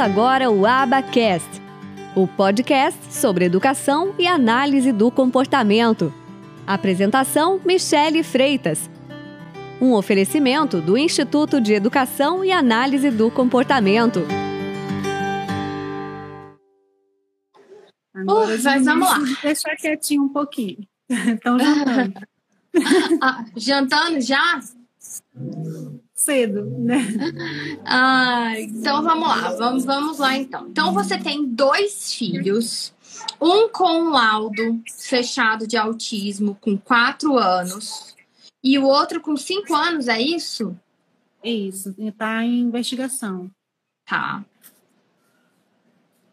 Começa 0.00 0.18
agora 0.18 0.50
o 0.50 0.64
Abacast, 0.64 1.60
o 2.16 2.26
podcast 2.26 2.98
sobre 3.12 3.44
educação 3.44 4.14
e 4.18 4.26
análise 4.26 4.92
do 4.92 5.10
comportamento. 5.10 6.10
Apresentação: 6.66 7.60
Michele 7.66 8.22
Freitas. 8.22 8.88
Um 9.78 9.92
oferecimento 9.92 10.80
do 10.80 10.96
Instituto 10.96 11.60
de 11.60 11.74
Educação 11.74 12.42
e 12.42 12.50
Análise 12.50 13.10
do 13.10 13.30
Comportamento. 13.30 14.20
Agora, 18.14 18.56
uh, 18.56 18.62
mas 18.62 18.84
vamos 18.86 19.06
lá. 19.06 19.18
Deixar 19.42 19.76
quietinho 19.76 20.22
um 20.22 20.28
pouquinho. 20.30 20.78
Então, 21.10 21.58
jantando. 21.58 22.20
ah, 23.20 23.44
jantando 23.54 24.20
já? 24.22 24.60
Cedo, 26.20 26.64
né? 26.78 26.98
Ah, 27.84 28.52
então 28.58 29.02
vamos 29.02 29.28
lá, 29.28 29.52
vamos, 29.56 29.84
vamos 29.84 30.18
lá 30.18 30.36
então. 30.36 30.68
Então 30.68 30.92
você 30.92 31.18
tem 31.18 31.46
dois 31.46 32.12
filhos, 32.12 32.92
um 33.40 33.68
com 33.68 34.10
laudo 34.10 34.80
fechado 34.98 35.66
de 35.66 35.76
autismo 35.76 36.56
com 36.60 36.76
quatro 36.76 37.38
anos 37.38 38.14
e 38.62 38.78
o 38.78 38.84
outro 38.84 39.20
com 39.20 39.36
cinco 39.36 39.74
anos, 39.74 40.08
é 40.08 40.20
isso? 40.20 40.76
Isso, 41.42 41.94
está 41.98 42.44
em 42.44 42.60
investigação. 42.60 43.50
Tá. 44.06 44.44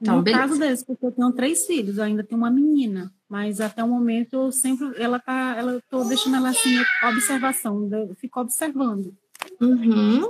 Então, 0.01 0.17
no 0.17 0.21
beleza. 0.21 0.41
caso 0.41 0.59
deles, 0.59 0.83
porque 0.83 1.05
eu 1.05 1.11
tenho 1.11 1.31
três 1.31 1.65
filhos, 1.65 1.97
eu 1.97 2.03
ainda 2.03 2.23
tenho 2.23 2.39
uma 2.39 2.51
menina, 2.51 3.11
mas 3.27 3.59
até 3.59 3.83
o 3.83 3.87
momento 3.87 4.33
eu 4.33 4.51
sempre, 4.51 4.93
ela 5.01 5.17
tá, 5.17 5.55
ela 5.57 5.81
tô 5.89 6.03
deixando 6.03 6.35
ela 6.35 6.49
assim, 6.49 6.77
observação, 7.03 7.89
eu 7.91 8.15
fico 8.15 8.39
observando. 8.39 9.15
Uhum. 9.59 10.29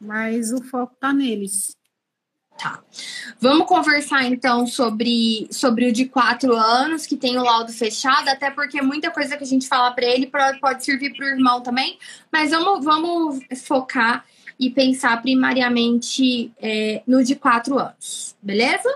Mas 0.00 0.52
o 0.52 0.62
foco 0.62 0.94
está 0.94 1.12
neles. 1.12 1.76
Tá. 2.58 2.82
Vamos 3.38 3.66
conversar 3.66 4.24
então 4.24 4.66
sobre, 4.66 5.46
sobre 5.50 5.88
o 5.88 5.92
de 5.92 6.06
quatro 6.06 6.54
anos, 6.54 7.06
que 7.06 7.16
tem 7.16 7.36
o 7.38 7.42
laudo 7.42 7.70
fechado, 7.70 8.28
até 8.28 8.50
porque 8.50 8.80
muita 8.80 9.10
coisa 9.10 9.36
que 9.36 9.44
a 9.44 9.46
gente 9.46 9.68
fala 9.68 9.90
para 9.90 10.06
ele 10.06 10.30
pode 10.60 10.84
servir 10.84 11.14
para 11.14 11.26
o 11.26 11.28
irmão 11.28 11.60
também, 11.60 11.98
mas 12.32 12.50
vamos, 12.50 12.82
vamos 12.82 13.40
focar 13.62 14.24
e 14.58 14.70
pensar 14.70 15.20
primariamente 15.20 16.50
é, 16.58 17.02
no 17.06 17.22
de 17.22 17.36
quatro 17.36 17.78
anos, 17.78 18.34
beleza? 18.40 18.88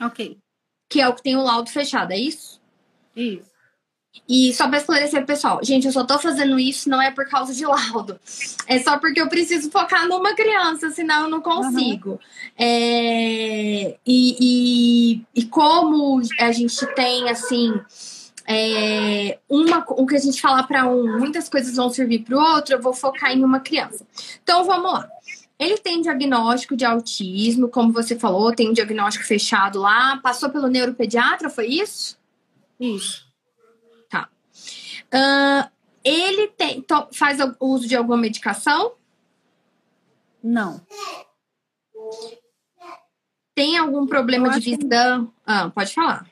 Ok. 0.00 0.38
Que 0.88 1.02
é 1.02 1.08
o 1.08 1.14
que 1.14 1.22
tem 1.22 1.36
o 1.36 1.42
laudo 1.42 1.68
fechado, 1.68 2.12
é 2.12 2.18
isso? 2.18 2.60
Isso. 3.14 3.53
E 4.28 4.54
só 4.54 4.66
para 4.68 4.78
esclarecer 4.78 5.24
pessoal, 5.26 5.60
gente, 5.62 5.86
eu 5.86 5.92
só 5.92 6.02
tô 6.04 6.18
fazendo 6.18 6.58
isso 6.58 6.88
não 6.88 7.00
é 7.00 7.10
por 7.10 7.28
causa 7.28 7.52
de 7.52 7.64
laudo. 7.66 8.18
É 8.66 8.78
só 8.78 8.98
porque 8.98 9.20
eu 9.20 9.28
preciso 9.28 9.70
focar 9.70 10.08
numa 10.08 10.34
criança, 10.34 10.90
senão 10.90 11.24
eu 11.24 11.28
não 11.28 11.42
consigo. 11.42 12.12
Uhum. 12.12 12.18
É, 12.58 13.96
e, 14.06 14.36
e, 14.40 15.22
e, 15.34 15.44
como 15.46 16.22
a 16.40 16.52
gente 16.52 16.86
tem, 16.94 17.28
assim, 17.28 17.74
é, 18.46 19.38
uma, 19.48 19.84
o 19.90 20.06
que 20.06 20.16
a 20.16 20.20
gente 20.20 20.40
fala 20.40 20.62
para 20.62 20.86
um, 20.86 21.18
muitas 21.18 21.48
coisas 21.48 21.76
vão 21.76 21.90
servir 21.90 22.20
para 22.20 22.36
o 22.36 22.40
outro, 22.40 22.74
eu 22.74 22.80
vou 22.80 22.94
focar 22.94 23.32
em 23.32 23.44
uma 23.44 23.60
criança. 23.60 24.06
Então 24.42 24.64
vamos 24.64 24.90
lá. 24.90 25.08
Ele 25.58 25.76
tem 25.76 26.00
diagnóstico 26.00 26.76
de 26.76 26.84
autismo, 26.84 27.68
como 27.68 27.92
você 27.92 28.18
falou, 28.18 28.54
tem 28.54 28.70
um 28.70 28.72
diagnóstico 28.72 29.24
fechado 29.24 29.80
lá. 29.80 30.18
Passou 30.22 30.48
pelo 30.50 30.68
neuropediatra, 30.68 31.48
foi 31.48 31.66
isso? 31.66 32.18
Isso. 32.80 33.24
Uh, 35.12 35.70
ele 36.02 36.48
tem, 36.48 36.84
faz 37.12 37.38
o 37.40 37.54
uso 37.60 37.88
de 37.88 37.96
alguma 37.96 38.16
medicação? 38.16 38.92
Não. 40.42 40.80
Tem 43.54 43.78
algum 43.78 44.06
problema 44.06 44.58
de 44.58 44.76
visão? 44.76 45.26
Que... 45.26 45.32
Ah, 45.46 45.70
pode 45.70 45.94
falar. 45.94 46.26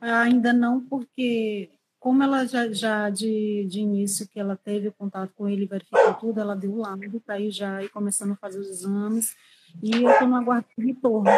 Ainda 0.00 0.52
não, 0.52 0.80
porque 0.80 1.70
como 2.02 2.22
ela 2.22 2.44
já, 2.46 2.72
já 2.72 3.10
de, 3.10 3.64
de 3.68 3.80
início 3.80 4.26
que 4.26 4.40
ela 4.40 4.56
teve 4.56 4.90
contato 4.90 5.32
com 5.36 5.48
ele, 5.48 5.66
verificou 5.66 6.14
tudo, 6.14 6.40
ela 6.40 6.56
deu 6.56 6.76
lá 6.76 6.96
para 7.24 7.38
ir 7.38 7.50
já 7.50 7.80
ir 7.82 7.88
começando 7.90 8.32
a 8.32 8.36
fazer 8.36 8.58
os 8.58 8.68
exames. 8.68 9.36
E 9.80 9.92
eu 9.92 10.10
estou 10.10 10.26
no 10.26 10.36
aguardo 10.36 10.66
de 10.76 10.84
retorno. 10.84 11.30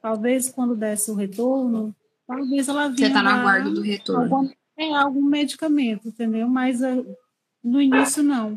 Talvez 0.00 0.50
quando 0.50 0.76
desse 0.76 1.10
o 1.10 1.14
retorno, 1.14 1.94
talvez 2.26 2.68
ela 2.68 2.88
vinha. 2.88 2.96
Você 2.96 3.06
está 3.06 3.22
no 3.22 3.28
aguardo 3.28 3.74
do 3.74 3.80
retorno. 3.80 4.22
Alguma, 4.22 4.52
tem 4.78 4.94
algum 4.94 5.22
medicamento, 5.22 6.06
entendeu? 6.06 6.48
Mas 6.48 6.80
uh, 6.80 7.04
no 7.62 7.82
início 7.82 8.22
não. 8.22 8.56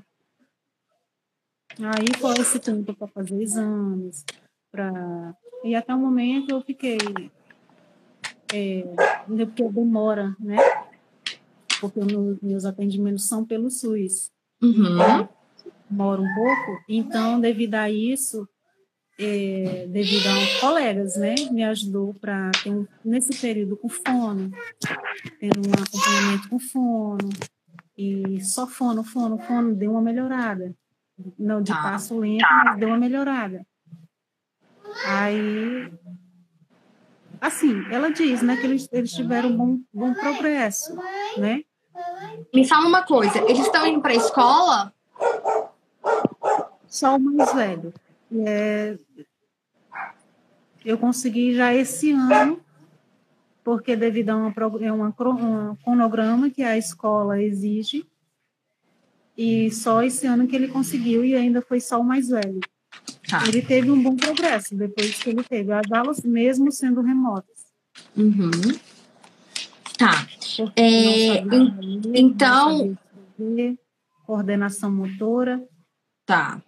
Aí 1.80 2.16
foi 2.20 2.34
esse 2.36 2.60
tempo 2.60 2.94
para 2.94 3.08
fazer 3.08 3.42
exames, 3.42 4.24
para 4.72 5.36
e 5.64 5.74
até 5.74 5.94
o 5.94 5.98
momento 5.98 6.52
eu 6.52 6.62
fiquei 6.62 6.98
é, 8.54 8.84
porque 9.26 9.64
demora, 9.70 10.36
né? 10.40 10.58
Porque 11.80 12.00
meus, 12.00 12.40
meus 12.40 12.66
atendimentos 12.66 13.28
são 13.28 13.44
pelo 13.44 13.72
SUS. 13.72 14.32
Uhum. 14.62 15.28
Demora 15.90 16.22
um 16.22 16.36
pouco, 16.36 16.84
então 16.88 17.40
devido 17.40 17.76
a 17.76 17.90
isso 17.90 18.48
é, 19.20 19.86
devido 19.88 20.28
a 20.28 20.60
colegas, 20.60 21.16
né, 21.16 21.36
me 21.52 21.64
ajudou 21.64 22.14
para 22.16 22.52
ter 22.64 22.72
um, 22.72 22.88
nesse 23.04 23.40
período 23.40 23.78
com 23.78 23.90
fono, 23.90 24.52
tendo 25.40 25.68
um 25.68 25.74
acompanhamento 25.74 26.50
com 26.50 26.60
fono 26.60 27.30
e 27.98 28.42
só 28.44 28.66
fono, 28.66 29.04
fono, 29.04 29.38
fono 29.38 29.76
deu 29.76 29.92
uma 29.92 30.02
melhorada, 30.02 30.74
não 31.38 31.62
de 31.62 31.72
tá. 31.72 31.82
passo 31.82 32.18
lento, 32.18 32.46
mas 32.66 32.80
deu 32.80 32.90
uma 32.90 32.98
melhorada. 32.98 33.66
Aí, 35.06 35.92
assim, 37.40 37.86
ela 37.92 38.12
diz, 38.12 38.42
né, 38.42 38.58
que 38.58 38.66
eles, 38.66 38.90
eles 38.92 39.12
tiveram 39.12 39.50
um 39.50 39.58
bom, 39.58 39.80
bom 39.94 40.14
progresso, 40.14 40.96
né? 41.38 41.64
Me 42.54 42.68
fala 42.68 42.88
uma 42.88 43.04
coisa, 43.04 43.38
eles 43.40 43.66
estão 43.66 43.86
indo 43.86 44.02
para 44.02 44.12
a 44.12 44.16
escola? 44.16 44.94
Só 46.88 47.16
o 47.16 47.20
mais 47.20 47.54
velho. 47.54 47.94
É, 48.46 48.98
eu 50.86 50.98
consegui 50.98 51.54
já 51.54 51.74
esse 51.74 52.12
ano, 52.12 52.60
porque 53.64 53.96
devido 53.96 54.30
a 54.30 54.36
uma, 54.36 54.54
é 54.82 54.92
uma, 54.92 55.08
um 55.10 55.76
cronograma 55.76 56.50
que 56.50 56.64
a 56.64 56.78
escola 56.78 57.42
exige, 57.42 58.06
e 59.38 59.72
só 59.72 60.04
esse 60.04 60.28
ano 60.28 60.48
que 60.48 60.56
ele 60.56 60.68
conseguiu, 60.68 61.24
e 61.26 61.36
ainda 61.36 61.62
foi 61.62 61.80
só 61.80 62.00
o 62.00 62.04
mais 62.04 62.30
velho. 62.30 62.60
Tá. 63.30 63.48
Ele 63.48 63.62
teve 63.62 63.90
um 63.90 64.02
bom 64.02 64.16
progresso 64.16 64.76
depois 64.76 65.16
que 65.18 65.30
ele 65.30 65.44
teve 65.44 65.72
as 65.72 65.92
aulas, 65.92 66.22
mesmo 66.22 66.72
sendo 66.72 67.02
remotas. 67.02 67.66
Uhum. 68.16 68.52
Tá. 69.98 70.28
É, 70.76 71.44
então. 72.14 72.98
coordenação 74.26 74.92
motora. 74.92 75.64
Tá. 76.26 76.62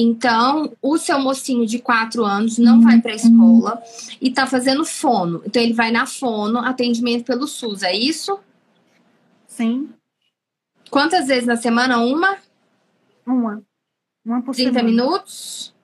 Então, 0.00 0.76
o 0.80 0.96
seu 0.96 1.18
mocinho 1.18 1.66
de 1.66 1.80
quatro 1.80 2.24
anos 2.24 2.56
não 2.56 2.80
vai 2.80 3.00
para 3.00 3.10
a 3.10 3.16
escola 3.16 3.82
e 4.20 4.28
está 4.28 4.46
fazendo 4.46 4.84
fono. 4.84 5.42
Então, 5.44 5.60
ele 5.60 5.72
vai 5.72 5.90
na 5.90 6.06
fono, 6.06 6.60
atendimento 6.60 7.24
pelo 7.24 7.48
SUS, 7.48 7.82
é 7.82 7.92
isso? 7.92 8.38
Sim. 9.48 9.92
Quantas 10.88 11.26
vezes 11.26 11.46
na 11.46 11.56
semana? 11.56 11.98
Uma? 11.98 12.38
Uma. 13.26 13.60
Uma 14.24 14.40
por 14.40 14.54
30 14.54 14.72
semana. 14.72 14.88
minutos? 14.88 15.74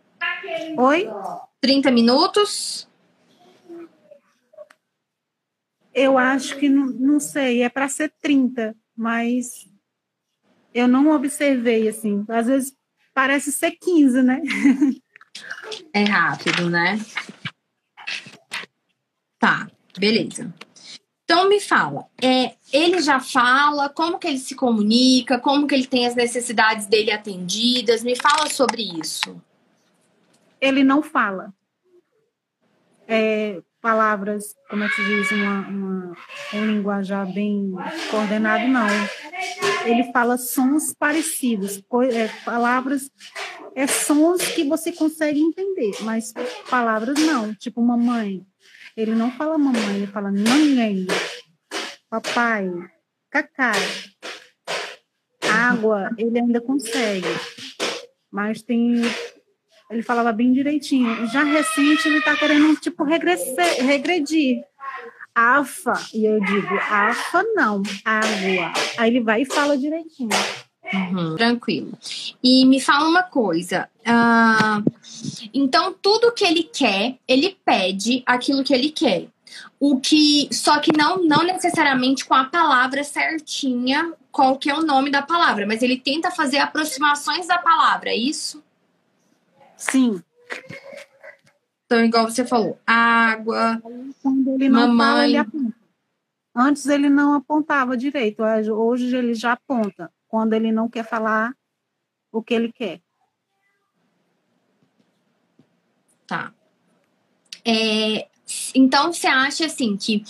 Oi? 0.78 1.08
30 1.60 1.90
minutos? 1.90 2.88
Eu 5.92 6.16
acho 6.16 6.56
que, 6.56 6.68
não, 6.68 6.86
não 6.86 7.18
sei, 7.18 7.62
é 7.62 7.68
para 7.68 7.88
ser 7.88 8.12
30, 8.22 8.76
mas 8.96 9.68
eu 10.72 10.86
não 10.86 11.10
observei, 11.10 11.88
assim. 11.88 12.24
Às 12.28 12.46
vezes 12.46 12.76
parece 13.14 13.52
ser 13.52 13.70
15, 13.72 14.22
né? 14.22 14.42
É 15.92 16.04
rápido, 16.04 16.68
né? 16.68 17.00
Tá, 19.38 19.70
beleza. 19.98 20.52
Então 21.24 21.48
me 21.48 21.58
fala, 21.58 22.06
é, 22.22 22.54
ele 22.72 23.00
já 23.00 23.18
fala, 23.18 23.88
como 23.88 24.18
que 24.18 24.26
ele 24.26 24.38
se 24.38 24.54
comunica, 24.54 25.38
como 25.38 25.66
que 25.66 25.74
ele 25.74 25.86
tem 25.86 26.06
as 26.06 26.14
necessidades 26.14 26.86
dele 26.86 27.10
atendidas? 27.10 28.04
Me 28.04 28.14
fala 28.14 28.48
sobre 28.50 28.82
isso. 29.00 29.40
Ele 30.60 30.84
não 30.84 31.02
fala. 31.02 31.54
É, 33.08 33.62
palavras, 33.84 34.56
como 34.70 34.82
é 34.82 34.88
que 34.88 34.94
se 34.94 35.04
diz, 35.04 35.30
uma, 35.30 35.68
uma, 35.68 36.16
um 36.54 36.66
linguajar 36.66 37.30
bem 37.30 37.70
coordenado, 38.10 38.66
não. 38.66 38.86
Ele 39.84 40.10
fala 40.10 40.38
sons 40.38 40.94
parecidos, 40.98 41.82
é, 42.10 42.28
palavras, 42.46 43.10
é 43.74 43.86
sons 43.86 44.40
que 44.54 44.64
você 44.64 44.90
consegue 44.90 45.38
entender, 45.38 45.92
mas 46.00 46.32
palavras 46.70 47.20
não, 47.20 47.54
tipo 47.54 47.82
mamãe. 47.82 48.40
Ele 48.96 49.14
não 49.14 49.30
fala 49.32 49.58
mamãe, 49.58 49.96
ele 49.96 50.06
fala 50.06 50.30
ninguém, 50.30 51.06
papai, 52.08 52.70
cacá, 53.30 53.72
água, 55.42 56.08
ele 56.16 56.38
ainda 56.38 56.58
consegue, 56.62 57.28
mas 58.32 58.62
tem 58.62 59.02
ele 59.90 60.02
falava 60.02 60.32
bem 60.32 60.52
direitinho. 60.52 61.26
Já 61.28 61.44
recente, 61.44 62.08
ele 62.08 62.18
está 62.18 62.36
querendo, 62.36 62.74
tipo, 62.76 63.04
regredir, 63.04 63.54
regredir. 63.84 64.64
AFA, 65.34 65.94
e 66.14 66.24
eu 66.24 66.38
digo, 66.38 66.74
AFA 66.76 67.42
não, 67.54 67.82
água. 68.04 68.72
Aí 68.96 69.10
ele 69.10 69.20
vai 69.20 69.42
e 69.42 69.44
fala 69.44 69.76
direitinho. 69.76 70.30
Uhum, 70.92 71.34
tranquilo. 71.34 71.98
E 72.42 72.64
me 72.66 72.80
fala 72.80 73.08
uma 73.08 73.22
coisa. 73.22 73.88
Uh, 74.00 74.92
então, 75.52 75.92
tudo 75.92 76.32
que 76.32 76.44
ele 76.44 76.62
quer, 76.62 77.16
ele 77.26 77.56
pede 77.64 78.22
aquilo 78.24 78.62
que 78.62 78.72
ele 78.72 78.90
quer. 78.90 79.26
O 79.80 79.98
que. 79.98 80.48
Só 80.52 80.78
que 80.78 80.96
não, 80.96 81.24
não 81.24 81.42
necessariamente 81.42 82.24
com 82.24 82.34
a 82.34 82.44
palavra 82.44 83.02
certinha, 83.02 84.12
qual 84.30 84.56
que 84.56 84.70
é 84.70 84.74
o 84.74 84.82
nome 84.82 85.10
da 85.10 85.22
palavra, 85.22 85.66
mas 85.66 85.82
ele 85.82 85.96
tenta 85.96 86.30
fazer 86.30 86.58
aproximações 86.58 87.46
da 87.46 87.58
palavra, 87.58 88.10
é 88.10 88.16
isso? 88.16 88.63
Sim. 89.90 90.22
Então, 91.84 92.04
igual 92.04 92.28
você 92.28 92.44
falou, 92.44 92.78
água. 92.86 93.80
Quando 94.22 94.54
ele 94.54 94.68
não 94.68 94.88
mamãe. 94.88 95.06
fala, 95.06 95.24
ele 95.24 95.36
aponta. 95.36 95.76
Antes 96.56 96.86
ele 96.86 97.08
não 97.08 97.34
apontava 97.34 97.96
direito, 97.96 98.42
hoje 98.42 99.14
ele 99.14 99.34
já 99.34 99.52
aponta 99.52 100.12
quando 100.28 100.52
ele 100.52 100.70
não 100.70 100.88
quer 100.88 101.04
falar 101.04 101.52
o 102.30 102.42
que 102.42 102.54
ele 102.54 102.72
quer. 102.72 103.00
Tá. 106.26 106.54
É, 107.64 108.28
então 108.74 109.12
você 109.12 109.26
acha 109.26 109.66
assim 109.66 109.96
que 109.96 110.22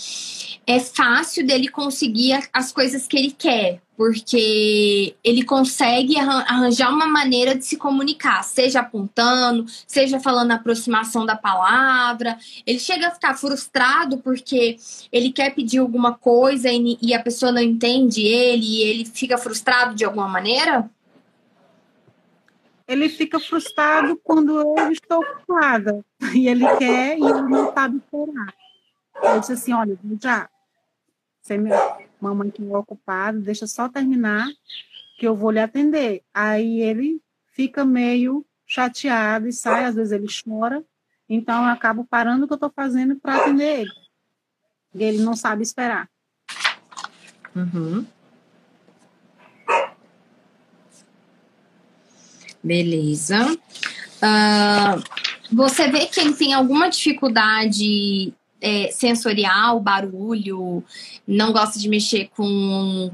é 0.67 0.79
fácil 0.79 1.45
dele 1.45 1.67
conseguir 1.67 2.39
as 2.51 2.71
coisas 2.71 3.07
que 3.07 3.17
ele 3.17 3.31
quer, 3.31 3.81
porque 3.95 5.15
ele 5.23 5.43
consegue 5.43 6.17
arranjar 6.17 6.89
uma 6.89 7.07
maneira 7.07 7.55
de 7.55 7.63
se 7.63 7.77
comunicar, 7.77 8.43
seja 8.43 8.79
apontando, 8.79 9.65
seja 9.87 10.19
falando 10.19 10.51
a 10.51 10.55
aproximação 10.55 11.25
da 11.25 11.35
palavra. 11.35 12.37
Ele 12.65 12.79
chega 12.79 13.07
a 13.07 13.11
ficar 13.11 13.35
frustrado 13.35 14.17
porque 14.17 14.77
ele 15.11 15.31
quer 15.31 15.53
pedir 15.53 15.77
alguma 15.77 16.13
coisa 16.13 16.69
e, 16.71 17.13
a 17.13 17.21
pessoa 17.21 17.51
não 17.51 17.61
entende 17.61 18.21
ele 18.21 18.65
e 18.65 18.83
ele 18.83 19.05
fica 19.05 19.37
frustrado 19.37 19.95
de 19.95 20.03
alguma 20.03 20.27
maneira? 20.27 20.89
Ele 22.87 23.09
fica 23.09 23.39
frustrado 23.39 24.15
quando 24.23 24.59
eu 24.59 24.91
estou 24.91 25.19
ocupada 25.19 26.05
e 26.33 26.47
ele 26.47 26.65
quer 26.77 27.17
e 27.17 27.23
ele 27.23 27.41
não 27.41 27.73
sabe 27.73 27.97
esperar. 27.97 28.53
Eu 29.23 29.39
disse 29.39 29.53
assim: 29.53 29.73
olha, 29.73 29.97
já, 30.21 30.49
você 31.41 31.57
me 31.57 31.71
mamãe 32.19 32.49
que 32.49 32.63
é 32.63 32.77
ocupado, 32.77 33.41
deixa 33.41 33.67
só 33.67 33.87
terminar 33.87 34.47
que 35.17 35.27
eu 35.27 35.35
vou 35.35 35.51
lhe 35.51 35.59
atender. 35.59 36.23
Aí 36.33 36.81
ele 36.81 37.21
fica 37.53 37.85
meio 37.85 38.45
chateado 38.65 39.47
e 39.47 39.53
sai, 39.53 39.85
às 39.85 39.95
vezes 39.95 40.11
ele 40.11 40.27
chora. 40.27 40.83
Então 41.29 41.63
eu 41.63 41.69
acabo 41.69 42.05
parando 42.05 42.45
o 42.45 42.47
que 42.47 42.53
eu 42.53 42.55
estou 42.55 42.71
fazendo 42.75 43.15
para 43.15 43.37
atender 43.37 43.81
ele. 43.81 43.91
E 44.93 45.03
ele 45.03 45.23
não 45.23 45.35
sabe 45.35 45.63
esperar. 45.63 46.09
Uhum. 47.55 48.05
Beleza. 52.65 53.53
Uh, 54.17 55.03
você 55.55 55.87
vê 55.87 56.07
que 56.07 56.19
ele 56.19 56.33
tem 56.33 56.53
alguma 56.53 56.89
dificuldade 56.89 58.33
é, 58.59 58.89
sensorial, 58.91 59.79
barulho, 59.79 60.83
não 61.27 61.53
gosta 61.53 61.77
de 61.77 61.87
mexer 61.87 62.29
com 62.35 63.11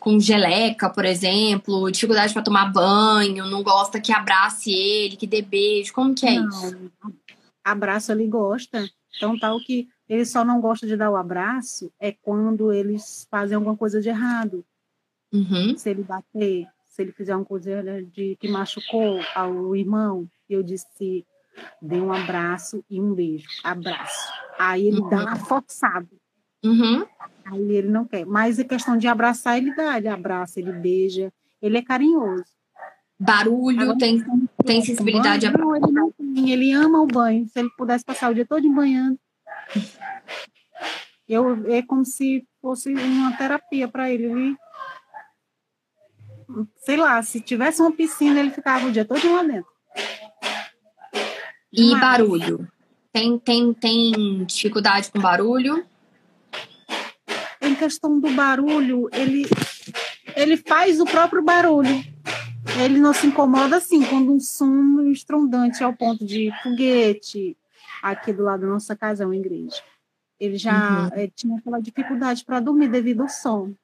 com 0.00 0.18
geleca, 0.18 0.90
por 0.90 1.04
exemplo, 1.04 1.88
dificuldade 1.88 2.32
para 2.32 2.42
tomar 2.42 2.72
banho, 2.72 3.46
não 3.46 3.62
gosta 3.62 4.00
que 4.00 4.12
abrace 4.12 4.72
ele, 4.72 5.16
que 5.16 5.24
dê 5.24 5.40
beijo, 5.40 5.92
como 5.92 6.16
que 6.16 6.26
é 6.26 6.40
não, 6.40 6.48
isso? 6.48 6.90
Abraço 7.62 8.10
ele 8.10 8.26
gosta. 8.26 8.90
Então 9.16 9.38
tal 9.38 9.60
que 9.60 9.88
ele 10.08 10.24
só 10.24 10.44
não 10.44 10.60
gosta 10.60 10.84
de 10.84 10.96
dar 10.96 11.12
o 11.12 11.16
abraço 11.16 11.92
é 12.00 12.10
quando 12.10 12.72
eles 12.72 13.28
fazem 13.30 13.54
alguma 13.54 13.76
coisa 13.76 14.00
de 14.00 14.08
errado. 14.08 14.64
Uhum. 15.32 15.76
Se 15.76 15.90
ele 15.90 16.02
bater, 16.02 16.66
se 16.98 17.02
ele 17.02 17.12
fizer 17.12 17.36
uma 17.36 17.44
coisa 17.44 17.80
de 18.12 18.36
que 18.40 18.48
machucou 18.48 19.20
ao 19.32 19.76
irmão, 19.76 20.28
eu 20.50 20.64
disse 20.64 21.24
dê 21.80 22.00
um 22.00 22.12
abraço 22.12 22.84
e 22.90 23.00
um 23.00 23.14
beijo. 23.14 23.46
Abraço. 23.62 24.32
Aí 24.58 24.88
ele 24.88 24.98
uhum. 25.00 25.08
dá 25.08 25.16
uma 25.18 25.36
forçada. 25.36 26.08
Uhum. 26.64 27.06
Aí 27.44 27.72
ele 27.72 27.88
não 27.88 28.04
quer. 28.04 28.26
Mas 28.26 28.58
a 28.58 28.64
questão 28.64 28.96
de 28.96 29.06
abraçar, 29.06 29.58
ele 29.58 29.72
dá. 29.76 29.96
Ele 29.96 30.08
abraça, 30.08 30.58
ele 30.58 30.72
beija. 30.72 31.32
Ele 31.62 31.78
é 31.78 31.82
carinhoso. 31.82 32.44
Barulho, 33.20 33.80
Agora, 33.80 33.98
tem, 33.98 34.24
tem 34.64 34.82
sensibilidade 34.82 35.48
banho, 35.48 35.72
a... 35.72 35.76
ele 35.76 35.92
não 35.92 36.10
tem. 36.10 36.50
Ele 36.50 36.72
ama 36.72 37.00
o 37.00 37.06
banho. 37.06 37.46
Se 37.48 37.60
ele 37.60 37.70
pudesse 37.76 38.04
passar 38.04 38.30
o 38.30 38.34
dia 38.34 38.44
todo 38.44 38.68
banhando. 38.72 39.18
Eu, 41.28 41.72
é 41.72 41.80
como 41.80 42.04
se 42.04 42.44
fosse 42.60 42.92
uma 42.92 43.36
terapia 43.36 43.86
para 43.86 44.10
ele. 44.10 44.24
ele. 44.24 44.56
Sei 46.78 46.96
lá, 46.96 47.22
se 47.22 47.40
tivesse 47.40 47.80
uma 47.80 47.92
piscina, 47.92 48.40
ele 48.40 48.50
ficava 48.50 48.86
o 48.86 48.92
dia 48.92 49.04
todo 49.04 49.32
lá 49.32 49.42
dentro. 49.42 49.70
E 51.72 51.90
Mas... 51.90 52.00
barulho? 52.00 52.68
Tem, 53.12 53.38
tem, 53.38 53.72
tem 53.74 54.44
dificuldade 54.44 55.10
com 55.10 55.20
barulho? 55.20 55.84
Em 57.60 57.74
questão 57.74 58.18
do 58.20 58.30
barulho, 58.30 59.08
ele, 59.12 59.46
ele 60.36 60.56
faz 60.56 61.00
o 61.00 61.04
próprio 61.04 61.42
barulho. 61.42 62.04
Ele 62.82 62.98
não 62.98 63.12
se 63.12 63.26
incomoda 63.26 63.76
assim 63.76 64.02
quando 64.04 64.32
um 64.32 64.40
som 64.40 65.00
estrondante 65.10 65.82
ao 65.82 65.92
ponto 65.92 66.24
de 66.24 66.52
foguete, 66.62 67.56
aqui 68.02 68.32
do 68.32 68.44
lado 68.44 68.60
da 68.60 68.68
nossa 68.68 68.94
casa 68.94 69.24
é 69.24 69.26
uma 69.26 69.36
igreja. 69.36 69.82
Ele 70.38 70.56
já 70.56 71.04
uhum. 71.04 71.20
é, 71.20 71.28
tinha 71.28 71.58
aquela 71.58 71.80
dificuldade 71.80 72.44
para 72.44 72.60
dormir 72.60 72.88
devido 72.88 73.22
ao 73.22 73.28
som. 73.28 73.74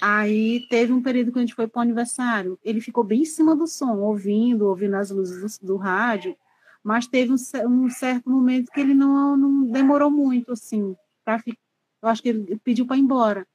Aí 0.00 0.66
teve 0.68 0.92
um 0.92 1.02
período 1.02 1.32
que 1.32 1.38
a 1.38 1.40
gente 1.40 1.54
foi 1.54 1.66
para 1.66 1.80
o 1.80 1.82
aniversário, 1.82 2.58
ele 2.64 2.80
ficou 2.80 3.04
bem 3.04 3.22
em 3.22 3.26
cima 3.26 3.54
do 3.54 3.66
som, 3.66 3.98
ouvindo, 3.98 4.68
ouvindo 4.68 4.94
as 4.96 5.10
luzes 5.10 5.58
do, 5.58 5.66
do 5.66 5.76
rádio, 5.76 6.36
mas 6.82 7.06
teve 7.06 7.32
um, 7.32 7.36
um, 7.68 7.90
certo 7.90 8.28
momento 8.28 8.70
que 8.70 8.80
ele 8.80 8.94
não, 8.94 9.36
não 9.36 9.64
demorou 9.64 10.10
muito, 10.10 10.52
assim, 10.52 10.94
para 11.24 11.42
eu 11.46 12.08
acho 12.08 12.22
que 12.22 12.28
ele 12.28 12.60
pediu 12.62 12.86
para 12.86 12.96
ir 12.96 13.00
embora. 13.00 13.46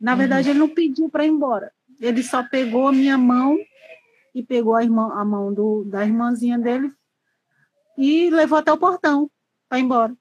Na 0.00 0.14
verdade, 0.14 0.48
uhum. 0.48 0.52
ele 0.52 0.60
não 0.60 0.68
pediu 0.68 1.08
para 1.08 1.24
ir 1.24 1.30
embora, 1.30 1.72
ele 2.00 2.22
só 2.22 2.42
pegou 2.42 2.88
a 2.88 2.92
minha 2.92 3.18
mão 3.18 3.58
e 4.34 4.42
pegou 4.42 4.76
a, 4.76 4.84
irmã, 4.84 5.12
a 5.14 5.24
mão 5.24 5.52
do, 5.52 5.84
da 5.84 6.04
irmãzinha 6.04 6.58
dele 6.58 6.92
e 7.98 8.30
levou 8.30 8.58
até 8.58 8.72
o 8.72 8.78
portão 8.78 9.30
para 9.68 9.78
ir 9.78 9.82
embora. 9.82 10.16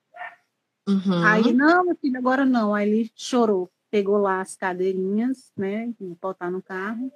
Uhum. 0.88 1.24
Aí, 1.24 1.54
não, 1.54 1.86
meu 1.86 1.96
filho, 1.96 2.18
agora 2.18 2.46
não. 2.46 2.74
Aí 2.74 2.90
ele 2.90 3.12
chorou, 3.16 3.70
pegou 3.92 4.18
lá 4.18 4.42
as 4.42 4.56
cadeirinhas, 4.56 5.52
né, 5.56 5.94
botar 6.22 6.50
no 6.50 6.62
carro, 6.62 7.12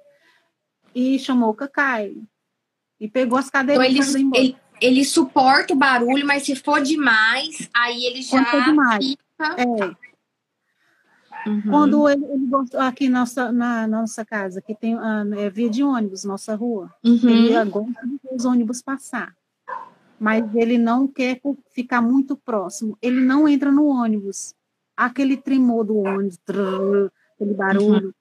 e 0.94 1.18
chamou 1.18 1.50
o 1.50 1.54
Cacai. 1.54 2.14
E 3.00 3.08
pegou 3.08 3.38
as 3.38 3.50
cadeirinhas 3.50 4.14
então, 4.14 4.30
ele, 4.34 4.48
ele, 4.48 4.56
ele 4.80 5.04
suporta 5.04 5.72
o 5.72 5.76
barulho, 5.76 6.26
mas 6.26 6.44
se 6.44 6.54
for 6.54 6.80
demais, 6.82 7.68
aí 7.74 8.04
ele 8.04 8.22
já 8.22 8.44
fica. 8.44 9.54
É. 9.56 10.06
Uhum. 11.48 11.62
Quando 11.70 12.08
ele, 12.08 12.24
ele 12.24 12.48
aqui 12.78 13.08
nossa, 13.08 13.52
na 13.52 13.86
nossa 13.86 14.24
casa, 14.24 14.60
que 14.60 14.74
tem 14.74 14.94
a 14.94 15.24
é 15.36 15.48
via 15.48 15.70
de 15.70 15.82
ônibus, 15.82 16.24
nossa 16.24 16.54
rua, 16.54 16.92
uhum. 17.04 17.28
ele 17.28 17.64
gosta 17.70 18.06
de 18.06 18.18
ver 18.22 18.34
os 18.34 18.44
ônibus 18.44 18.82
passar. 18.82 19.34
Mas 20.18 20.42
ele 20.54 20.78
não 20.78 21.06
quer 21.06 21.40
ficar 21.70 22.00
muito 22.00 22.36
próximo. 22.36 22.96
Ele 23.02 23.20
não 23.20 23.46
entra 23.46 23.70
no 23.70 23.86
ônibus. 23.86 24.54
Aquele 24.96 25.36
tremor 25.36 25.84
do 25.84 25.98
ônibus, 25.98 26.38
trrr, 26.38 27.10
aquele 27.34 27.54
barulho. 27.54 28.06
Uhum. 28.06 28.12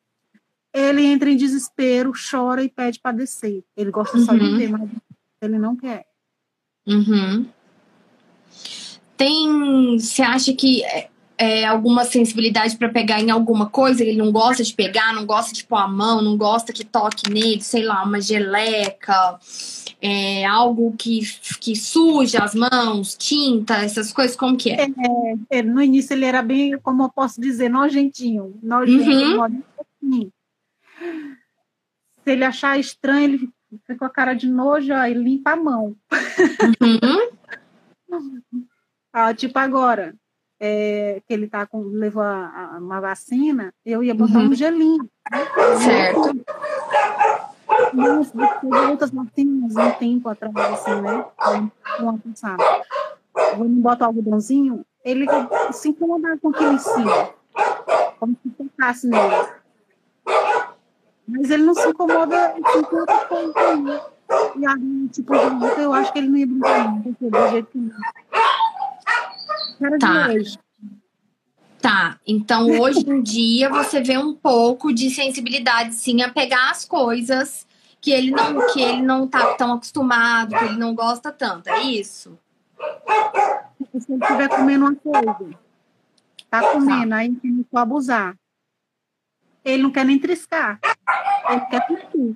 Ele 0.73 1.05
entra 1.05 1.29
em 1.31 1.37
desespero, 1.37 2.11
chora 2.11 2.63
e 2.63 2.69
pede 2.69 2.99
para 2.99 3.15
descer. 3.15 3.63
Ele 3.77 3.91
gosta 3.91 4.17
só 4.19 4.33
de 4.33 4.43
uhum. 4.43 4.57
ver, 4.57 4.69
mas 4.69 4.89
ele 5.41 5.57
não 5.57 5.75
quer. 5.75 6.05
Uhum. 6.85 7.47
Tem. 9.15 9.97
Você 9.97 10.21
acha 10.21 10.53
que 10.53 10.83
é, 11.37 11.65
alguma 11.65 12.05
sensibilidade 12.05 12.77
para 12.77 12.89
pegar 12.89 13.19
em 13.19 13.29
alguma 13.29 13.69
coisa? 13.69 14.03
Ele 14.03 14.17
não 14.17 14.31
gosta 14.31 14.63
de 14.63 14.73
pegar, 14.73 15.13
não 15.13 15.25
gosta 15.25 15.53
de 15.53 15.63
pôr 15.63 15.77
a 15.77 15.87
mão, 15.87 16.21
não 16.21 16.37
gosta 16.37 16.73
que 16.73 16.85
toque 16.85 17.29
nele, 17.29 17.61
sei 17.61 17.83
lá, 17.83 18.03
uma 18.03 18.21
geleca, 18.21 19.39
é, 20.01 20.45
algo 20.45 20.95
que, 20.97 21.21
que 21.59 21.75
suja 21.75 22.43
as 22.43 22.55
mãos, 22.55 23.15
tinta, 23.15 23.83
essas 23.83 24.13
coisas, 24.13 24.35
como 24.35 24.57
que 24.57 24.71
é? 24.71 24.83
é, 24.83 25.59
é 25.59 25.61
no 25.61 25.81
início 25.81 26.13
ele 26.13 26.25
era 26.25 26.41
bem, 26.41 26.77
como 26.79 27.03
eu 27.03 27.09
posso 27.09 27.39
dizer, 27.41 27.69
nojentinho. 27.69 28.57
Nojentinho, 28.61 29.41
uhum. 29.41 29.63
nojentinho. 30.01 30.31
Se 32.23 32.31
ele 32.31 32.43
achar 32.43 32.79
estranho, 32.79 33.25
ele 33.25 33.49
fica 33.69 33.95
com 33.97 34.05
a 34.05 34.09
cara 34.09 34.33
de 34.33 34.47
nojo 34.47 34.93
e 34.93 35.13
limpa 35.13 35.51
a 35.51 35.55
mão. 35.55 35.95
Uhum. 36.81 37.29
ah, 39.13 39.33
tipo 39.33 39.59
agora, 39.59 40.15
é, 40.59 41.21
que 41.27 41.33
ele 41.33 41.47
tá 41.47 41.65
com, 41.65 41.81
levou 41.81 42.23
a, 42.23 42.75
a, 42.75 42.77
uma 42.79 42.99
vacina, 42.99 43.73
eu 43.85 44.03
ia 44.03 44.13
botar 44.13 44.39
uhum. 44.39 44.49
um 44.49 44.55
gelinho. 44.55 45.09
Certo. 45.83 46.45
outras 48.89 49.11
martinhas 49.11 49.75
um 49.75 49.91
tempo 49.91 50.29
atrás, 50.29 50.55
assim, 50.55 51.01
né? 51.01 51.25
Um 51.99 52.09
ano 52.09 52.19
passado. 52.19 52.63
Quando 53.33 53.81
bota 53.81 54.03
o 54.03 54.07
algodãozinho, 54.07 54.85
ele 55.03 55.25
se 55.71 55.89
incomodava 55.89 56.37
com 56.37 56.49
aquilo 56.49 56.73
em 56.73 56.79
cima. 56.79 57.29
Como 58.19 58.35
se 58.41 58.49
tocasse 58.49 59.07
nele. 59.07 59.49
Mas 61.27 61.49
ele 61.49 61.63
não 61.63 61.73
se 61.73 61.87
incomoda 61.87 62.55
com 62.61 62.95
outra 62.95 63.25
coisa. 63.25 64.15
E 64.57 64.65
aí, 64.65 65.09
tipo, 65.11 65.33
eu 65.35 65.93
acho 65.93 66.11
que 66.11 66.19
ele 66.19 66.27
não 66.29 66.37
ia 66.37 66.47
brincar, 66.47 66.85
não, 66.85 67.01
porque 67.01 67.29
do 67.29 67.47
jeito 67.49 67.67
que 67.67 67.77
não. 67.77 67.95
Era 69.81 69.97
tá. 69.97 70.27
de 70.27 70.39
hoje. 70.39 70.59
Tá, 71.81 72.19
então 72.25 72.67
hoje 72.79 73.07
em 73.07 73.21
dia 73.21 73.69
você 73.69 74.01
vê 74.01 74.17
um 74.17 74.33
pouco 74.33 74.91
de 74.91 75.11
sensibilidade 75.11 75.93
sim 75.93 76.23
a 76.23 76.31
pegar 76.31 76.71
as 76.71 76.83
coisas 76.83 77.67
que 78.01 78.09
ele 78.09 78.31
não 78.31 78.73
que 78.73 78.81
ele 78.81 79.03
não 79.03 79.27
tá 79.27 79.53
tão 79.53 79.73
acostumado, 79.73 80.57
que 80.57 80.65
ele 80.65 80.77
não 80.77 80.95
gosta 80.95 81.31
tanto, 81.31 81.69
é 81.69 81.83
isso? 81.83 82.39
Se 83.99 84.11
ele 84.11 84.21
estiver 84.21 84.49
comendo 84.49 84.85
uma 84.85 84.95
coisa, 84.95 85.59
tá 86.49 86.71
comendo, 86.71 87.09
tá. 87.09 87.17
aí 87.17 87.35
começou 87.35 87.77
a 87.77 87.81
abusar. 87.81 88.35
Ele 89.63 89.83
não 89.83 89.91
quer 89.91 90.05
nem 90.05 90.17
triscar. 90.17 90.79
Ele 91.49 91.61
quer 91.61 91.87
cuspir. 91.87 92.35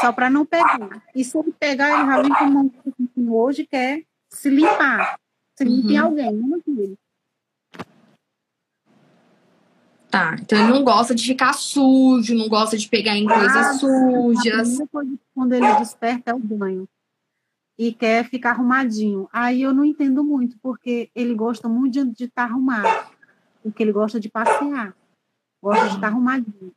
Só 0.00 0.12
para 0.12 0.28
não 0.28 0.44
pegar. 0.44 1.02
E 1.14 1.24
se 1.24 1.38
ele 1.38 1.52
pegar, 1.52 1.88
ele 1.88 2.06
já 2.06 2.22
vem 2.22 2.34
com 2.34 2.44
uma 2.44 3.36
hoje 3.36 3.66
quer 3.66 4.02
se 4.28 4.50
limpar. 4.50 5.18
Se 5.56 5.64
limpar 5.64 5.92
uhum. 5.92 6.04
alguém, 6.04 6.32
não 6.32 6.60
filho. 6.60 6.98
Tá, 10.10 10.36
então 10.40 10.58
ele 10.58 10.72
não 10.72 10.84
gosta 10.84 11.14
de 11.14 11.24
ficar 11.24 11.52
sujo, 11.52 12.34
não 12.34 12.48
gosta 12.48 12.76
de 12.76 12.88
pegar 12.88 13.16
em 13.16 13.26
coisas 13.26 13.56
ah, 13.56 13.72
sujas. 13.74 14.78
Quando 15.34 15.52
ele 15.52 15.74
desperta 15.78 16.30
é 16.30 16.34
o 16.34 16.38
banho 16.38 16.88
e 17.78 17.92
quer 17.92 18.24
ficar 18.24 18.50
arrumadinho. 18.50 19.28
Aí 19.32 19.62
eu 19.62 19.74
não 19.74 19.84
entendo 19.84 20.24
muito, 20.24 20.56
porque 20.62 21.10
ele 21.14 21.34
gosta 21.34 21.68
muito 21.68 22.06
de 22.06 22.24
estar 22.24 22.46
tá 22.46 22.50
arrumado, 22.50 23.10
porque 23.62 23.82
ele 23.82 23.92
gosta 23.92 24.18
de 24.18 24.28
passear, 24.28 24.96
gosta 25.62 25.82
de 25.82 25.94
estar 25.94 26.00
tá 26.00 26.06
arrumadinho. 26.08 26.74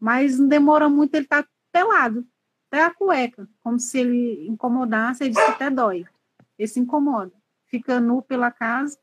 Mas 0.00 0.38
não 0.38 0.48
demora 0.48 0.88
muito, 0.88 1.14
ele 1.14 1.26
tá 1.26 1.46
pelado, 1.72 2.26
até 2.70 2.84
a 2.84 2.94
cueca, 2.94 3.48
como 3.60 3.78
se 3.78 3.98
ele 3.98 4.46
incomodasse, 4.48 5.24
ele 5.24 5.34
diz 5.34 5.44
que 5.44 5.50
até 5.50 5.68
dói. 5.68 6.06
Ele 6.58 6.68
se 6.68 6.80
incomoda, 6.80 7.32
fica 7.68 8.00
nu 8.00 8.22
pela 8.22 8.50
casa 8.50 8.98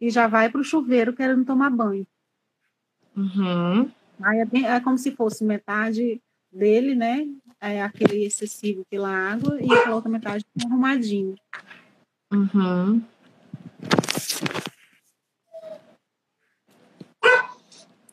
e 0.00 0.10
já 0.10 0.26
vai 0.26 0.48
para 0.48 0.60
o 0.60 0.64
chuveiro 0.64 1.12
querendo 1.12 1.44
tomar 1.44 1.70
banho. 1.70 2.06
Uhum. 3.16 3.90
Aí 4.22 4.38
é, 4.40 4.44
bem, 4.44 4.66
é, 4.66 4.80
como 4.80 4.96
se 4.96 5.10
fosse 5.12 5.44
metade 5.44 6.20
dele, 6.52 6.94
né? 6.94 7.26
É 7.60 7.82
aquele 7.82 8.24
excessivo 8.24 8.84
pela 8.88 9.10
água 9.10 9.58
e 9.60 9.72
a 9.72 9.94
outra 9.94 10.10
metade 10.10 10.44
arrumadinho. 10.64 11.34
Uhum. 12.32 13.02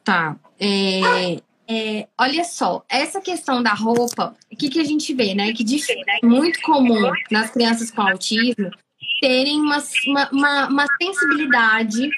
Tá. 0.04 0.38
É, 0.60 1.36
é, 1.68 2.08
olha 2.18 2.44
só, 2.44 2.84
essa 2.90 3.22
questão 3.22 3.62
da 3.62 3.74
roupa, 3.74 4.36
o 4.52 4.56
que, 4.56 4.70
que 4.70 4.80
a 4.80 4.84
gente 4.84 5.14
vê, 5.14 5.36
né? 5.36 5.54
Que 5.54 5.64
de, 5.64 5.80
muito 6.24 6.62
comum 6.62 7.12
nas 7.30 7.52
crianças 7.52 7.92
com 7.92 8.02
autismo 8.02 8.72
terem 9.20 9.62
uma, 9.62 9.84
uma, 10.32 10.68
uma 10.68 10.86
sensibilidade 11.02 12.10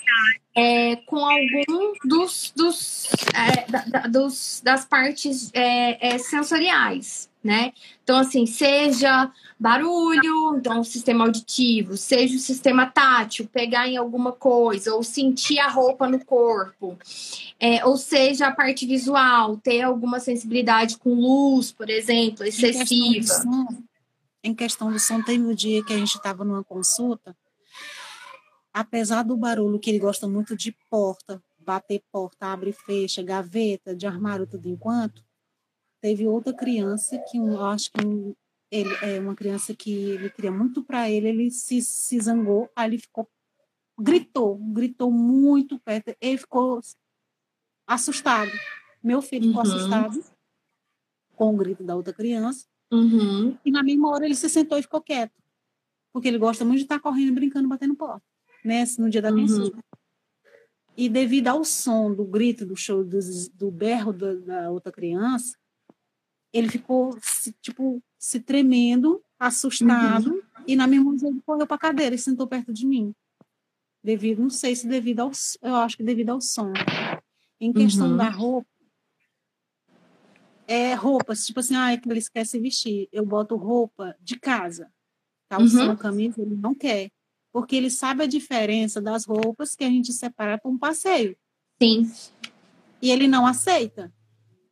é, 0.57 0.95
com 1.05 1.23
algum 1.23 1.93
dos, 2.03 2.51
dos, 2.55 3.07
é, 3.33 3.71
da, 3.71 3.85
da, 3.85 3.99
dos 4.07 4.59
das 4.63 4.85
partes 4.85 5.51
é, 5.53 6.15
é, 6.15 6.17
sensoriais, 6.17 7.29
né? 7.43 7.73
Então, 8.03 8.17
assim, 8.17 8.47
seja 8.47 9.31
barulho, 9.59 10.57
então 10.57 10.83
sistema 10.83 11.25
auditivo, 11.25 11.95
seja 11.95 12.35
o 12.35 12.39
sistema 12.39 12.87
tátil, 12.87 13.47
pegar 13.51 13.87
em 13.87 13.97
alguma 13.97 14.31
coisa, 14.31 14.95
ou 14.95 15.03
sentir 15.03 15.59
a 15.59 15.67
roupa 15.67 16.07
no 16.07 16.25
corpo, 16.25 16.97
é, 17.59 17.85
ou 17.85 17.95
seja 17.95 18.47
a 18.47 18.51
parte 18.51 18.87
visual, 18.87 19.57
ter 19.57 19.83
alguma 19.83 20.19
sensibilidade 20.19 20.97
com 20.97 21.13
luz, 21.13 21.71
por 21.71 21.89
exemplo, 21.89 22.43
excessiva. 22.43 23.43
Em 24.47 24.55
questão 24.55 24.91
do 24.91 24.99
som, 24.99 25.21
teve 25.21 25.43
um 25.43 25.53
dia 25.53 25.83
que 25.83 25.93
a 25.93 25.97
gente 25.97 26.15
estava 26.15 26.45
numa 26.45 26.63
consulta 26.63 27.35
apesar 28.77 29.23
do 29.23 29.35
barulho 29.35 29.79
que 29.79 29.89
ele 29.89 29.97
gosta 29.97 30.27
muito 30.27 30.55
de 30.55 30.71
porta, 30.87 31.41
bater 31.57 32.03
porta, 32.11 32.45
abre 32.45 32.69
e 32.69 32.73
fecha, 32.73 33.23
gaveta, 33.23 33.95
de 33.95 34.05
armário, 34.05 34.45
tudo 34.45 34.69
enquanto, 34.69 35.25
teve 35.99 36.27
outra 36.27 36.53
criança 36.53 37.17
que 37.27 37.37
eu 37.37 37.65
acho 37.65 37.91
que 37.91 38.05
um, 38.05 38.35
ele 38.69 38.93
é 39.01 39.19
uma 39.19 39.33
criança 39.33 39.73
que 39.75 39.91
ele 39.91 40.29
queria 40.29 40.51
muito 40.51 40.83
para 40.83 41.09
ele, 41.09 41.27
ele 41.27 41.49
se, 41.49 41.81
se 41.81 42.19
zangou, 42.19 42.69
aí 42.75 42.89
ele 42.89 42.99
ficou 42.99 43.27
gritou, 43.99 44.57
gritou 44.57 45.11
muito 45.11 45.79
perto, 45.79 46.15
ele 46.21 46.37
ficou 46.37 46.79
assustado. 47.87 48.51
Meu 49.03 49.23
filho 49.23 49.47
ficou 49.47 49.65
uhum. 49.65 49.75
assustado 49.75 50.23
com 51.35 51.51
o 51.51 51.57
grito 51.57 51.83
da 51.83 51.95
outra 51.95 52.13
criança. 52.13 52.67
Uhum. 52.91 53.57
E 53.65 53.71
na 53.71 53.83
mesma 53.83 54.09
hora 54.09 54.25
ele 54.25 54.35
se 54.35 54.49
sentou 54.49 54.77
e 54.77 54.81
ficou 54.81 55.01
quieto. 55.01 55.33
Porque 56.13 56.27
ele 56.27 56.37
gosta 56.37 56.63
muito 56.63 56.79
de 56.79 56.83
estar 56.83 56.99
correndo, 56.99 57.33
brincando, 57.35 57.67
batendo 57.67 57.95
porta 57.95 58.25
né, 58.67 58.83
no 58.99 59.09
dia 59.09 59.21
da 59.21 59.31
uhum. 59.31 59.71
E 60.95 61.07
devido 61.07 61.47
ao 61.47 61.63
som 61.63 62.13
do 62.13 62.25
grito, 62.25 62.65
do 62.65 62.75
show, 62.75 63.03
do, 63.03 63.19
do 63.53 63.71
berro 63.71 64.11
da, 64.11 64.33
da 64.33 64.71
outra 64.71 64.91
criança, 64.91 65.55
ele 66.51 66.67
ficou, 66.67 67.17
se, 67.21 67.53
tipo, 67.61 68.01
se 68.17 68.39
tremendo, 68.39 69.21
assustado, 69.39 70.31
uhum. 70.31 70.41
e 70.67 70.75
na 70.75 70.87
mesma 70.87 71.11
hora 71.11 71.27
ele 71.27 71.41
correu 71.45 71.67
para 71.67 71.75
a 71.75 71.79
cadeira 71.79 72.15
e 72.15 72.19
sentou 72.19 72.47
perto 72.47 72.73
de 72.73 72.85
mim. 72.85 73.13
Devido, 74.03 74.41
não 74.41 74.49
sei 74.49 74.75
se 74.75 74.87
devido 74.87 75.21
ao, 75.21 75.31
eu 75.61 75.75
acho 75.75 75.97
que 75.97 76.03
devido 76.03 76.31
ao 76.31 76.41
som. 76.41 76.73
Em 77.59 77.71
questão 77.71 78.11
uhum. 78.11 78.17
da 78.17 78.29
roupa, 78.29 78.67
é 80.67 80.93
roupas, 80.93 81.45
tipo 81.45 81.61
assim, 81.61 81.75
ah, 81.75 81.97
que 81.97 82.09
ele 82.09 82.19
esquece 82.19 82.59
vestir. 82.59 83.07
Eu 83.11 83.25
boto 83.25 83.55
roupa 83.55 84.15
de 84.21 84.37
casa. 84.37 84.91
Calção, 85.49 85.89
uhum. 85.89 85.95
camisa, 85.95 86.41
ele 86.41 86.55
não 86.55 86.75
quer 86.75 87.09
porque 87.57 87.75
ele 87.75 87.89
sabe 87.89 88.21
a 88.21 88.27
diferença 88.27 89.01
das 89.01 89.25
roupas 89.25 89.75
que 89.75 89.83
a 89.83 89.89
gente 89.89 90.13
separa 90.13 90.59
para 90.59 90.69
um 90.69 90.77
passeio. 90.77 91.35
Sim. 91.81 92.07
E 93.01 93.09
ele 93.09 93.27
não 93.27 93.47
aceita. 93.47 94.13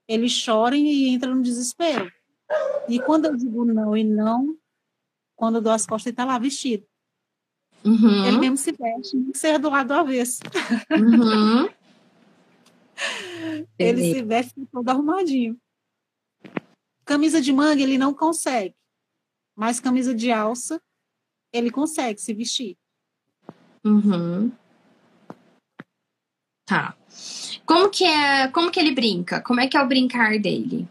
Ele 0.07 0.27
chora 0.29 0.77
e 0.77 1.07
entra 1.07 1.33
no 1.33 1.41
desespero. 1.41 2.11
E 2.87 2.99
quando 2.99 3.25
eu 3.25 3.35
digo 3.35 3.65
não 3.65 3.97
e 3.97 4.03
não, 4.03 4.55
quando 5.35 5.55
eu 5.55 5.61
dou 5.61 5.73
as 5.73 5.87
costas, 5.87 6.05
ele 6.05 6.13
está 6.13 6.25
lá 6.25 6.37
vestido. 6.37 6.85
Uhum. 7.83 8.25
Ele 8.27 8.37
mesmo 8.37 8.57
se 8.57 8.71
veste, 8.71 9.31
ser 9.33 9.57
do 9.57 9.71
lado 9.71 9.87
do 9.87 9.93
avesso. 9.95 10.41
Uhum. 10.91 11.67
ele 13.79 14.13
se 14.13 14.21
veste 14.21 14.63
todo 14.71 14.89
arrumadinho. 14.89 15.59
Camisa 17.05 17.39
de 17.39 17.53
manga 17.53 17.81
ele 17.81 17.97
não 17.97 18.13
consegue, 18.13 18.75
mas 19.55 19.79
camisa 19.79 20.13
de 20.13 20.31
alça 20.31 20.81
ele 21.53 21.69
consegue 21.69 22.19
se 22.19 22.33
vestir. 22.33 22.77
Uhum. 23.85 24.51
Tá. 26.65 26.97
Como 27.65 27.89
que 27.89 28.03
é, 28.03 28.47
como 28.47 28.71
que 28.71 28.79
ele 28.79 28.91
brinca? 28.91 29.39
Como 29.39 29.61
é 29.61 29.67
que 29.67 29.77
é 29.77 29.81
o 29.81 29.87
brincar 29.87 30.39
dele? 30.39 30.87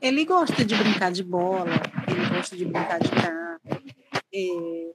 Ele 0.00 0.24
gosta 0.26 0.62
de 0.62 0.76
brincar 0.76 1.10
de 1.10 1.24
bola, 1.24 1.72
ele 2.06 2.28
gosta 2.28 2.54
de 2.54 2.64
brincar 2.66 3.00
de 3.00 3.10
carro. 3.10 3.60
É... 4.32 4.94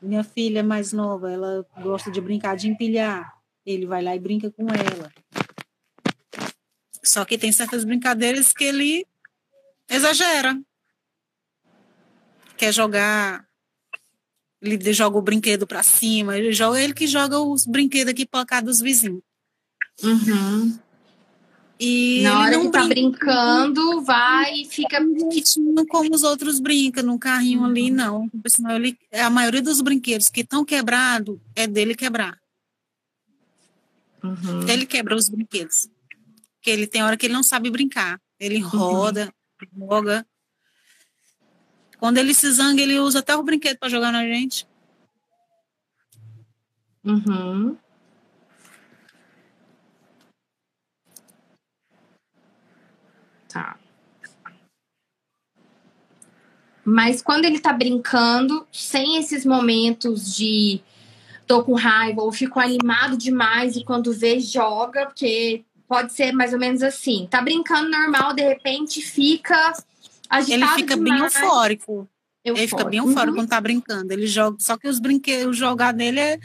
Minha 0.00 0.22
filha 0.22 0.62
mais 0.62 0.92
nova, 0.92 1.30
ela 1.30 1.66
gosta 1.82 2.08
de 2.10 2.20
brincar 2.20 2.56
de 2.56 2.68
empilhar. 2.68 3.36
Ele 3.66 3.84
vai 3.84 4.02
lá 4.02 4.14
e 4.14 4.20
brinca 4.20 4.50
com 4.52 4.66
ela. 4.68 5.12
Só 7.08 7.24
que 7.24 7.38
tem 7.38 7.50
certas 7.50 7.84
brincadeiras 7.84 8.52
que 8.52 8.64
ele 8.64 9.06
exagera. 9.88 10.60
Quer 12.54 12.70
jogar, 12.70 13.46
ele 14.60 14.92
joga 14.92 15.16
o 15.16 15.22
brinquedo 15.22 15.66
para 15.66 15.82
cima, 15.82 16.36
ele 16.36 16.52
joga 16.52 16.78
ele 16.78 16.92
que 16.92 17.06
joga 17.06 17.40
os 17.40 17.64
brinquedos 17.64 18.12
aqui 18.12 18.26
para 18.26 18.44
cá 18.44 18.60
dos 18.60 18.80
vizinhos. 18.80 19.22
Uhum. 20.02 20.78
E 21.80 22.22
Na 22.24 22.40
hora 22.40 22.60
que 22.60 22.68
tá 22.68 22.84
brinca, 22.84 23.24
brincando, 23.24 24.02
vai 24.02 24.52
e 24.60 24.64
fica 24.66 25.00
como 25.88 26.14
os 26.14 26.24
outros 26.24 26.60
brincam, 26.60 27.04
no 27.04 27.18
carrinho 27.18 27.60
uhum. 27.60 27.66
ali, 27.66 27.90
não. 27.90 28.28
Senão 28.48 28.76
ele, 28.76 28.98
a 29.12 29.30
maioria 29.30 29.62
dos 29.62 29.80
brinquedos 29.80 30.28
que 30.28 30.42
estão 30.42 30.62
quebrados 30.62 31.38
é 31.54 31.66
dele 31.66 31.94
quebrar. 31.94 32.36
Uhum. 34.22 34.68
Ele 34.68 34.84
quebra 34.84 35.16
os 35.16 35.30
brinquedos 35.30 35.88
porque 36.68 36.70
ele 36.70 36.86
tem 36.86 37.02
hora 37.02 37.16
que 37.16 37.24
ele 37.24 37.32
não 37.32 37.42
sabe 37.42 37.70
brincar. 37.70 38.20
Ele 38.38 38.58
roda, 38.58 39.32
uhum. 39.74 39.86
joga. 39.88 40.26
Quando 41.98 42.18
ele 42.18 42.34
se 42.34 42.50
zanga, 42.52 42.82
ele 42.82 42.98
usa 43.00 43.20
até 43.20 43.34
o 43.34 43.42
brinquedo 43.42 43.78
para 43.78 43.88
jogar 43.88 44.12
na 44.12 44.22
gente. 44.24 44.68
Uhum. 47.02 47.76
Tá. 53.48 53.78
Mas 56.84 57.22
quando 57.22 57.46
ele 57.46 57.58
tá 57.58 57.72
brincando, 57.72 58.66
sem 58.70 59.16
esses 59.16 59.46
momentos 59.46 60.36
de 60.36 60.82
tô 61.46 61.64
com 61.64 61.72
raiva 61.72 62.20
ou 62.20 62.30
fico 62.30 62.60
animado 62.60 63.16
demais 63.16 63.74
e 63.74 63.82
quando 63.82 64.12
vê, 64.12 64.38
joga, 64.38 65.06
porque 65.06 65.64
pode 65.88 66.12
ser 66.12 66.32
mais 66.32 66.52
ou 66.52 66.58
menos 66.58 66.82
assim. 66.82 67.26
Tá 67.30 67.40
brincando 67.40 67.90
normal, 67.90 68.34
de 68.34 68.42
repente 68.42 69.00
fica 69.00 69.72
agitado 70.28 70.52
Ele 70.62 70.66
fica 70.82 70.96
demais. 70.96 71.34
bem 71.34 71.42
eufórico. 71.42 72.08
Ele 72.44 72.68
fica 72.68 72.84
bem 72.84 72.98
eufórico 72.98 73.30
Uhum. 73.30 73.34
quando 73.42 73.48
tá 73.48 73.60
brincando. 73.60 74.12
Ele 74.12 74.26
joga, 74.26 74.56
só 74.60 74.76
que 74.76 74.86
os 74.88 74.98
brinquedos, 75.00 75.56
jogar 75.56 75.92
nele 75.92 76.20
é 76.20 76.38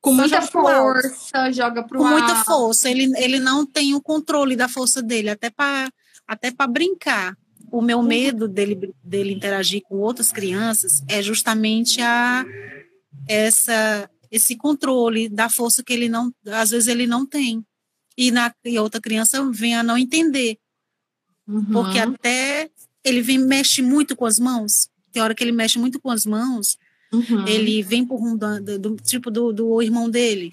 Com 0.00 0.12
muita 0.12 0.42
força, 0.42 1.50
joga 1.52 1.82
pro 1.82 1.98
com 1.98 2.04
muita 2.06 2.32
alto. 2.34 2.44
força. 2.44 2.90
Ele, 2.90 3.10
ele 3.16 3.40
não 3.40 3.64
tem 3.66 3.94
o 3.94 4.02
controle 4.02 4.54
da 4.54 4.68
força 4.68 5.02
dele, 5.02 5.30
até 5.30 5.50
para 5.50 5.88
até 6.26 6.50
para 6.50 6.66
brincar. 6.66 7.36
O 7.70 7.80
meu 7.82 8.02
medo 8.02 8.46
dele, 8.48 8.94
dele 9.02 9.32
interagir 9.34 9.82
com 9.82 9.96
outras 9.96 10.30
crianças 10.32 11.02
é 11.08 11.20
justamente 11.22 12.00
a 12.00 12.44
essa 13.26 14.08
esse 14.30 14.56
controle 14.56 15.26
da 15.28 15.48
força 15.48 15.82
que 15.82 15.90
ele 15.92 16.06
não, 16.08 16.30
às 16.46 16.70
vezes 16.70 16.86
ele 16.86 17.06
não 17.06 17.24
tem. 17.26 17.64
E 18.18 18.30
na 18.32 18.52
e 18.64 18.78
outra 18.78 19.00
criança 19.00 19.48
vem 19.52 19.76
a 19.76 19.82
não 19.82 19.96
entender, 19.96 20.58
Uhum. 21.46 21.64
porque 21.66 21.98
até 22.00 22.68
ele 23.04 23.22
vem 23.22 23.38
mexe 23.38 23.80
muito 23.80 24.16
com 24.16 24.26
as 24.26 24.38
mãos. 24.40 24.88
Tem 25.12 25.22
hora 25.22 25.34
que 25.34 25.42
ele 25.44 25.52
mexe 25.52 25.78
muito 25.78 26.00
com 26.00 26.10
as 26.10 26.26
mãos, 26.26 26.76
Uhum. 27.12 27.46
ele 27.46 27.80
vem 27.82 28.04
por 28.04 28.20
um 28.20 28.36
do, 28.36 28.78
do- 28.78 28.96
tipo 28.96 29.30
do, 29.30 29.52
do 29.52 29.80
irmão 29.80 30.10
dele. 30.10 30.50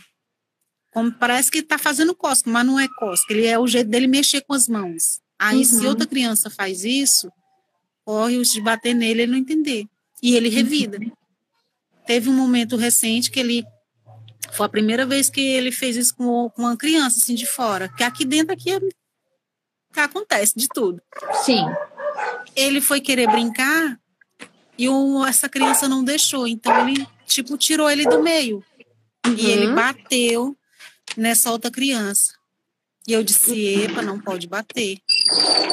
Como 0.94 1.12
parece 1.12 1.52
que 1.52 1.58
está 1.58 1.78
fazendo 1.78 2.16
cosca, 2.16 2.50
mas 2.50 2.66
não 2.66 2.80
é 2.80 2.88
cosca. 3.00 3.34
Ele 3.34 3.46
é 3.48 3.60
o 3.60 3.68
jeito 3.68 3.90
dele 3.90 4.08
mexer 4.08 4.42
com 4.42 4.54
as 4.54 4.68
mãos. 4.70 5.20
Aí, 5.38 5.66
se 5.66 5.82
Uhum. 5.82 5.88
outra 5.90 6.06
criança 6.08 6.50
faz 6.50 6.86
isso, 6.86 7.30
corre 8.06 8.36
o 8.38 8.40
risco 8.40 8.54
de 8.56 8.62
bater 8.62 8.94
nele 8.94 9.20
e 9.20 9.24
ele 9.24 9.32
não 9.34 9.38
entender. 9.40 9.86
E 10.24 10.36
ele 10.36 10.48
revida. 10.48 10.98
Teve 12.08 12.30
um 12.30 12.34
momento 12.34 12.78
recente 12.78 13.30
que 13.30 13.40
ele. 13.40 13.66
Foi 14.56 14.66
a 14.66 14.70
primeira 14.70 15.06
vez 15.06 15.30
que 15.30 15.42
ele 15.42 15.72
fez 15.72 15.96
isso 15.98 16.16
com, 16.16 16.50
com 16.50 16.62
uma 16.62 16.78
criança, 16.78 17.18
assim, 17.20 17.36
de 17.36 17.46
fora. 17.46 17.90
Que 17.90 18.04
aqui 18.04 18.24
dentro 18.26 18.54
aqui 18.54 18.72
é- 18.72 18.80
acontece 20.02 20.54
de 20.58 20.68
tudo 20.68 21.02
Sim. 21.46 21.64
ele 22.56 22.82
foi 22.82 23.00
querer 23.00 23.28
brincar 23.30 23.98
e 24.78 24.90
o, 24.90 25.26
essa 25.26 25.48
criança 25.48 25.88
não 25.88 26.04
deixou. 26.04 26.46
Então 26.48 26.88
ele, 26.88 27.08
tipo, 27.26 27.58
tirou 27.58 27.90
ele 27.90 28.06
do 28.06 28.22
meio. 28.22 28.64
E 29.38 29.46
ele 29.50 29.68
Uhum. 29.68 29.76
bateu 29.76 30.58
nessa 31.18 31.50
outra 31.52 31.72
criança. 31.72 32.34
E 33.08 33.14
eu 33.14 33.24
disse, 33.24 33.84
epa, 33.84 34.02
não 34.02 34.20
pode 34.20 34.48
bater. 34.48 34.98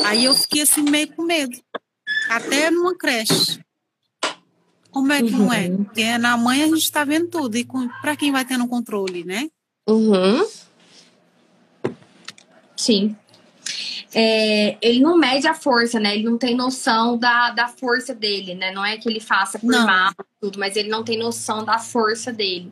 Aí 0.07 0.25
eu 0.25 0.35
fiquei 0.35 0.63
assim, 0.63 0.83
meio 0.83 1.09
com 1.15 1.23
medo. 1.23 1.57
Até 2.29 2.71
numa 2.71 2.97
creche. 2.97 3.61
Como 4.93 5.11
é 5.11 5.23
que 5.23 5.31
não 5.31 5.51
é? 5.51 5.69
Uhum. 5.69 5.85
Porque 5.85 6.19
na 6.19 6.37
mãe 6.37 6.63
a 6.63 6.67
gente 6.67 6.83
está 6.83 7.03
vendo 7.03 7.27
tudo. 7.29 7.57
E 7.57 7.67
para 8.03 8.15
quem 8.15 8.31
vai 8.31 8.45
tendo 8.45 8.69
controle, 8.69 9.25
né? 9.25 9.49
Uhum. 9.89 10.47
Sim. 12.77 13.17
É, 14.15 14.77
ele 14.83 15.01
não 15.01 15.17
mede 15.17 15.47
a 15.47 15.55
força, 15.55 15.99
né? 15.99 16.15
Ele 16.15 16.25
não 16.25 16.37
tem 16.37 16.55
noção 16.55 17.17
da, 17.17 17.51
da 17.51 17.69
força 17.69 18.15
dele, 18.15 18.55
né? 18.55 18.71
Não 18.71 18.85
é 18.85 18.99
que 18.99 19.09
ele 19.09 19.21
faça 19.21 19.59
por 19.59 19.71
Não. 19.71 19.87
mal, 19.87 20.13
tudo, 20.39 20.59
mas 20.59 20.77
ele 20.77 20.91
não 20.91 21.03
tem 21.03 21.19
noção 21.19 21.65
da 21.65 21.79
força 21.79 22.31
dele. 22.31 22.71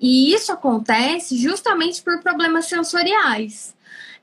E 0.00 0.32
isso 0.32 0.50
acontece 0.50 1.36
justamente 1.36 2.00
por 2.00 2.22
problemas 2.22 2.64
sensoriais. 2.64 3.74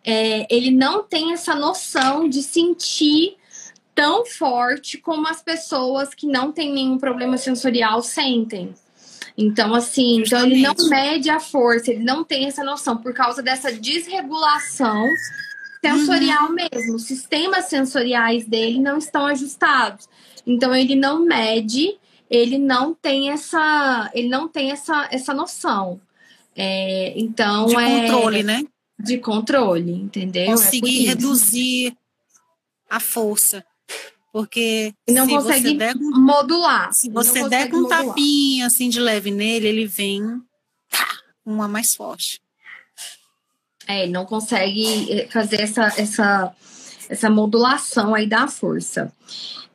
É, 0.04 0.48
ele 0.50 0.72
não 0.72 1.04
tem 1.04 1.34
essa 1.34 1.54
noção 1.54 2.28
de 2.28 2.42
sentir 2.42 3.38
tão 3.98 4.24
forte 4.28 5.00
como 5.00 5.28
as 5.28 5.42
pessoas 5.42 6.14
que 6.14 6.28
não 6.28 6.52
têm 6.52 6.72
nenhum 6.72 7.00
problema 7.00 7.36
sensorial 7.36 8.04
sentem. 8.04 8.76
Então, 9.36 9.74
assim, 9.74 10.22
então 10.22 10.46
ele 10.46 10.62
não 10.62 10.76
mede 10.88 11.32
a 11.32 11.40
força, 11.40 11.90
ele 11.90 12.04
não 12.04 12.24
tem 12.24 12.46
essa 12.46 12.64
noção 12.64 12.98
por 12.98 13.12
causa 13.12 13.42
dessa 13.42 13.72
desregulação 13.72 15.04
sensorial 15.84 16.52
mesmo. 16.52 16.96
Os 16.96 17.08
sistemas 17.08 17.66
sensoriais 17.66 18.46
dele 18.46 18.80
não 18.80 19.00
estão 19.00 19.26
ajustados. 19.26 20.08
Então 20.46 20.76
ele 20.76 20.96
não 20.96 21.26
mede, 21.26 21.98
ele 22.30 22.60
não 22.60 22.94
tem 22.94 23.32
essa, 23.32 24.12
ele 24.14 24.30
não 24.30 24.48
tem 24.48 24.72
essa, 24.72 25.08
essa 25.12 25.34
noção. 25.34 26.00
É, 26.56 27.14
então 27.18 27.66
De 27.66 27.76
é 27.76 28.02
controle, 28.02 28.44
né? 28.44 28.64
de 29.00 29.18
controle, 29.18 29.92
entendeu? 29.92 30.44
É 30.44 30.46
Conseguir 30.48 31.00
isso. 31.00 31.08
reduzir 31.08 31.98
a 32.90 33.00
força. 33.00 33.66
Porque 34.38 34.93
E 35.08 35.12
não 35.13 35.26
se 35.26 35.32
consegue 35.32 35.69
você 35.69 35.73
der 35.73 35.95
modular. 35.95 36.93
Se 36.93 37.10
você 37.10 37.50
der 37.50 37.71
com 37.71 37.78
um 37.78 37.82
modular. 37.82 38.06
tapinha 38.06 38.67
assim 38.67 38.88
de 38.88 39.00
leve 39.00 39.32
nele, 39.32 39.67
ele 39.67 39.88
vem 39.88 40.21
uma 41.43 41.67
mais 41.67 41.95
forte. 41.95 42.39
É, 43.88 44.06
não 44.06 44.28
consegue 44.28 45.12
eh, 45.12 45.28
fazer 45.32 45.60
essa, 45.62 45.86
essa, 45.97 46.54
essa 47.10 47.30
modulação 47.32 48.13
aí 48.13 48.28
da 48.28 48.47
força. 48.47 49.12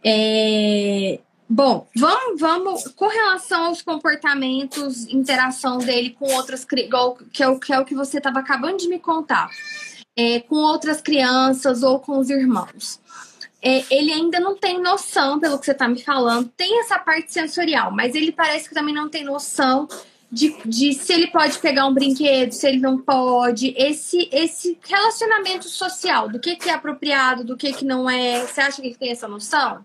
É, 0.05 1.18
bom, 1.48 1.88
vamos, 1.96 2.40
vamos. 2.40 2.85
Com 2.94 3.09
relação 3.09 3.64
aos 3.64 3.83
comportamentos, 3.83 5.09
interação 5.09 5.79
dele 5.79 6.11
com 6.11 6.33
outras 6.35 6.64
cri- 6.64 6.85
igual 6.85 7.16
que 7.33 7.42
é 7.42 7.48
o 7.48 7.59
que, 7.59 7.72
é 7.72 7.81
o 7.81 7.85
que 7.85 7.96
você 7.96 8.18
estava 8.18 8.38
acabando 8.38 8.77
de 8.77 8.87
me 8.88 9.01
contar, 9.01 9.51
é, 10.16 10.38
com 10.38 10.55
outras 10.55 11.01
crianças 11.01 11.83
ou 11.83 11.98
com 11.98 12.20
os 12.20 12.31
irmãos. 12.31 13.02
É, 13.62 13.85
ele 13.90 14.12
ainda 14.12 14.40
não 14.40 14.57
tem 14.57 14.81
noção, 14.81 15.38
pelo 15.38 15.59
que 15.59 15.64
você 15.64 15.72
está 15.72 15.87
me 15.87 16.03
falando, 16.03 16.48
tem 16.57 16.81
essa 16.81 16.98
parte 16.98 17.33
sensorial, 17.33 17.92
mas 17.92 18.14
ele 18.14 18.33
parece 18.33 18.68
que 18.68 18.75
também 18.75 18.92
não 18.92 19.09
tem 19.09 19.25
noção 19.25 19.87
de, 20.33 20.57
de 20.64 20.94
se 20.94 21.12
ele 21.12 21.29
pode 21.29 21.59
pegar 21.59 21.87
um 21.87 21.94
brinquedo, 21.94 22.53
se 22.53 22.66
ele 22.66 22.79
não 22.79 22.98
pode, 22.98 23.75
esse 23.77 24.29
esse 24.33 24.79
relacionamento 24.83 25.68
social, 25.68 26.29
do 26.29 26.40
que, 26.40 26.57
que 26.57 26.70
é 26.70 26.72
apropriado, 26.72 27.44
do 27.44 27.57
que, 27.57 27.72
que 27.72 27.85
não 27.85 28.09
é. 28.09 28.40
Você 28.40 28.61
acha 28.61 28.81
que 28.81 28.88
ele 28.88 28.96
tem 28.96 29.11
essa 29.11 29.29
noção? 29.29 29.85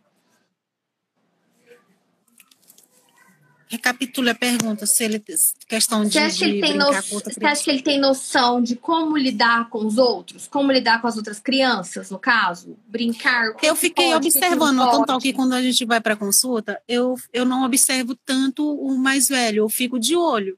Recapitule 3.69 4.29
a 4.29 4.35
pergunta, 4.35 4.85
se 4.85 5.03
ele 5.03 5.21
questão 5.67 6.03
de, 6.05 6.13
Você 6.13 6.19
acha, 6.19 6.37
que 6.37 6.45
de 6.45 6.51
ele 6.51 6.61
tem 6.61 6.77
brincar 6.77 7.03
no... 7.03 7.09
com 7.09 7.19
Você 7.19 7.45
acha 7.45 7.63
que 7.63 7.69
ele 7.69 7.81
tem 7.81 7.99
noção 7.99 8.61
de 8.61 8.75
como 8.75 9.17
lidar 9.17 9.69
com 9.69 9.85
os 9.85 9.97
outros? 9.97 10.47
Como 10.47 10.71
lidar 10.71 11.01
com 11.01 11.07
as 11.07 11.17
outras 11.17 11.39
crianças, 11.39 12.09
no 12.09 12.17
caso? 12.17 12.77
Brincar? 12.87 13.53
que 13.55 13.65
Eu 13.65 13.73
que 13.75 13.81
fiquei 13.81 14.11
pode, 14.11 14.25
que 14.25 14.31
que 14.31 14.37
observando, 14.37 14.89
tanto 14.89 15.19
que 15.19 15.33
quando 15.33 15.53
a 15.53 15.61
gente 15.61 15.83
vai 15.85 15.99
para 15.99 16.15
consulta, 16.15 16.81
eu, 16.87 17.15
eu 17.33 17.43
não 17.45 17.63
observo 17.65 18.15
tanto 18.25 18.63
o 18.65 18.97
mais 18.97 19.27
velho, 19.27 19.59
eu 19.59 19.69
fico 19.69 19.99
de 19.99 20.15
olho 20.15 20.57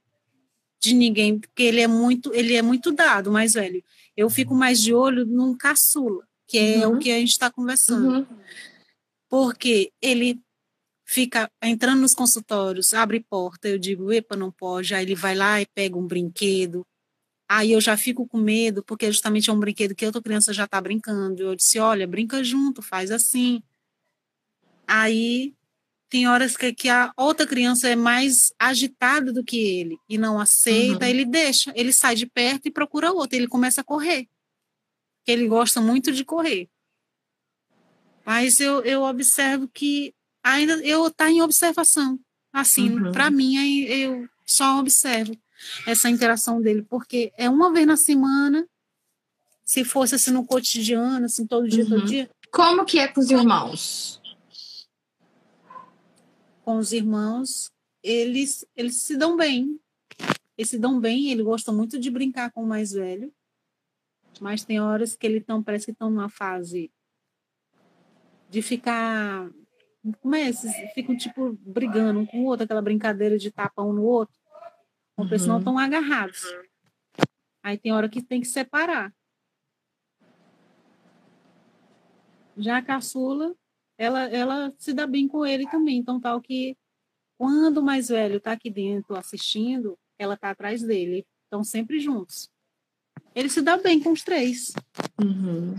de 0.79 0.93
ninguém, 0.93 1.39
porque 1.39 1.63
ele 1.63 1.81
é 1.81 1.87
muito, 1.87 2.33
ele 2.33 2.55
é 2.55 2.61
muito 2.61 2.91
dado, 2.91 3.27
o 3.29 3.33
mais 3.33 3.53
velho. 3.53 3.83
Eu 4.15 4.29
fico 4.29 4.53
mais 4.53 4.79
de 4.81 4.93
olho 4.93 5.25
num 5.25 5.57
caçula, 5.57 6.23
que 6.47 6.57
é 6.57 6.87
Uhum. 6.87 6.95
o 6.95 6.99
que 6.99 7.11
a 7.11 7.15
gente 7.15 7.31
está 7.31 7.49
conversando. 7.49 8.19
Uhum. 8.19 8.25
porque 9.29 9.91
ele 10.01 10.39
fica 11.11 11.51
entrando 11.63 12.01
nos 12.01 12.13
consultórios, 12.13 12.93
abre 12.93 13.19
porta, 13.19 13.67
eu 13.67 13.79
digo, 13.79 14.11
epa, 14.11 14.35
não 14.35 14.51
pode, 14.51 14.93
aí 14.93 15.03
ele 15.03 15.15
vai 15.15 15.33
lá 15.33 15.59
e 15.59 15.65
pega 15.65 15.97
um 15.97 16.05
brinquedo, 16.05 16.85
aí 17.49 17.71
eu 17.71 17.81
já 17.81 17.97
fico 17.97 18.27
com 18.27 18.37
medo, 18.37 18.83
porque 18.83 19.11
justamente 19.11 19.49
é 19.49 19.53
um 19.53 19.59
brinquedo 19.59 19.95
que 19.95 20.05
outra 20.05 20.21
criança 20.21 20.53
já 20.53 20.65
está 20.65 20.79
brincando, 20.79 21.41
eu 21.41 21.55
disse, 21.55 21.79
olha, 21.79 22.05
brinca 22.05 22.43
junto, 22.43 22.83
faz 22.83 23.09
assim, 23.09 23.63
aí 24.87 25.55
tem 26.11 26.27
horas 26.27 26.55
que, 26.55 26.71
que 26.75 26.89
a 26.89 27.11
outra 27.17 27.47
criança 27.47 27.89
é 27.89 27.95
mais 27.95 28.53
agitada 28.59 29.33
do 29.33 29.43
que 29.43 29.57
ele, 29.57 29.97
e 30.07 30.15
não 30.15 30.39
aceita, 30.39 31.05
Uhum. 31.05 31.09
ele 31.09 31.25
deixa, 31.25 31.73
ele 31.75 31.91
sai 31.91 32.13
de 32.13 32.27
perto 32.27 32.67
e 32.67 32.71
procura 32.71 33.11
outra, 33.11 33.35
ele 33.35 33.47
começa 33.47 33.81
a 33.81 33.83
correr, 33.83 34.27
ele 35.25 35.47
gosta 35.47 35.81
muito 35.81 36.11
de 36.11 36.23
correr. 36.23 36.69
Mas 38.23 38.59
eu, 38.59 38.83
eu 38.83 39.01
observo 39.01 39.67
que 39.67 40.13
ainda 40.53 40.73
eu 40.85 41.09
tá 41.11 41.29
em 41.29 41.41
observação. 41.41 42.19
Assim, 42.51 42.89
Uhum. 42.89 43.11
para 43.11 43.29
mim 43.29 43.57
aí 43.57 43.85
eu 44.03 44.27
só 44.45 44.79
observo 44.79 45.35
essa 45.85 46.09
interação 46.09 46.61
dele, 46.61 46.81
porque 46.83 47.31
é 47.37 47.49
uma 47.49 47.71
vez 47.71 47.85
na 47.85 47.97
semana. 47.97 48.67
Se 49.63 49.83
fosse 49.85 50.15
assim 50.15 50.31
no 50.31 50.43
cotidiano, 50.45 51.25
assim 51.25 51.45
todo 51.45 51.67
dia, 51.67 51.83
Uhum. 51.83 51.89
todo 51.89 52.05
dia, 52.05 52.29
Como 52.51 52.83
que 52.85 52.97
é 52.97 53.07
com 53.07 53.19
os 53.21 53.29
irmãos? 53.29 54.19
com 56.63 56.77
os 56.77 56.91
irmãos, 56.93 57.71
eles 58.03 58.65
eles 58.75 58.97
se 58.97 59.15
dão 59.17 59.35
bem. 59.35 59.79
Eles 60.57 60.69
se 60.69 60.77
dão 60.77 60.99
bem, 60.99 61.31
ele 61.31 61.41
gosta 61.43 61.71
muito 61.71 61.97
de 61.99 62.11
brincar 62.11 62.51
com 62.51 62.63
o 62.63 62.67
mais 62.67 62.91
velho. 62.91 63.33
Mas 64.41 64.63
tem 64.63 64.79
horas 64.79 65.15
que 65.15 65.25
ele 65.25 65.41
tão, 65.41 65.63
parece 65.63 65.85
que 65.85 65.91
estão 65.91 66.09
numa 66.09 66.29
fase 66.29 66.91
de 68.49 68.61
ficar. 68.61 69.49
Como 70.21 70.35
é? 70.35 70.47
Esses 70.47 70.71
ficam, 70.93 71.15
tipo, 71.17 71.53
brigando 71.61 72.19
um 72.19 72.25
com 72.25 72.41
o 72.41 72.45
outro, 72.45 72.63
aquela 72.63 72.81
brincadeira 72.81 73.37
de 73.37 73.51
tapa 73.51 73.83
um 73.83 73.93
no 73.93 74.03
outro. 74.03 74.35
Porque 75.15 75.33
Uhum. 75.33 75.39
senão 75.39 75.57
estão 75.59 75.77
agarrados. 75.77 76.43
Aí 77.61 77.77
tem 77.77 77.91
hora 77.91 78.07
que 78.07 78.21
tem 78.21 78.39
que 78.39 78.47
separar. 78.47 79.13
Já 82.57 82.77
a 82.77 82.81
caçula, 82.81 83.53
ela, 83.97 84.23
ela 84.29 84.73
se 84.77 84.93
dá 84.93 85.05
bem 85.05 85.27
com 85.27 85.45
ele 85.45 85.69
também. 85.69 85.97
Então, 85.97 86.19
tal 86.19 86.41
que 86.41 86.77
quando 87.37 87.77
o 87.77 87.83
mais 87.83 88.07
velho 88.09 88.37
está 88.37 88.53
aqui 88.53 88.69
dentro 88.69 89.15
assistindo, 89.15 89.97
ela 90.17 90.33
está 90.35 90.49
atrás 90.49 90.81
dele. 90.81 91.25
Estão 91.45 91.63
sempre 91.63 91.99
juntos. 91.99 92.49
Ele 93.35 93.49
se 93.49 93.61
dá 93.61 93.77
bem 93.77 93.99
com 94.01 94.11
os 94.11 94.23
três. 94.23 94.73
Uhum. 95.21 95.75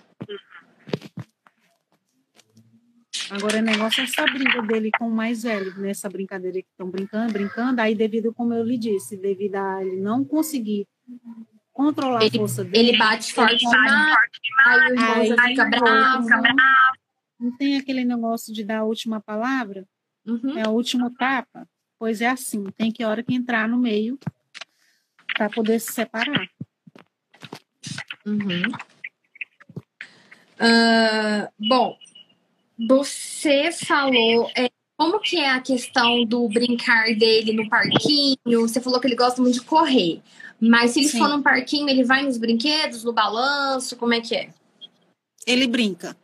Agora, 3.31 3.59
o 3.59 3.62
negócio 3.62 4.01
é 4.01 4.05
essa 4.05 4.25
briga 4.25 4.61
dele 4.62 4.90
com 4.99 5.09
o 5.09 5.11
mais 5.11 5.45
velho, 5.45 5.79
nessa 5.79 6.09
brincadeira 6.09 6.61
que 6.61 6.69
estão 6.69 6.90
brincando, 6.90 7.33
brincando. 7.33 7.81
Aí, 7.81 7.95
devido, 7.95 8.35
como 8.35 8.53
eu 8.53 8.64
lhe 8.64 8.77
disse, 8.77 9.16
devido 9.16 9.55
a 9.55 9.85
ele 9.85 10.01
não 10.01 10.25
conseguir 10.25 10.87
controlar 11.73 12.25
ele, 12.25 12.37
a 12.37 12.40
força 12.40 12.64
dele. 12.64 12.88
Ele 12.90 12.99
bate 12.99 13.33
forte 13.33 13.59
demais, 13.59 14.16
aí 14.66 14.81
o 14.81 14.95
irmão 14.95 15.25
já 15.25 15.43
fica 15.45 15.64
bravo. 15.66 16.29
Não 17.38 17.57
tem 17.57 17.77
aquele 17.77 18.05
negócio 18.05 18.53
de 18.53 18.64
dar 18.64 18.79
a 18.79 18.85
última 18.85 19.21
palavra? 19.21 19.87
Uhum. 20.27 20.59
É 20.59 20.66
a 20.66 20.71
última 20.71 21.11
tapa? 21.16 21.66
Pois 21.99 22.21
é 22.21 22.29
assim, 22.29 22.64
tem 22.77 22.90
que 22.90 23.05
hora 23.05 23.23
que 23.23 23.35
entrar 23.35 23.69
no 23.69 23.79
meio 23.79 24.19
para 25.35 25.49
poder 25.49 25.79
se 25.79 25.93
separar. 25.93 26.49
Uhum. 28.27 28.62
Uh, 30.61 31.49
bom, 31.69 31.97
você 32.88 33.71
falou 33.73 34.51
é, 34.57 34.71
como 34.97 35.21
que 35.21 35.38
é 35.38 35.51
a 35.51 35.61
questão 35.61 36.25
do 36.25 36.49
brincar 36.49 37.14
dele 37.16 37.53
no 37.53 37.69
parquinho? 37.69 38.37
Você 38.47 38.81
falou 38.81 39.01
que 39.01 39.07
ele 39.07 39.16
gosta 39.16 39.40
muito 39.40 39.55
de 39.55 39.62
correr, 39.62 40.23
mas 40.61 40.93
se 40.93 41.01
ele 41.01 41.09
Sim. 41.09 41.19
for 41.19 41.29
num 41.29 41.43
parquinho, 41.43 41.88
ele 41.88 42.05
vai 42.05 42.23
nos 42.23 42.38
brinquedos, 42.38 43.05
no 43.05 43.12
balanço, 43.12 43.97
como 43.97 44.14
é 44.14 44.21
que 44.21 44.35
é? 44.35 44.53
Ele 45.47 45.66
brinca. 45.66 46.16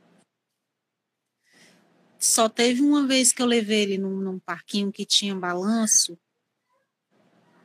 Só 2.18 2.48
teve 2.48 2.82
uma 2.82 3.06
vez 3.06 3.32
que 3.32 3.42
eu 3.42 3.46
levei 3.46 3.82
ele 3.82 3.98
num, 3.98 4.16
num 4.16 4.38
parquinho 4.38 4.90
que 4.90 5.04
tinha 5.04 5.34
balanço. 5.34 6.18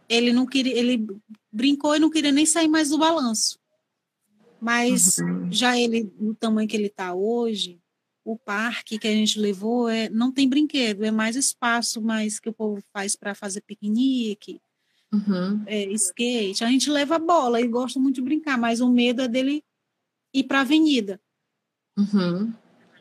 Ele 0.07 0.33
não 0.33 0.45
queria, 0.45 0.77
ele 0.77 1.07
brincou 1.51 1.95
e 1.95 1.99
não 1.99 2.09
queria 2.09 2.31
nem 2.31 2.45
sair 2.45 2.67
mais 2.67 2.89
do 2.89 2.97
balanço. 2.97 3.57
Mas 4.59 5.17
uhum. 5.17 5.51
já 5.51 5.77
ele, 5.77 6.13
no 6.19 6.35
tamanho 6.35 6.67
que 6.67 6.77
ele 6.77 6.87
está 6.87 7.13
hoje, 7.13 7.80
o 8.23 8.37
parque 8.37 8.99
que 8.99 9.07
a 9.07 9.13
gente 9.13 9.39
levou 9.39 9.89
é, 9.89 10.09
não 10.09 10.31
tem 10.31 10.47
brinquedo, 10.47 11.03
é 11.03 11.11
mais 11.11 11.35
espaço 11.35 12.01
mais 12.01 12.39
que 12.39 12.49
o 12.49 12.53
povo 12.53 12.81
faz 12.93 13.15
para 13.15 13.33
fazer 13.33 13.61
piquenique, 13.61 14.61
uhum. 15.11 15.63
é, 15.65 15.85
skate. 15.93 16.63
A 16.63 16.67
gente 16.67 16.89
leva 16.89 17.17
bola 17.17 17.59
e 17.59 17.67
gosta 17.67 17.99
muito 17.99 18.15
de 18.15 18.21
brincar, 18.21 18.57
mas 18.57 18.79
o 18.79 18.89
medo 18.89 19.21
é 19.21 19.27
dele 19.27 19.63
ir 20.33 20.43
para 20.43 20.59
a 20.59 20.61
avenida. 20.61 21.19
Uhum. 21.97 22.53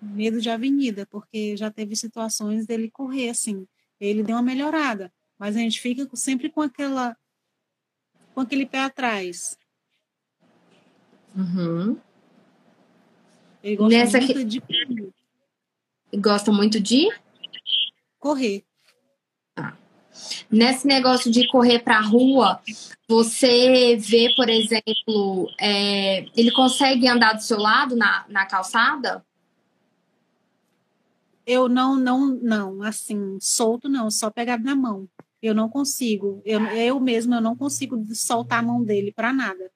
Medo 0.03 0.41
de 0.41 0.49
avenida, 0.49 1.07
porque 1.07 1.57
já 1.57 1.71
teve 1.71 1.95
situações 1.95 2.67
dele 2.67 2.91
correr 2.91 3.29
assim. 3.29 3.67
Ele 4.01 4.23
deu 4.23 4.37
uma 4.37 4.43
melhorada, 4.43 5.13
mas 5.39 5.57
a 5.57 5.59
gente 5.61 5.81
fica 5.81 6.09
sempre 6.17 6.49
com 6.49 6.63
aquela 6.63 7.17
com 8.35 8.41
aquele 8.41 8.65
pé 8.65 8.81
atrás. 8.81 9.59
Uhum. 11.37 11.99
Ele 13.63 13.77
gosta 13.77 13.99
Nessa 13.99 14.19
muito 14.19 14.35
que... 14.35 14.45
de 14.45 14.61
correr. 14.61 15.11
Gosta 16.15 16.53
muito 16.53 16.81
de? 16.81 17.09
Correr. 18.19 18.65
Tá. 19.55 19.77
Nesse 20.51 20.87
negócio 20.87 21.31
de 21.31 21.47
correr 21.49 21.81
para 21.81 22.01
rua, 22.01 22.61
você 23.09 23.97
vê, 23.97 24.33
por 24.35 24.49
exemplo, 24.49 25.51
é, 25.61 26.27
ele 26.37 26.51
consegue 26.53 27.07
andar 27.09 27.35
do 27.35 27.43
seu 27.43 27.59
lado 27.59 27.97
na, 27.97 28.25
na 28.29 28.47
calçada? 28.47 29.25
Eu 31.47 31.69
não, 31.69 31.97
não, 31.97 32.27
não, 32.27 32.83
assim, 32.83 33.39
solto 33.41 33.89
não, 33.89 34.11
só 34.11 34.31
pegado 34.31 34.63
na 34.63 34.77
mão. 34.77 35.09
Eu 35.43 35.55
não 35.55 35.69
consigo, 35.69 36.43
eu, 36.45 36.61
eu 36.67 37.01
mesma 37.01 37.37
eu 37.37 37.41
não 37.41 37.57
consigo 37.57 38.05
soltar 38.15 38.59
a 38.61 38.63
mão 38.63 38.85
dele 38.85 39.11
para 39.11 39.33
nada. 39.33 39.71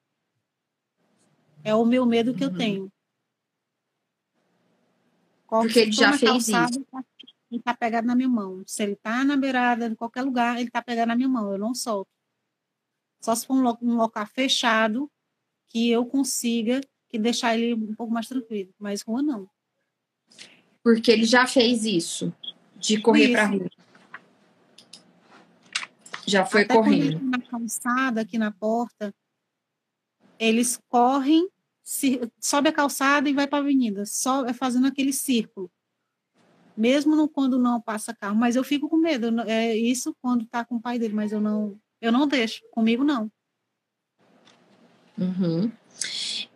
É 1.63 1.75
o 1.75 1.87
meu 1.87 2.05
medo 2.05 2.35
que 2.35 2.45
uhum. 2.45 2.51
eu 2.51 2.57
tenho. 2.57 2.93
Porque 5.63 5.81
ele 5.81 5.93
já 5.93 6.17
fez 6.17 6.31
calçada, 6.31 6.71
isso. 6.71 6.87
Ele 7.51 7.61
está 7.61 7.75
pegado 7.75 8.07
na 8.07 8.15
minha 8.15 8.29
mão. 8.29 8.63
Se 8.67 8.83
ele 8.83 8.93
está 8.93 9.25
na 9.25 9.37
beirada, 9.37 9.87
em 9.87 9.95
qualquer 9.95 10.23
lugar, 10.23 10.57
ele 10.57 10.69
está 10.69 10.83
pegado 10.83 11.09
na 11.09 11.17
minha 11.17 11.29
mão. 11.29 11.53
Eu 11.53 11.59
não 11.59 11.75
solto. 11.75 12.11
Só 13.21 13.35
se 13.35 13.47
for 13.47 13.55
um, 13.55 13.77
um 13.83 13.97
local 13.97 14.27
fechado 14.27 15.11
que 15.69 15.91
eu 15.91 16.05
consiga 16.05 16.81
que 17.09 17.19
deixar 17.19 17.57
ele 17.57 17.75
um 17.75 17.95
pouco 17.95 18.13
mais 18.13 18.27
tranquilo. 18.27 18.73
Mas 18.79 19.03
rua 19.03 19.23
não. 19.23 19.49
Porque 20.83 21.11
ele 21.11 21.25
já 21.25 21.47
fez 21.47 21.85
isso, 21.85 22.35
de 22.77 23.01
correr 23.01 23.33
para 23.33 23.47
rua. 23.47 23.71
Já 26.27 26.45
foi 26.45 26.63
Até 26.63 26.75
correndo. 26.75 27.21
na 27.23 27.41
calçada, 27.41 28.23
aqui 28.23 28.37
na 28.39 28.51
porta, 28.51 29.15
eles 30.39 30.79
correm 30.89 31.49
sobe 32.41 32.71
a 32.71 32.73
calçada 32.73 33.29
e 33.29 33.35
vai 33.35 33.47
para 33.47 33.59
a 33.59 33.61
avenida, 33.61 34.07
só 34.07 34.47
é 34.47 34.55
fazendo 34.55 34.87
aquele 34.87 35.13
círculo. 35.13 35.71
Mesmo 36.77 37.15
no, 37.15 37.29
quando 37.29 37.59
não 37.59 37.81
passa 37.81 38.15
carro, 38.15 38.35
mas 38.35 38.57
eu 38.57 38.65
fico 38.65 38.89
com 38.89 38.97
medo. 38.97 39.41
É 39.43 39.77
isso 39.77 40.17
quando 40.21 40.47
tá 40.47 40.65
com 40.65 40.77
o 40.77 40.81
pai 40.81 40.99
dele, 40.99 41.15
mas 41.15 41.31
eu 41.31 41.41
não, 41.41 41.79
eu 42.01 42.11
não 42.11 42.27
deixo. 42.27 42.63
Comigo 42.71 43.05
não. 43.05 43.31
Uhum. 45.17 45.71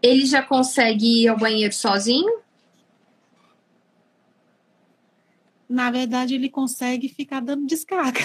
Ele 0.03 0.27
já 0.27 0.43
consegue 0.43 1.23
ir 1.23 1.29
ao 1.29 1.39
banheiro 1.39 1.73
sozinho? 1.73 2.41
Na 5.69 5.91
verdade, 5.91 6.35
ele 6.35 6.49
consegue 6.49 7.09
ficar 7.11 7.41
dando 7.41 7.67
descarga, 7.67 8.21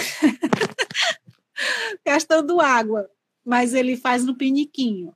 gastando 2.06 2.62
água, 2.62 3.10
mas 3.46 3.74
ele 3.74 3.98
faz 3.98 4.24
no 4.24 4.36
piniquinho 4.36 5.13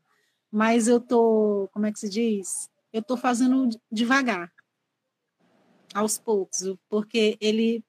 mas 0.52 0.88
eu 0.88 1.00
tô, 1.00 1.70
como 1.72 1.86
é 1.86 1.92
que 1.92 2.00
se 2.00 2.10
diz? 2.10 2.70
Eu 2.92 3.04
tô 3.04 3.18
fazendo 3.18 3.70
devagar, 3.92 4.52
aos 5.94 6.18
poucos, 6.18 6.76
porque 6.90 7.38
ele 7.40 7.84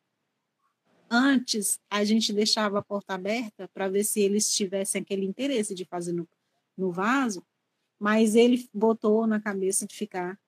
antes 1.10 1.80
a 1.90 2.04
gente 2.04 2.32
deixava 2.32 2.78
a 2.78 2.82
porta 2.82 3.14
aberta 3.14 3.68
para 3.68 3.88
ver 3.88 4.04
se 4.04 4.20
eles 4.20 4.50
tivessem 4.50 5.00
aquele 5.00 5.24
interesse 5.24 5.74
de 5.74 5.84
fazer 5.84 6.12
no, 6.12 6.28
no 6.76 6.92
vaso, 6.92 7.44
mas 7.98 8.34
ele 8.34 8.68
botou 8.72 9.26
na 9.26 9.40
cabeça 9.40 9.86
de 9.86 9.94
ficar. 9.94 10.38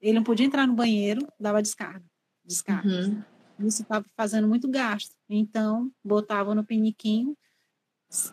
Ele 0.00 0.14
não 0.14 0.24
podia 0.24 0.46
entrar 0.46 0.66
no 0.66 0.74
banheiro, 0.74 1.26
dava 1.38 1.60
descarga, 1.60 2.04
descarga. 2.44 2.88
Uhum. 2.88 3.22
Isso 3.66 3.82
estava 3.82 4.06
fazendo 4.16 4.46
muito 4.46 4.68
gasto. 4.68 5.16
Então, 5.28 5.92
botava 6.04 6.54
no 6.54 6.64
piniquinho, 6.64 7.36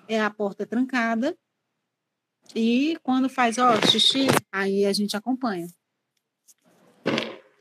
é 0.07 0.21
a 0.21 0.29
porta 0.29 0.65
trancada, 0.65 1.35
e 2.53 2.97
quando 3.01 3.29
faz, 3.29 3.57
ó, 3.57 3.75
xixi, 3.89 4.27
aí 4.51 4.85
a 4.85 4.93
gente 4.93 5.15
acompanha. 5.15 5.67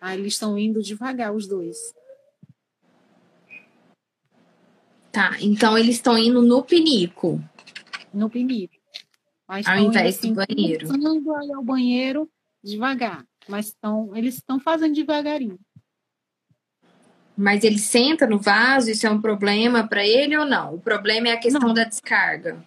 Aí 0.01 0.19
eles 0.19 0.35
estão 0.35 0.59
indo 0.59 0.83
devagar, 0.83 1.35
os 1.35 1.49
dois. 1.49 1.77
Tá, 5.11 5.37
então 5.41 5.79
eles 5.79 5.97
estão 5.97 6.19
indo 6.19 6.43
no 6.43 6.63
pinico. 6.63 7.41
No 8.13 8.29
pinico. 8.29 8.75
Mas 9.47 9.67
Ao 9.67 9.79
invés 9.79 10.19
assim, 10.19 10.33
do 10.33 10.45
banheiro. 10.47 10.89
Indo 10.95 11.35
aí 11.35 11.53
ao 11.53 11.63
banheiro 11.63 12.29
devagar. 12.63 13.25
Mas 13.49 13.69
estão, 13.69 14.15
eles 14.17 14.37
estão 14.37 14.59
fazendo 14.59 14.95
devagarinho. 14.95 15.59
Mas 17.37 17.65
ele 17.65 17.79
senta 17.79 18.27
no 18.27 18.39
vaso, 18.39 18.91
isso 18.91 19.07
é 19.07 19.11
um 19.11 19.21
problema 19.21 19.87
para 19.87 20.07
ele 20.07 20.37
ou 20.37 20.47
não? 20.47 20.75
O 20.75 20.81
problema 20.81 21.29
é 21.29 21.33
a 21.33 21.41
questão 21.41 21.69
não. 21.69 21.75
da 21.75 21.85
descarga. 21.85 22.65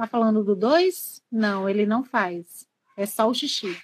Está 0.00 0.08
falando 0.08 0.42
do 0.42 0.56
2? 0.56 1.22
Não, 1.30 1.68
ele 1.68 1.84
não 1.84 2.02
faz. 2.02 2.66
É 2.96 3.04
só 3.04 3.28
o 3.28 3.34
xixi. 3.34 3.76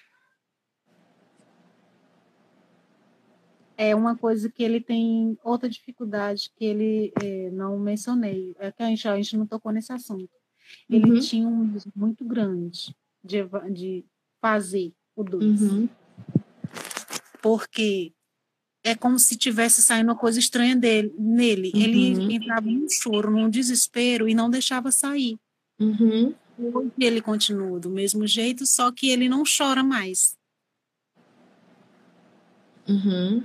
É 3.76 3.94
uma 3.94 4.16
coisa 4.16 4.50
que 4.50 4.62
ele 4.62 4.80
tem 4.80 5.38
outra 5.44 5.68
dificuldade 5.68 6.50
que 6.56 6.64
ele 6.64 7.12
é, 7.22 7.50
não 7.50 7.78
mencionei. 7.78 8.56
É 8.58 8.72
que 8.72 8.82
a 8.82 8.86
gente, 8.86 9.06
a 9.06 9.14
gente 9.14 9.36
não 9.36 9.46
tocou 9.46 9.70
nesse 9.70 9.92
assunto. 9.92 10.30
Ele 10.88 11.10
uhum. 11.10 11.20
tinha 11.20 11.46
um 11.46 11.76
muito 11.94 12.24
grande 12.24 12.96
de, 13.22 13.46
de 13.70 14.02
fazer 14.40 14.94
o 15.14 15.22
2. 15.22 15.60
Uhum. 15.60 15.88
Porque 17.42 18.14
é 18.82 18.94
como 18.94 19.18
se 19.18 19.36
tivesse 19.36 19.82
saindo 19.82 20.08
uma 20.08 20.16
coisa 20.16 20.38
estranha 20.38 20.76
dele, 20.76 21.14
nele. 21.18 21.72
Uhum. 21.74 21.82
Ele 21.82 22.34
entrava 22.36 22.70
num 22.70 22.88
choro, 22.88 23.30
num 23.30 23.50
desespero 23.50 24.26
e 24.26 24.34
não 24.34 24.48
deixava 24.48 24.90
sair. 24.90 25.38
Uhum. 25.78 26.34
Ele 26.98 27.20
continua 27.20 27.78
do 27.78 27.90
mesmo 27.90 28.26
jeito, 28.26 28.66
só 28.66 28.90
que 28.90 29.10
ele 29.10 29.28
não 29.28 29.42
chora 29.44 29.82
mais. 29.82 30.36
Uhum. 32.88 33.44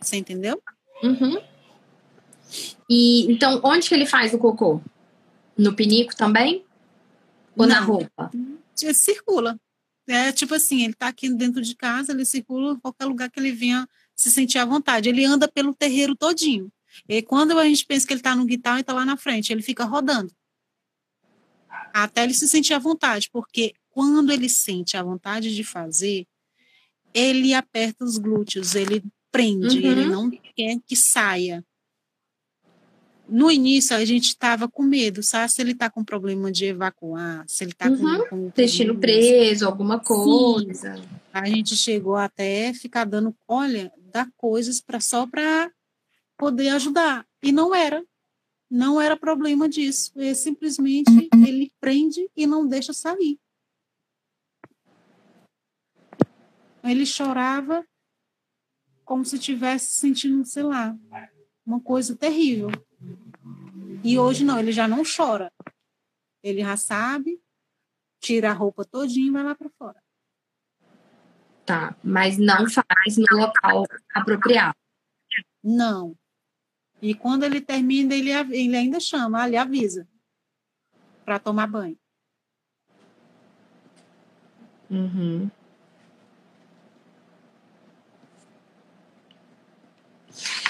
Você 0.00 0.16
entendeu? 0.16 0.62
Uhum. 1.02 1.42
E 2.88 3.32
então, 3.32 3.60
onde 3.64 3.88
que 3.88 3.94
ele 3.94 4.06
faz 4.06 4.32
o 4.32 4.38
cocô? 4.38 4.80
No 5.56 5.74
pinico 5.74 6.14
também? 6.14 6.64
Ou 7.56 7.66
não. 7.66 7.74
na 7.74 7.80
roupa? 7.80 8.30
Circula. 8.94 9.58
É 10.06 10.32
tipo 10.32 10.54
assim, 10.54 10.82
ele 10.82 10.92
está 10.92 11.08
aqui 11.08 11.32
dentro 11.32 11.62
de 11.62 11.74
casa, 11.74 12.12
ele 12.12 12.24
circula 12.24 12.74
em 12.74 12.80
qualquer 12.80 13.06
lugar 13.06 13.30
que 13.30 13.38
ele 13.38 13.52
venha 13.52 13.88
se 14.14 14.30
sentir 14.30 14.58
à 14.58 14.64
vontade. 14.64 15.08
Ele 15.08 15.24
anda 15.24 15.48
pelo 15.48 15.74
terreiro 15.74 16.14
todinho. 16.14 16.70
E 17.08 17.22
quando 17.22 17.58
a 17.58 17.64
gente 17.64 17.84
pensa 17.86 18.06
que 18.06 18.12
ele 18.12 18.20
está 18.20 18.34
no 18.34 18.44
guitarra 18.44 18.78
e 18.78 18.80
está 18.80 18.92
lá 18.92 19.04
na 19.04 19.16
frente, 19.16 19.52
ele 19.52 19.62
fica 19.62 19.84
rodando. 19.84 20.32
Até 21.92 22.24
ele 22.24 22.34
se 22.34 22.48
sentir 22.48 22.74
à 22.74 22.78
vontade, 22.78 23.28
porque 23.32 23.74
quando 23.90 24.32
ele 24.32 24.48
sente 24.48 24.96
a 24.96 25.02
vontade 25.02 25.54
de 25.54 25.62
fazer, 25.62 26.26
ele 27.12 27.52
aperta 27.52 28.04
os 28.04 28.16
glúteos, 28.18 28.74
ele 28.74 29.02
prende, 29.30 29.78
uhum. 29.78 29.90
ele 29.90 30.06
não 30.06 30.30
quer 30.30 30.78
que 30.86 30.96
saia. 30.96 31.64
No 33.28 33.50
início, 33.50 33.96
a 33.96 34.04
gente 34.04 34.28
estava 34.28 34.68
com 34.68 34.82
medo, 34.82 35.22
sabe? 35.22 35.50
Se 35.50 35.62
ele 35.62 35.72
está 35.72 35.88
com 35.88 36.04
problema 36.04 36.52
de 36.52 36.66
evacuar, 36.66 37.44
se 37.46 37.64
ele 37.64 37.72
está 37.72 37.88
uhum. 37.88 38.18
com, 38.18 38.28
com. 38.28 38.46
Intestino 38.48 38.98
preso, 38.98 39.66
alguma 39.66 39.98
coisa. 39.98 40.96
Sim. 40.96 41.02
A 41.32 41.46
gente 41.46 41.74
chegou 41.76 42.16
até 42.16 42.74
ficar 42.74 43.04
dando, 43.04 43.34
olha, 43.48 43.90
dar 44.12 44.28
coisas 44.36 44.80
para 44.80 45.00
só 45.00 45.26
para 45.26 45.70
poder 46.42 46.70
ajudar. 46.70 47.24
E 47.40 47.52
não 47.52 47.72
era. 47.72 48.04
Não 48.68 49.00
era 49.00 49.16
problema 49.16 49.68
disso. 49.68 50.10
É 50.16 50.34
simplesmente 50.34 51.28
ele 51.46 51.72
prende 51.78 52.28
e 52.36 52.48
não 52.48 52.66
deixa 52.66 52.92
sair. 52.92 53.38
Ele 56.82 57.06
chorava 57.06 57.86
como 59.04 59.24
se 59.24 59.36
estivesse 59.36 59.94
sentindo, 59.94 60.44
sei 60.44 60.64
lá, 60.64 60.98
uma 61.64 61.80
coisa 61.80 62.16
terrível. 62.16 62.70
E 64.02 64.18
hoje 64.18 64.44
não, 64.44 64.58
ele 64.58 64.72
já 64.72 64.88
não 64.88 65.04
chora. 65.04 65.52
Ele 66.42 66.60
já 66.60 66.76
sabe, 66.76 67.40
tira 68.20 68.50
a 68.50 68.52
roupa 68.52 68.84
todinha 68.84 69.28
e 69.28 69.30
vai 69.30 69.44
lá 69.44 69.54
para 69.54 69.70
fora. 69.78 70.02
Tá, 71.64 71.96
mas 72.02 72.36
não 72.36 72.68
faz 72.68 73.16
no 73.16 73.36
local 73.36 73.84
apropriado. 74.12 74.76
Não. 75.62 76.16
E 77.02 77.14
quando 77.14 77.42
ele 77.42 77.60
termina, 77.60 78.14
ele, 78.14 78.30
ele 78.30 78.76
ainda 78.76 79.00
chama, 79.00 79.44
ele 79.44 79.56
avisa 79.56 80.06
para 81.24 81.40
tomar 81.40 81.66
banho. 81.66 81.98
Uhum. 84.88 85.50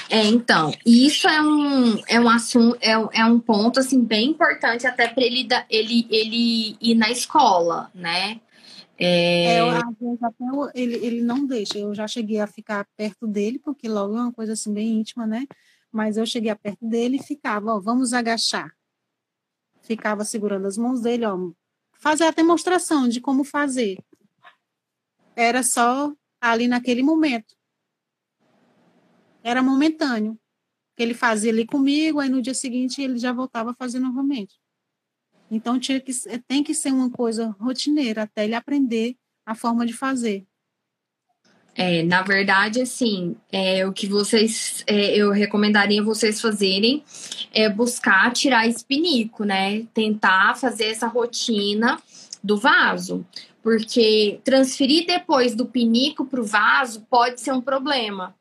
É, 0.09 0.27
então, 0.27 0.73
isso 0.85 1.27
é 1.29 1.43
um, 1.43 2.03
é 2.07 2.21
um 2.21 2.29
assunto, 2.29 2.79
é, 2.81 2.93
é 2.93 3.25
um 3.25 3.41
ponto 3.41 3.81
assim 3.81 4.03
bem 4.03 4.31
importante 4.31 4.87
até 4.87 5.09
para 5.09 5.23
ele, 5.23 5.49
ele, 5.71 6.07
ele 6.11 6.77
ir 6.81 6.95
na 6.95 7.11
escola, 7.11 7.91
né? 7.95 8.41
É... 8.99 9.57
É, 9.57 9.71
até 9.71 10.45
ele, 10.75 10.95
ele 10.97 11.21
não 11.23 11.47
deixa. 11.47 11.79
Eu 11.79 11.95
já 11.95 12.07
cheguei 12.07 12.41
a 12.41 12.47
ficar 12.47 12.87
perto 12.97 13.27
dele, 13.27 13.59
porque 13.59 13.89
logo 13.89 14.17
é 14.17 14.21
uma 14.21 14.33
coisa 14.33 14.53
assim 14.53 14.73
bem 14.73 15.01
íntima, 15.01 15.27
né? 15.27 15.47
Mas 15.93 16.17
eu 16.17 16.25
cheguei 16.25 16.55
perto 16.55 16.89
dele 16.89 17.17
e 17.17 17.23
ficava, 17.23 17.75
ó, 17.75 17.79
vamos 17.79 18.13
agachar. 18.13 18.75
Ficava 19.83 20.25
segurando 20.25 20.67
as 20.67 20.79
mãos 20.79 21.03
dele, 21.03 21.27
ó, 21.27 21.37
fazer 21.93 22.25
a 22.25 22.31
demonstração 22.31 23.09
de 23.09 23.21
como 23.21 23.45
fazer. 23.45 24.03
Era 25.37 25.63
só 25.63 26.13
ali 26.41 26.67
naquele 26.67 27.03
momento 27.03 27.55
era 29.43 29.63
momentâneo. 29.63 30.39
Ele 30.97 31.15
fazia 31.15 31.51
ali 31.51 31.67
comigo, 31.67 32.21
aí 32.21 32.29
no 32.29 32.41
dia 32.41 32.55
seguinte 32.55 33.03
ele 33.03 33.19
já 33.19 33.33
voltava 33.33 33.73
a 33.73 33.75
fazer 33.75 33.99
novamente. 33.99 34.61
Então 35.51 35.79
tinha 35.79 36.01
que, 36.01 36.13
tem 36.47 36.63
que 36.63 36.75
ser 36.75 36.93
uma 36.93 37.11
coisa 37.11 37.49
rotineira 37.59 38.23
até 38.23 38.45
ele 38.45 38.55
aprender 38.55 39.17
a 39.45 39.55
forma 39.55 39.85
de 39.85 39.93
fazer. 39.93 40.47
É, 41.75 42.03
na 42.03 42.23
verdade, 42.23 42.83
assim, 42.83 43.35
é, 43.51 43.87
o 43.87 43.93
que 43.93 44.07
vocês, 44.07 44.85
é, 44.87 45.17
eu 45.17 45.31
recomendaria 45.31 46.03
vocês 46.03 46.41
fazerem 46.41 47.03
é 47.53 47.69
buscar 47.69 48.31
tirar 48.33 48.69
esse 48.69 48.85
pinico, 48.85 49.45
né? 49.45 49.85
Tentar 49.95 50.55
fazer 50.57 50.85
essa 50.85 51.07
rotina 51.07 51.99
do 52.45 52.59
vaso, 52.59 53.25
porque 53.63 54.41
transferir 54.45 55.07
depois 55.07 55.55
do 55.55 55.65
pinico 55.65 56.27
para 56.27 56.41
o 56.41 56.45
vaso 56.45 57.07
pode 57.09 57.41
ser 57.41 57.53
um 57.53 57.61
problema. 57.61 58.35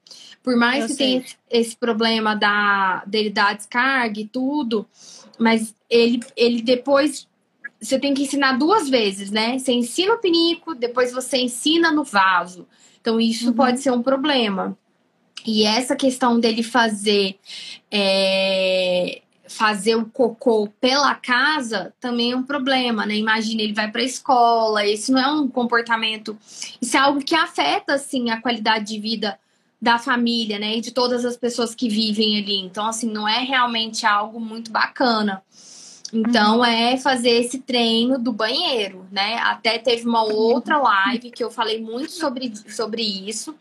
Por 0.44 0.56
mais 0.58 0.84
eu 0.84 0.88
que 0.88 0.94
sei. 0.96 1.08
tenha 1.08 1.26
esse 1.50 1.76
problema 1.76 2.36
da, 2.36 3.04
dele 3.06 3.30
dar 3.30 3.56
descarga 3.56 4.20
e 4.20 4.28
tudo, 4.28 4.86
mas 5.40 5.74
ele, 5.90 6.20
ele 6.36 6.62
depois. 6.62 7.30
Você 7.80 7.98
tem 7.98 8.14
que 8.14 8.24
ensinar 8.24 8.60
duas 8.60 8.90
vezes, 8.90 9.32
né? 9.32 9.58
Você 9.58 9.72
ensina 9.72 10.14
o 10.14 10.20
pinico, 10.20 10.76
depois 10.76 11.12
você 11.12 11.38
ensina 11.38 11.92
no 11.92 12.04
vaso. 12.04 12.68
Então, 13.02 13.20
isso 13.20 13.48
uhum. 13.48 13.54
pode 13.54 13.82
ser 13.82 13.92
um 13.92 14.02
problema. 14.02 14.78
E 15.46 15.64
essa 15.64 15.96
questão 15.96 16.40
dele 16.40 16.62
fazer 16.62 17.36
é, 17.92 19.22
fazer 19.52 19.96
o 19.96 20.06
cocô 20.06 20.70
pela 20.80 21.14
casa 21.16 21.94
também 22.00 22.32
é 22.32 22.36
um 22.36 22.44
problema, 22.44 23.06
né? 23.06 23.16
Imagina, 23.16 23.62
ele 23.62 23.74
vai 23.74 23.92
para 23.92 24.02
a 24.02 24.06
escola, 24.06 24.86
isso 24.86 25.12
não 25.12 25.20
é 25.20 25.32
um 25.32 25.48
comportamento, 25.48 26.38
isso 26.82 26.96
é 26.96 27.00
algo 27.00 27.24
que 27.24 27.36
afeta 27.36 27.96
assim 27.96 28.30
a 28.30 28.42
qualidade 28.42 28.86
de 28.86 29.00
vida 29.00 29.38
da 29.82 29.98
família, 29.98 30.60
né? 30.60 30.78
E 30.78 30.82
de 30.82 30.92
todas 30.92 31.26
as 31.26 31.36
pessoas 31.36 31.74
que 31.74 31.90
vivem 31.90 32.38
ali. 32.38 32.58
Então, 32.58 32.86
assim, 32.88 33.12
não 33.12 33.28
é 33.28 33.40
realmente 33.40 34.06
algo 34.06 34.40
muito 34.40 34.72
bacana. 34.72 35.42
Então, 36.14 36.58
uhum. 36.58 36.66
é 36.66 36.98
fazer 36.98 37.30
esse 37.30 37.60
treino 37.60 38.20
do 38.20 38.34
banheiro, 38.34 39.06
né? 39.12 39.38
Até 39.38 39.78
teve 39.78 40.06
uma 40.06 40.24
outra 40.24 40.78
live 40.78 41.32
que 41.32 41.44
eu 41.44 41.50
falei 41.50 41.82
muito 41.82 42.12
sobre, 42.12 42.54
sobre 42.68 43.02
isso. 43.02 43.56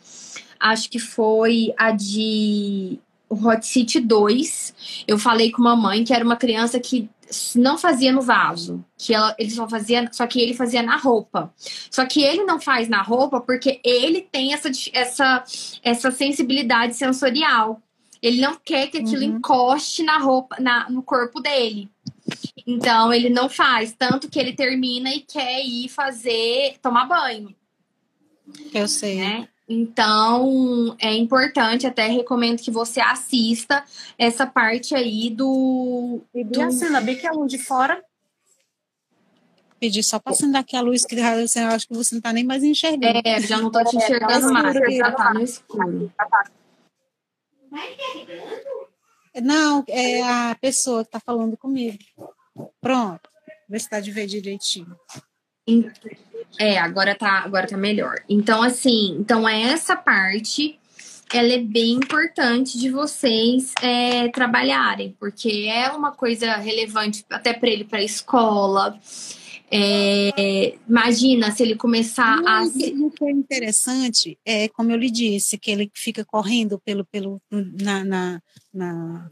Acho 0.58 0.90
que 0.90 0.98
foi 0.98 1.72
a 1.76 1.92
de 1.92 2.98
Hot 3.28 3.64
City 3.64 4.00
2. 4.00 5.04
Eu 5.06 5.18
falei 5.18 5.52
com 5.52 5.62
uma 5.62 5.76
mãe 5.76 6.02
que 6.02 6.12
era 6.12 6.24
uma 6.24 6.36
criança 6.36 6.80
que 6.80 7.08
não 7.54 7.78
fazia 7.78 8.12
no 8.12 8.20
vaso, 8.20 8.84
que 8.98 9.14
ela, 9.14 9.34
ele 9.38 9.50
só 9.50 9.68
fazia, 9.68 10.08
só 10.12 10.26
que 10.26 10.40
ele 10.40 10.54
fazia 10.54 10.82
na 10.82 10.96
roupa. 10.96 11.52
Só 11.90 12.04
que 12.04 12.22
ele 12.22 12.44
não 12.44 12.60
faz 12.60 12.88
na 12.88 13.02
roupa 13.02 13.40
porque 13.40 13.80
ele 13.84 14.22
tem 14.22 14.52
essa, 14.52 14.70
essa, 14.92 15.44
essa 15.82 16.10
sensibilidade 16.10 16.94
sensorial. 16.94 17.80
Ele 18.20 18.40
não 18.40 18.56
quer 18.62 18.88
que 18.88 18.98
aquilo 18.98 19.22
uhum. 19.22 19.36
encoste 19.36 20.02
na 20.02 20.18
roupa, 20.18 20.56
na, 20.58 20.90
no 20.90 21.02
corpo 21.02 21.40
dele. 21.40 21.88
Então 22.66 23.12
ele 23.12 23.30
não 23.30 23.48
faz, 23.48 23.92
tanto 23.92 24.28
que 24.28 24.38
ele 24.38 24.52
termina 24.52 25.10
e 25.10 25.20
quer 25.20 25.64
ir 25.64 25.88
fazer, 25.88 26.76
tomar 26.82 27.06
banho. 27.06 27.54
Eu 28.74 28.88
sei. 28.88 29.16
Né? 29.16 29.48
Então, 29.72 30.96
é 30.98 31.14
importante, 31.14 31.86
até 31.86 32.08
recomendo 32.08 32.60
que 32.60 32.72
você 32.72 33.00
assista 33.00 33.84
essa 34.18 34.44
parte 34.44 34.96
aí 34.96 35.30
do. 35.30 36.20
E 36.34 36.42
do... 36.42 36.60
acenda 36.60 37.00
bem 37.00 37.16
que 37.16 37.24
a 37.24 37.30
luz 37.30 37.52
de 37.52 37.58
fora. 37.58 38.02
Pedir 39.78 40.02
só 40.02 40.18
para 40.18 40.32
acender 40.32 40.60
aqui 40.60 40.76
a 40.76 40.80
luz, 40.80 41.06
que 41.06 41.14
eu 41.14 41.24
acho 41.68 41.86
que 41.86 41.94
você 41.94 42.16
não 42.16 42.18
está 42.18 42.32
nem 42.32 42.42
mais 42.42 42.64
enxergando. 42.64 43.20
É, 43.24 43.40
já 43.40 43.58
não 43.58 43.68
estou 43.68 43.84
te 43.84 43.96
enxergando 43.96 44.48
é, 44.48 44.52
mais, 44.52 44.74
já 44.74 45.08
está 45.08 45.34
no 45.34 45.42
escuro. 45.42 46.12
Não, 49.42 49.84
é 49.88 50.22
a 50.22 50.56
pessoa 50.60 51.02
que 51.02 51.08
está 51.08 51.20
falando 51.20 51.56
comigo. 51.56 51.98
Pronto, 52.80 53.28
vê 53.68 53.78
se 53.78 53.86
está 53.86 54.00
de 54.00 54.10
ver 54.10 54.26
direitinho. 54.26 54.96
É, 56.58 56.78
agora 56.78 57.14
tá, 57.14 57.40
agora 57.44 57.66
tá 57.66 57.76
melhor. 57.76 58.16
Então, 58.28 58.62
assim, 58.62 59.16
então 59.18 59.48
essa 59.48 59.96
parte 59.96 60.80
ela 61.32 61.52
é 61.52 61.58
bem 61.58 61.92
importante 61.92 62.76
de 62.76 62.90
vocês 62.90 63.72
é, 63.80 64.28
trabalharem, 64.28 65.14
porque 65.18 65.68
é 65.68 65.88
uma 65.90 66.10
coisa 66.10 66.56
relevante 66.56 67.24
até 67.30 67.52
para 67.52 67.68
ele 67.68 67.84
para 67.84 68.00
a 68.00 68.04
escola. 68.04 68.98
É, 69.72 70.74
imagina 70.88 71.52
se 71.52 71.62
ele 71.62 71.76
começar 71.76 72.40
a. 72.44 72.64
O 72.64 73.10
que 73.10 73.24
é 73.24 73.30
interessante 73.30 74.38
é, 74.44 74.68
como 74.68 74.90
eu 74.90 74.96
lhe 74.96 75.10
disse, 75.10 75.56
que 75.56 75.70
ele 75.70 75.90
fica 75.94 76.24
correndo 76.24 76.78
pelo, 76.80 77.04
pelo, 77.04 77.40
na, 77.50 78.04
na, 78.04 78.42
na 78.74 79.30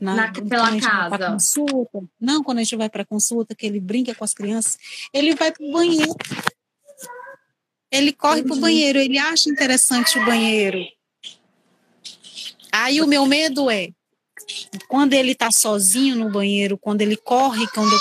na, 0.00 0.14
na, 0.14 0.32
pela 0.32 0.80
casa. 0.80 1.30
Consulta. 1.32 2.02
Não, 2.18 2.42
quando 2.42 2.58
a 2.58 2.62
gente 2.62 2.76
vai 2.76 2.88
para 2.88 3.04
consulta, 3.04 3.54
que 3.54 3.66
ele 3.66 3.78
brinca 3.78 4.14
com 4.14 4.24
as 4.24 4.32
crianças, 4.32 4.78
ele 5.12 5.34
vai 5.34 5.52
para 5.52 5.64
o 5.64 5.72
banheiro. 5.72 6.16
Ele 7.90 8.12
corre 8.12 8.42
para 8.42 8.54
o 8.54 8.60
banheiro, 8.60 8.98
ele 8.98 9.18
acha 9.18 9.50
interessante 9.50 10.18
o 10.18 10.24
banheiro. 10.24 10.78
Aí 12.72 13.02
o 13.02 13.06
meu 13.06 13.26
medo 13.26 13.68
é, 13.68 13.90
quando 14.88 15.12
ele 15.12 15.32
está 15.32 15.50
sozinho 15.50 16.16
no 16.16 16.30
banheiro, 16.30 16.78
quando 16.78 17.02
ele 17.02 17.16
corre, 17.16 17.66
quando 17.68 17.94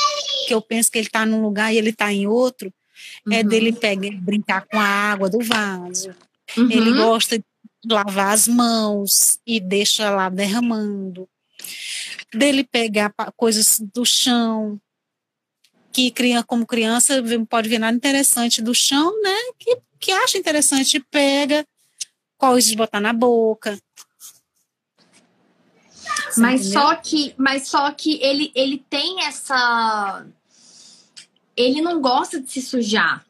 que 0.50 0.54
eu 0.56 0.64
penso 0.64 0.92
que 0.92 0.98
ele 0.98 1.06
está 1.06 1.28
num 1.28 1.44
lugar 1.44 1.72
e 1.72 1.78
ele 1.78 1.92
está 1.92 2.12
em 2.12 2.26
outro, 2.26 2.74
é 3.28 3.30
uhum. 3.30 3.36
é 3.36 3.44
dele 3.44 3.72
pegar, 3.72 4.10
brincar 4.20 4.66
com 4.66 4.80
a 4.80 4.84
água 4.84 5.30
do 5.30 5.40
vaso. 5.42 6.10
Uhum. 6.58 6.72
Ele 6.72 6.92
gosta 6.94 7.38
de 7.38 7.46
lavar 7.88 8.34
as 8.34 8.48
mãos 8.48 9.38
e 9.46 9.60
deixa 9.60 10.10
lá 10.10 10.28
derramando 10.28 11.30
dele 12.34 12.64
pegar 12.64 13.14
coisas 13.36 13.80
do 13.94 14.04
chão. 14.04 14.82
que 15.92 16.10
cria 16.10 16.44
como 16.44 16.66
criança 16.66 17.22
pode 17.48 17.70
ver 17.70 17.78
nada 17.78 17.96
interessante 17.96 18.60
do 18.60 18.74
chão, 18.74 19.22
né? 19.22 19.38
Que, 19.60 19.78
que 20.00 20.12
acha 20.12 20.38
interessante, 20.38 21.00
pega, 21.12 21.64
corre 22.38 22.62
de 22.62 22.76
botar 22.76 23.00
na 23.00 23.14
boca. 23.14 23.80
mas 26.38 26.72
só 26.72 26.96
que, 26.96 27.36
mas 27.38 27.68
só 27.68 27.92
que 27.92 28.20
ele, 28.20 28.52
ele 28.56 28.84
tem 28.90 29.26
essa. 29.26 30.26
Ele 31.60 31.82
não 31.82 32.02
gosta 32.02 32.40
de 32.40 32.50
se 32.50 32.62
sujar. 32.62 33.26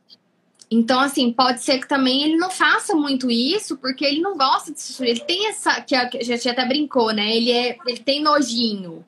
Então, 0.72 1.00
assim, 1.00 1.34
pode 1.34 1.64
ser 1.64 1.80
que 1.80 1.88
também 1.88 2.24
ele 2.24 2.38
não 2.38 2.52
faça 2.52 2.94
muito 2.94 3.32
isso, 3.32 3.76
porque 3.78 4.06
ele 4.06 4.22
não 4.22 4.38
gosta 4.38 4.72
de 4.72 4.80
se 4.80 4.94
sujar. 4.94 5.10
Ele 5.10 5.22
tem 5.22 5.48
essa. 5.48 5.82
Que 5.82 5.96
a 5.96 6.08
gente 6.22 6.48
até 6.48 6.64
brincou, 6.64 7.12
né? 7.12 7.36
Ele, 7.36 7.52
é, 7.52 7.78
ele 7.88 8.00
tem 8.00 8.22
nojinho. 8.22 9.04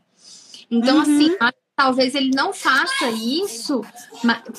Então, 0.71 0.95
uhum. 0.95 1.01
assim, 1.01 1.37
talvez 1.75 2.15
ele 2.15 2.31
não 2.33 2.51
faça 2.53 3.09
isso 3.09 3.81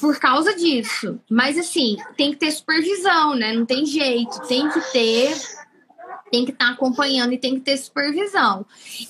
por 0.01 0.19
causa 0.19 0.55
disso. 0.55 1.19
Mas 1.29 1.59
assim, 1.59 1.97
tem 2.17 2.31
que 2.31 2.37
ter 2.37 2.53
supervisão, 2.53 3.35
né? 3.35 3.53
Não 3.53 3.67
tem 3.67 3.85
jeito, 3.85 4.41
tem 4.47 4.69
que 4.69 4.81
ter, 4.93 5.35
tem 6.33 6.47
que 6.47 6.51
estar 6.51 6.69
tá 6.69 6.73
acompanhando 6.73 7.35
e 7.35 7.39
tem 7.39 7.55
que 7.57 7.61
ter 7.61 7.77
supervisão. 7.77 8.65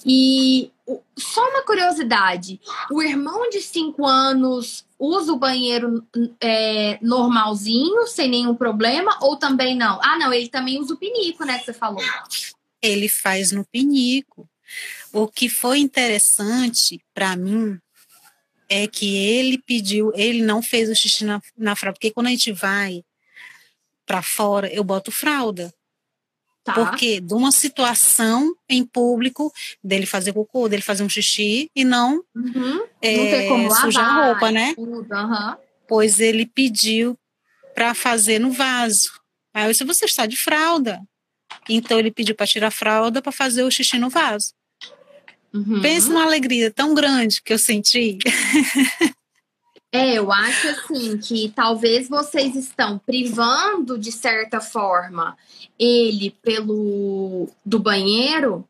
E 0.04 0.72
só 1.16 1.40
uma 1.48 1.62
curiosidade: 1.62 2.60
o 2.90 3.00
irmão 3.00 3.48
de 3.48 3.62
cinco 3.62 4.04
anos 4.04 4.84
usa 4.98 5.32
o 5.32 5.38
banheiro 5.38 6.04
é, 6.40 6.98
normalzinho, 7.00 8.08
sem 8.08 8.28
nenhum 8.28 8.56
problema, 8.56 9.16
ou 9.22 9.36
também 9.36 9.76
não? 9.76 10.00
Ah, 10.02 10.18
não, 10.18 10.34
ele 10.34 10.48
também 10.48 10.80
usa 10.80 10.94
o 10.94 10.96
pinico, 10.96 11.44
né? 11.44 11.60
Que 11.60 11.66
você 11.66 11.72
falou. 11.72 12.02
Ele 12.82 13.08
faz 13.08 13.52
no 13.52 13.64
pinico. 13.64 14.48
O 15.12 15.28
que 15.28 15.48
foi 15.48 15.78
interessante 15.78 17.00
para 17.14 17.36
mim 17.36 17.78
é 18.68 18.88
que 18.88 19.16
ele 19.16 19.58
pediu, 19.58 20.10
ele 20.14 20.42
não 20.42 20.62
fez 20.62 20.88
o 20.88 20.94
xixi 20.94 21.24
na, 21.24 21.40
na 21.56 21.76
fralda, 21.76 21.94
porque 21.94 22.10
quando 22.10 22.28
a 22.28 22.30
gente 22.30 22.50
vai 22.50 23.04
para 24.06 24.22
fora, 24.22 24.72
eu 24.72 24.82
boto 24.82 25.12
fralda. 25.12 25.72
Tá. 26.64 26.74
Porque 26.74 27.20
de 27.20 27.34
uma 27.34 27.50
situação 27.50 28.54
em 28.68 28.84
público 28.84 29.52
dele 29.82 30.06
fazer 30.06 30.32
cocô, 30.32 30.68
dele 30.68 30.82
fazer 30.82 31.02
um 31.02 31.08
xixi 31.08 31.68
e 31.74 31.84
não, 31.84 32.22
uhum. 32.36 32.84
é, 33.00 33.16
não 33.16 33.24
ter 33.24 33.48
como 33.48 33.74
sujar 33.74 34.04
a 34.04 34.26
roupa, 34.26 34.52
né? 34.52 34.74
Uhum. 34.78 35.56
Pois 35.88 36.20
ele 36.20 36.46
pediu 36.46 37.18
para 37.74 37.94
fazer 37.94 38.38
no 38.38 38.52
vaso. 38.52 39.10
Aí 39.52 39.64
eu 39.64 39.72
disse, 39.72 39.84
você 39.84 40.04
está 40.04 40.24
de 40.24 40.36
fralda. 40.36 41.00
Então 41.68 41.98
ele 41.98 42.12
pediu 42.12 42.34
para 42.34 42.46
tirar 42.46 42.68
a 42.68 42.70
fralda 42.70 43.20
para 43.20 43.32
fazer 43.32 43.64
o 43.64 43.70
xixi 43.70 43.98
no 43.98 44.08
vaso. 44.08 44.52
Uhum. 45.52 45.82
Pense 45.82 46.08
numa 46.08 46.22
alegria 46.22 46.70
tão 46.70 46.94
grande 46.94 47.42
que 47.42 47.52
eu 47.52 47.58
senti. 47.58 48.18
É, 49.94 50.14
eu 50.14 50.32
acho 50.32 50.68
assim 50.68 51.18
que 51.18 51.52
talvez 51.54 52.08
vocês 52.08 52.56
estão 52.56 52.98
privando 52.98 53.98
de 53.98 54.10
certa 54.10 54.58
forma 54.58 55.36
ele 55.78 56.34
pelo 56.42 57.50
do 57.64 57.78
banheiro, 57.78 58.66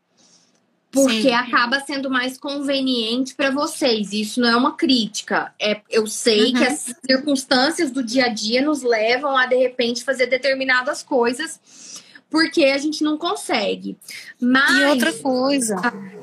porque 0.91 1.23
Sim. 1.23 1.33
acaba 1.33 1.79
sendo 1.79 2.11
mais 2.11 2.37
conveniente 2.37 3.37
para 3.37 3.51
vocês. 3.51 4.13
Isso 4.13 4.41
não 4.41 4.49
é 4.49 4.57
uma 4.57 4.77
crítica. 4.77 5.55
É, 5.61 5.81
eu 5.89 6.09
sei 6.09 6.47
uhum. 6.47 6.55
que 6.55 6.65
as 6.65 6.95
circunstâncias 7.07 7.93
do 7.93 8.03
dia 8.03 8.27
a 8.27 8.29
dia 8.29 8.61
nos 8.61 8.83
levam 8.83 9.37
a 9.37 9.47
de 9.47 9.57
repente 9.57 10.03
fazer 10.03 10.27
determinadas 10.27 11.05
coisas 11.05 12.03
porque 12.29 12.65
a 12.65 12.79
gente 12.79 13.05
não 13.05 13.17
consegue. 13.17 13.97
Mas... 14.41 14.81
E 14.81 14.85
outra 14.87 15.13
coisa, 15.13 15.77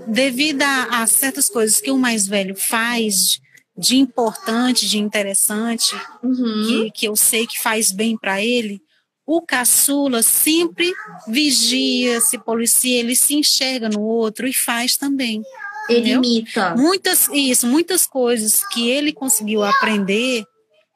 devido 0.07 0.63
a, 0.63 1.03
a 1.03 1.07
certas 1.07 1.47
coisas 1.47 1.79
que 1.79 1.91
o 1.91 1.97
mais 1.97 2.27
velho 2.27 2.55
faz 2.55 3.39
de 3.79 3.97
importante, 3.97 4.87
de 4.87 4.99
interessante, 4.99 5.95
uhum. 6.21 6.65
que, 6.67 6.91
que 6.91 7.05
eu 7.07 7.15
sei 7.15 7.47
que 7.47 7.59
faz 7.59 7.91
bem 7.91 8.17
para 8.17 8.43
ele, 8.43 8.81
o 9.25 9.41
caçula 9.41 10.21
sempre 10.21 10.91
vigia, 11.27 12.19
se 12.19 12.37
policia, 12.37 12.99
ele 12.99 13.15
se 13.15 13.35
enxerga 13.35 13.87
no 13.87 14.01
outro 14.01 14.47
e 14.47 14.53
faz 14.53 14.97
também. 14.97 15.41
Ele 15.87 16.11
entendeu? 16.11 16.23
imita. 16.23 16.75
Muitas, 16.75 17.29
isso, 17.29 17.65
muitas 17.67 18.05
coisas 18.05 18.67
que 18.67 18.89
ele 18.89 19.13
conseguiu 19.13 19.63
aprender 19.63 20.43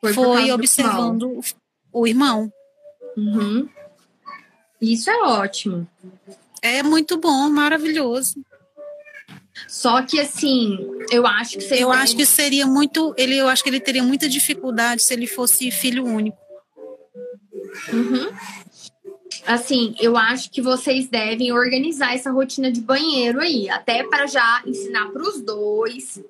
foi, 0.02 0.14
foi 0.14 0.52
observando 0.52 1.40
o 1.92 2.08
irmão. 2.08 2.52
Uhum. 3.16 3.70
Isso 4.82 5.10
é 5.10 5.22
ótimo. 5.24 5.88
É 6.62 6.84
muito 6.84 7.18
bom, 7.18 7.50
maravilhoso. 7.50 8.44
Só 9.68 10.02
que 10.02 10.20
assim, 10.20 10.78
eu 11.12 11.26
acho 11.28 11.58
que 11.58 11.64
seria... 11.64 11.82
eu 11.82 11.92
acho 11.92 12.16
que 12.16 12.26
seria 12.26 12.66
muito, 12.66 13.14
ele, 13.18 13.38
eu 13.38 13.48
acho 13.48 13.64
que 13.64 13.70
ele 13.70 13.80
teria 13.80 14.04
muita 14.04 14.28
dificuldade 14.28 15.04
se 15.04 15.14
ele 15.14 15.28
fosse 15.28 15.70
filho 15.72 16.06
único. 16.06 16.38
Uhum. 17.92 18.32
Assim, 19.46 19.96
eu 20.00 20.16
acho 20.16 20.50
que 20.50 20.62
vocês 20.62 21.08
devem 21.08 21.52
organizar 21.52 22.14
essa 22.14 22.32
rotina 22.32 22.72
de 22.72 22.80
banheiro 22.82 23.40
aí, 23.40 23.70
até 23.70 24.04
para 24.04 24.26
já 24.26 24.62
ensinar 24.66 25.10
para 25.10 25.22
os 25.22 25.42
dois 25.42 26.22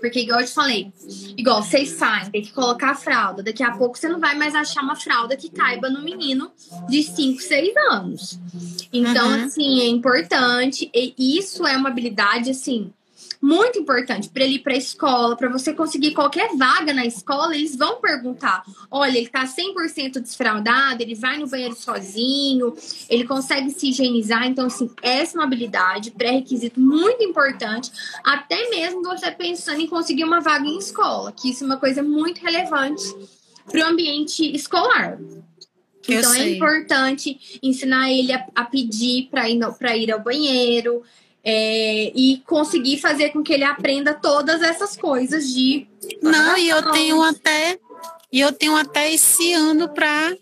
porque, 0.00 0.20
igual 0.20 0.40
eu 0.40 0.46
te 0.46 0.52
falei, 0.52 0.92
igual 1.36 1.62
vocês 1.62 1.90
saem, 1.90 2.30
tem 2.30 2.42
que 2.42 2.52
colocar 2.52 2.90
a 2.90 2.94
fralda. 2.94 3.42
Daqui 3.42 3.62
a 3.62 3.76
pouco 3.76 3.96
você 3.96 4.08
não 4.08 4.18
vai 4.18 4.36
mais 4.36 4.54
achar 4.54 4.82
uma 4.82 4.96
fralda 4.96 5.36
que 5.36 5.48
caiba 5.48 5.88
no 5.88 6.02
menino 6.02 6.50
de 6.88 7.02
5, 7.02 7.40
6 7.40 7.76
anos. 7.90 8.40
Então, 8.92 9.28
uhum. 9.28 9.44
assim, 9.44 9.80
é 9.80 9.86
importante. 9.86 10.90
E 10.94 11.38
isso 11.38 11.66
é 11.66 11.76
uma 11.76 11.88
habilidade, 11.88 12.50
assim, 12.50 12.92
muito 13.44 13.78
importante 13.78 14.30
para 14.30 14.42
ele 14.42 14.54
ir 14.54 14.58
para 14.60 14.72
a 14.72 14.76
escola, 14.76 15.36
para 15.36 15.50
você 15.50 15.74
conseguir 15.74 16.14
qualquer 16.14 16.56
vaga 16.56 16.94
na 16.94 17.04
escola, 17.04 17.54
eles 17.54 17.76
vão 17.76 18.00
perguntar: 18.00 18.64
olha, 18.90 19.18
ele 19.18 19.26
está 19.26 19.44
100% 19.44 20.18
desfraudado, 20.20 21.02
ele 21.02 21.14
vai 21.14 21.36
no 21.36 21.46
banheiro 21.46 21.76
sozinho, 21.76 22.74
ele 23.10 23.24
consegue 23.24 23.70
se 23.70 23.90
higienizar. 23.90 24.46
Então, 24.46 24.66
assim, 24.66 24.90
essa 25.02 25.36
é 25.36 25.38
uma 25.38 25.44
habilidade, 25.44 26.10
pré-requisito 26.12 26.80
muito 26.80 27.22
importante, 27.22 27.92
até 28.24 28.70
mesmo 28.70 29.02
você 29.02 29.30
pensando 29.30 29.80
em 29.80 29.86
conseguir 29.86 30.24
uma 30.24 30.40
vaga 30.40 30.66
em 30.66 30.78
escola, 30.78 31.30
que 31.30 31.50
isso 31.50 31.64
é 31.64 31.66
uma 31.66 31.76
coisa 31.76 32.02
muito 32.02 32.40
relevante 32.40 33.04
para 33.70 33.80
o 33.80 33.90
ambiente 33.90 34.42
escolar. 34.56 35.18
Então 36.08 36.34
é 36.34 36.50
importante 36.50 37.58
ensinar 37.62 38.10
ele 38.10 38.32
a, 38.32 38.46
a 38.54 38.64
pedir 38.64 39.28
para 39.30 39.48
ir, 39.48 39.60
ir 39.96 40.12
ao 40.12 40.22
banheiro, 40.22 41.02
é, 41.44 42.10
e 42.14 42.42
conseguir 42.46 42.98
fazer 42.98 43.30
com 43.30 43.42
que 43.42 43.52
ele 43.52 43.64
aprenda 43.64 44.14
todas 44.14 44.62
essas 44.62 44.96
coisas 44.96 45.46
de. 45.52 45.86
Não, 46.22 46.56
e 46.56 46.68
eu 46.68 46.90
tenho 46.90 47.20
até. 47.22 47.78
E 48.32 48.40
eu 48.40 48.52
tenho 48.52 48.74
até 48.74 49.12
esse 49.12 49.52
ano 49.52 49.88
para 49.88 50.34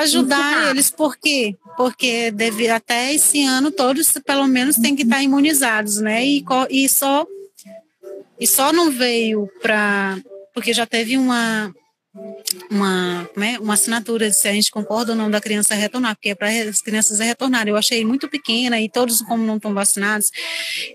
ajudar 0.00 0.36
Ensinar. 0.36 0.70
eles, 0.70 0.90
por 0.90 1.16
quê? 1.16 1.56
Porque 1.76 2.30
deve, 2.32 2.68
até 2.68 3.12
esse 3.12 3.44
ano 3.44 3.70
todos, 3.70 4.12
pelo 4.24 4.48
menos, 4.48 4.76
têm 4.76 4.96
que 4.96 5.02
estar 5.02 5.22
imunizados, 5.22 5.98
né? 5.98 6.26
E, 6.26 6.44
e 6.70 6.88
só 6.88 7.24
e 8.40 8.46
só 8.46 8.72
não 8.72 8.90
veio 8.90 9.48
para 9.60 10.18
porque 10.52 10.72
já 10.72 10.84
teve 10.84 11.16
uma 11.16 11.72
uma, 12.70 13.28
né, 13.36 13.58
uma 13.58 13.74
assinatura 13.74 14.30
se 14.32 14.46
a 14.46 14.52
gente 14.52 14.70
concorda 14.70 15.12
ou 15.12 15.18
não 15.18 15.30
da 15.30 15.40
criança 15.40 15.74
retornar, 15.74 16.14
porque 16.14 16.30
é 16.30 16.34
para 16.34 16.48
as 16.48 16.82
crianças 16.82 17.18
retornarem. 17.18 17.72
Eu 17.72 17.76
achei 17.76 18.04
muito 18.04 18.28
pequena 18.28 18.80
e 18.80 18.88
todos, 18.88 19.22
como 19.22 19.44
não 19.44 19.56
estão 19.56 19.72
vacinados, 19.72 20.30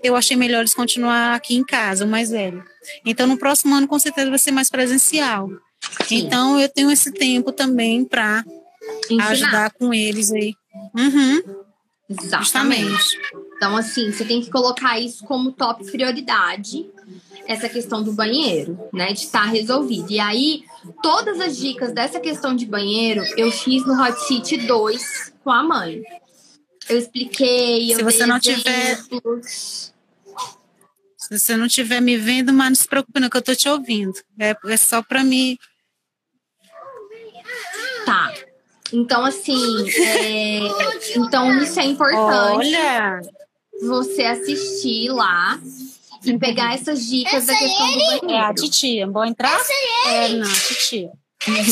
eu 0.02 0.14
achei 0.14 0.36
melhor 0.36 0.60
eles 0.60 0.74
continuar 0.74 1.34
aqui 1.34 1.56
em 1.56 1.64
casa, 1.64 2.04
o 2.04 2.08
mais 2.08 2.30
velho. 2.30 2.64
Então, 3.04 3.26
no 3.26 3.36
próximo 3.36 3.74
ano, 3.74 3.88
com 3.88 3.98
certeza, 3.98 4.30
vai 4.30 4.38
ser 4.38 4.52
mais 4.52 4.70
presencial. 4.70 5.50
Sim. 6.06 6.26
Então, 6.26 6.58
eu 6.58 6.68
tenho 6.68 6.90
esse 6.90 7.12
tempo 7.12 7.52
também 7.52 8.04
para 8.04 8.44
ajudar 9.28 9.72
com 9.72 9.92
eles 9.92 10.30
aí. 10.30 10.54
Uhum. 10.96 11.42
Exatamente. 12.08 12.38
Justamente. 12.38 13.18
Então, 13.56 13.76
assim, 13.76 14.12
você 14.12 14.24
tem 14.24 14.40
que 14.40 14.50
colocar 14.50 14.98
isso 14.98 15.24
como 15.24 15.52
top 15.52 15.84
prioridade 15.90 16.86
essa 17.48 17.66
questão 17.66 18.02
do 18.02 18.12
banheiro, 18.12 18.78
né? 18.92 19.14
De 19.14 19.20
estar 19.20 19.44
tá 19.44 19.46
resolvido. 19.46 20.12
E 20.12 20.20
aí, 20.20 20.64
todas 21.02 21.40
as 21.40 21.56
dicas 21.56 21.92
dessa 21.92 22.20
questão 22.20 22.54
de 22.54 22.66
banheiro 22.66 23.24
eu 23.38 23.50
fiz 23.50 23.86
no 23.86 23.94
Hot 24.00 24.20
City 24.26 24.58
2 24.58 25.32
com 25.42 25.50
a 25.50 25.62
mãe. 25.62 26.02
Eu 26.86 26.98
expliquei, 26.98 27.94
se 27.94 28.02
você 28.02 28.26
não 28.26 28.38
tiver 28.38 28.98
Se 29.56 29.92
você 31.30 31.56
não 31.56 31.66
estiver 31.66 32.02
me 32.02 32.18
vendo, 32.18 32.52
mas 32.52 32.68
não 32.68 32.76
se 32.76 32.86
preocupe 32.86 33.18
não 33.18 33.30
que 33.30 33.38
eu 33.38 33.42
tô 33.42 33.54
te 33.54 33.68
ouvindo. 33.68 34.14
É, 34.38 34.54
é 34.66 34.76
só 34.76 35.02
para 35.02 35.24
mim. 35.24 35.58
Tá. 38.04 38.34
Então, 38.92 39.24
assim, 39.24 39.90
é... 39.90 40.58
então 41.16 41.62
isso 41.62 41.80
é 41.80 41.84
importante. 41.86 42.56
Olha! 42.56 43.20
Você 43.80 44.22
assistir 44.24 45.10
lá 45.10 45.58
e 46.24 46.38
pegar 46.38 46.74
essas 46.74 47.06
dicas 47.06 47.46
da 47.46 47.56
questão 47.56 47.92
do 47.92 47.98
banheiro. 47.98 48.30
É 48.30 48.40
a 48.40 48.54
titia. 48.54 49.06
Bora 49.06 49.28
entrar? 49.28 49.60
É, 50.06 50.28
não, 50.28 50.52
titia. 50.52 51.10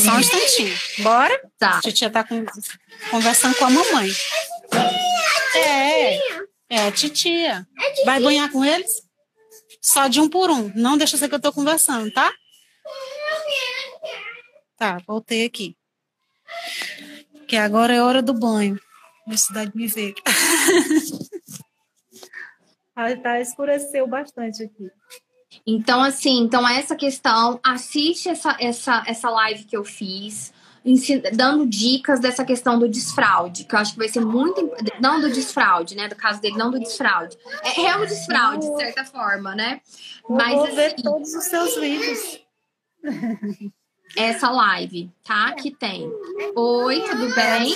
Só 0.03 0.13
um 0.13 0.21
instantinho. 0.21 0.79
Bora? 1.01 1.51
Tá. 1.59 1.79
A 1.79 1.81
titia 1.81 2.11
tá 2.11 2.25
com, 2.25 2.45
conversando 3.11 3.57
com 3.57 3.65
a 3.65 3.71
mamãe. 3.71 4.11
É, 5.55 6.19
é 6.69 6.87
a 6.89 6.93
titia. 6.93 7.67
Vai 8.05 8.21
banhar 8.21 8.51
com 8.51 8.65
eles? 8.65 9.03
Só 9.81 10.09
de 10.09 10.21
um 10.21 10.29
por 10.29 10.51
um. 10.51 10.73
Não 10.75 10.97
deixa 10.97 11.17
ser 11.17 11.29
que 11.29 11.35
eu 11.35 11.41
tô 11.41 11.53
conversando, 11.53 12.11
tá? 12.11 12.33
Tá, 14.77 15.01
voltei 15.07 15.45
aqui. 15.45 15.77
Que 17.49 17.57
agora 17.57 17.95
é 17.95 18.03
hora 18.03 18.23
do 18.23 18.35
banho. 18.35 18.81
Necessidade 19.27 19.73
de 19.73 19.77
me 19.77 19.87
ver. 19.87 20.15
tá, 23.23 23.41
escureceu 23.41 24.07
bastante 24.07 24.63
aqui. 24.63 24.91
Então, 25.67 26.03
assim, 26.03 26.41
então 26.41 26.67
essa 26.69 26.97
questão, 26.97 27.61
assiste 27.63 28.29
essa, 28.29 28.57
essa, 28.59 29.05
essa 29.07 29.31
live 29.31 29.65
que 29.65 29.77
eu 29.77 29.85
fiz, 29.85 30.53
dando 31.33 31.67
dicas 31.67 32.21
dessa 32.21 32.45
questão 32.45 32.79
do 32.79 32.89
desfraude, 32.89 33.65
que 33.65 33.75
eu 33.75 33.79
acho 33.79 33.93
que 33.93 33.99
vai 33.99 34.09
ser 34.09 34.21
muito. 34.21 34.71
Não 35.01 35.21
do 35.21 35.31
desfraude, 35.31 35.97
né? 35.97 36.09
Do 36.09 36.15
caso 36.15 36.41
dele, 36.41 36.57
não 36.57 36.71
do 36.71 36.79
desfraude. 36.79 37.37
É, 37.63 37.87
é 37.87 37.97
o 37.97 38.07
desfraude, 38.07 38.69
de 38.69 38.77
certa 38.77 39.05
forma, 39.05 39.55
né? 39.55 39.81
Mas, 40.29 40.55
vou 40.55 40.75
ver 40.75 40.87
assim, 40.87 41.03
todos 41.03 41.35
os 41.35 41.45
seus 41.45 41.77
vídeos. 41.77 42.41
Essa 44.17 44.51
live, 44.51 45.11
tá? 45.25 45.53
Que 45.53 45.71
tem. 45.71 46.11
Oi, 46.55 47.01
tudo 47.01 47.35
bem? 47.35 47.75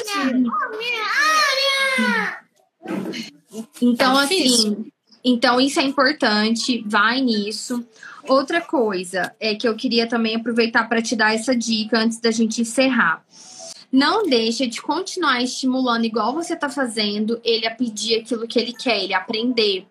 Então, 3.82 4.16
assim. 4.16 4.90
Então, 5.24 5.60
isso 5.60 5.78
é 5.78 5.82
importante, 5.82 6.82
vai 6.86 7.20
nisso. 7.20 7.84
Outra 8.26 8.60
coisa 8.60 9.34
é 9.38 9.54
que 9.54 9.68
eu 9.68 9.74
queria 9.74 10.06
também 10.06 10.36
aproveitar 10.36 10.88
para 10.88 11.02
te 11.02 11.14
dar 11.14 11.34
essa 11.34 11.54
dica 11.54 11.98
antes 11.98 12.20
da 12.20 12.30
gente 12.30 12.62
encerrar. 12.62 13.24
Não 13.92 14.24
deixa 14.24 14.66
de 14.66 14.80
continuar 14.80 15.42
estimulando 15.42 16.04
igual 16.04 16.32
você 16.32 16.54
está 16.54 16.68
fazendo 16.68 17.40
ele 17.42 17.66
a 17.66 17.74
pedir 17.74 18.20
aquilo 18.20 18.46
que 18.46 18.58
ele 18.58 18.72
quer, 18.72 19.02
ele 19.02 19.14
aprender. 19.14 19.86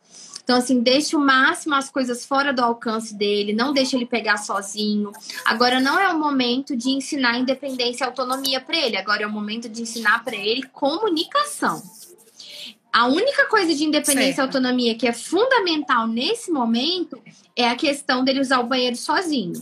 Então, 0.50 0.58
assim, 0.58 0.80
deixa 0.80 1.16
o 1.16 1.20
máximo 1.20 1.76
as 1.76 1.92
coisas 1.92 2.26
fora 2.26 2.52
do 2.52 2.64
alcance 2.64 3.14
dele, 3.14 3.54
não 3.54 3.72
deixa 3.72 3.96
ele 3.96 4.06
pegar 4.08 4.38
sozinho. 4.38 5.12
Agora, 5.46 5.80
não 5.80 6.00
é 6.00 6.12
o 6.12 6.18
momento 6.18 6.76
de 6.76 6.90
ensinar 6.90 7.38
independência 7.38 8.04
e 8.04 8.08
autonomia 8.08 8.60
para 8.60 8.76
ele, 8.76 8.98
agora 8.98 9.22
é 9.22 9.28
o 9.28 9.32
momento 9.32 9.70
de 9.70 9.84
ensinar 9.84 10.24
para 10.24 10.36
ele 10.36 10.64
comunicação. 10.64 11.80
A 12.92 13.06
única 13.08 13.46
coisa 13.48 13.74
de 13.74 13.84
independência 13.84 14.34
certo. 14.34 14.38
e 14.38 14.42
autonomia 14.42 14.96
que 14.96 15.08
é 15.08 15.14
fundamental 15.14 16.08
nesse 16.08 16.52
momento 16.52 17.22
é 17.56 17.68
a 17.70 17.76
questão 17.76 18.24
dele 18.24 18.40
usar 18.40 18.60
o 18.60 18.68
banheiro 18.68 18.96
sozinho. 18.96 19.62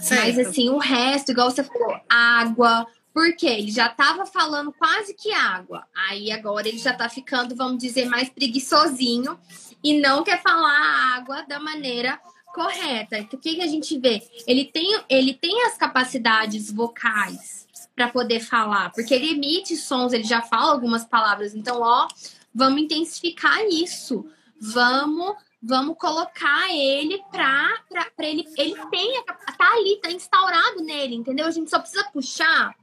Certo. 0.00 0.20
Mas 0.20 0.38
assim, 0.38 0.70
o 0.70 0.78
resto, 0.78 1.32
igual 1.32 1.50
você 1.50 1.62
falou, 1.62 2.00
água, 2.08 2.86
porque 3.12 3.46
ele 3.46 3.70
já 3.70 3.86
estava 3.86 4.24
falando 4.24 4.72
quase 4.72 5.14
que 5.14 5.32
água. 5.32 5.84
Aí 6.08 6.30
agora 6.30 6.68
ele 6.68 6.78
já 6.78 6.92
está 6.92 7.08
ficando, 7.08 7.56
vamos 7.56 7.78
dizer, 7.78 8.06
mais 8.06 8.28
preguiçosinho 8.28 9.38
e 9.82 10.00
não 10.00 10.22
quer 10.22 10.40
falar 10.42 11.16
água 11.16 11.42
da 11.42 11.60
maneira 11.60 12.18
correta. 12.54 13.20
O 13.20 13.38
que, 13.38 13.56
que 13.56 13.62
a 13.62 13.66
gente 13.66 13.98
vê? 13.98 14.22
Ele 14.46 14.64
tem, 14.64 15.00
ele 15.08 15.34
tem 15.34 15.64
as 15.64 15.76
capacidades 15.76 16.70
vocais 16.70 17.65
para 17.96 18.08
poder 18.08 18.40
falar, 18.40 18.92
porque 18.92 19.14
ele 19.14 19.30
emite 19.30 19.74
sons, 19.74 20.12
ele 20.12 20.24
já 20.24 20.42
fala 20.42 20.70
algumas 20.70 21.04
palavras. 21.04 21.54
Então, 21.54 21.80
ó, 21.80 22.06
vamos 22.54 22.82
intensificar 22.82 23.58
isso. 23.68 24.26
Vamos 24.60 25.34
vamos 25.62 25.96
colocar 25.98 26.72
ele 26.72 27.20
para 27.32 27.80
para 27.88 28.26
ele 28.28 28.46
ele 28.56 28.76
tem 28.90 29.24
tá 29.24 29.72
ali, 29.72 29.98
tá 30.00 30.12
instaurado 30.12 30.82
nele, 30.82 31.16
entendeu? 31.16 31.46
A 31.46 31.50
gente 31.50 31.70
só 31.70 31.78
precisa 31.78 32.04
puxar. 32.12 32.74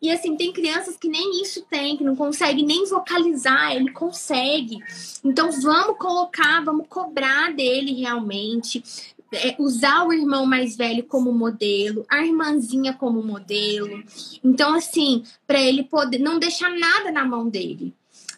E 0.00 0.10
assim, 0.10 0.36
tem 0.36 0.52
crianças 0.52 0.98
que 0.98 1.08
nem 1.08 1.40
isso 1.40 1.62
tem, 1.62 1.96
que 1.96 2.04
não 2.04 2.14
consegue 2.14 2.62
nem 2.62 2.86
vocalizar, 2.86 3.74
ele 3.74 3.90
consegue. 3.90 4.78
Então 5.24 5.50
vamos 5.50 5.96
colocar, 5.96 6.62
vamos 6.62 6.86
cobrar 6.88 7.52
dele 7.54 7.94
realmente 7.94 8.84
é, 9.34 9.56
usar 9.58 10.06
o 10.06 10.12
irmão 10.12 10.46
mais 10.46 10.76
velho 10.76 11.04
como 11.04 11.32
modelo, 11.32 12.04
a 12.08 12.24
irmãzinha 12.24 12.92
como 12.92 13.22
modelo. 13.22 14.02
Então, 14.42 14.74
assim, 14.74 15.24
para 15.46 15.60
ele 15.60 15.84
poder 15.84 16.18
não 16.18 16.38
deixar 16.38 16.70
nada 16.70 17.10
na 17.10 17.24
mão 17.24 17.48
dele. 17.48 17.94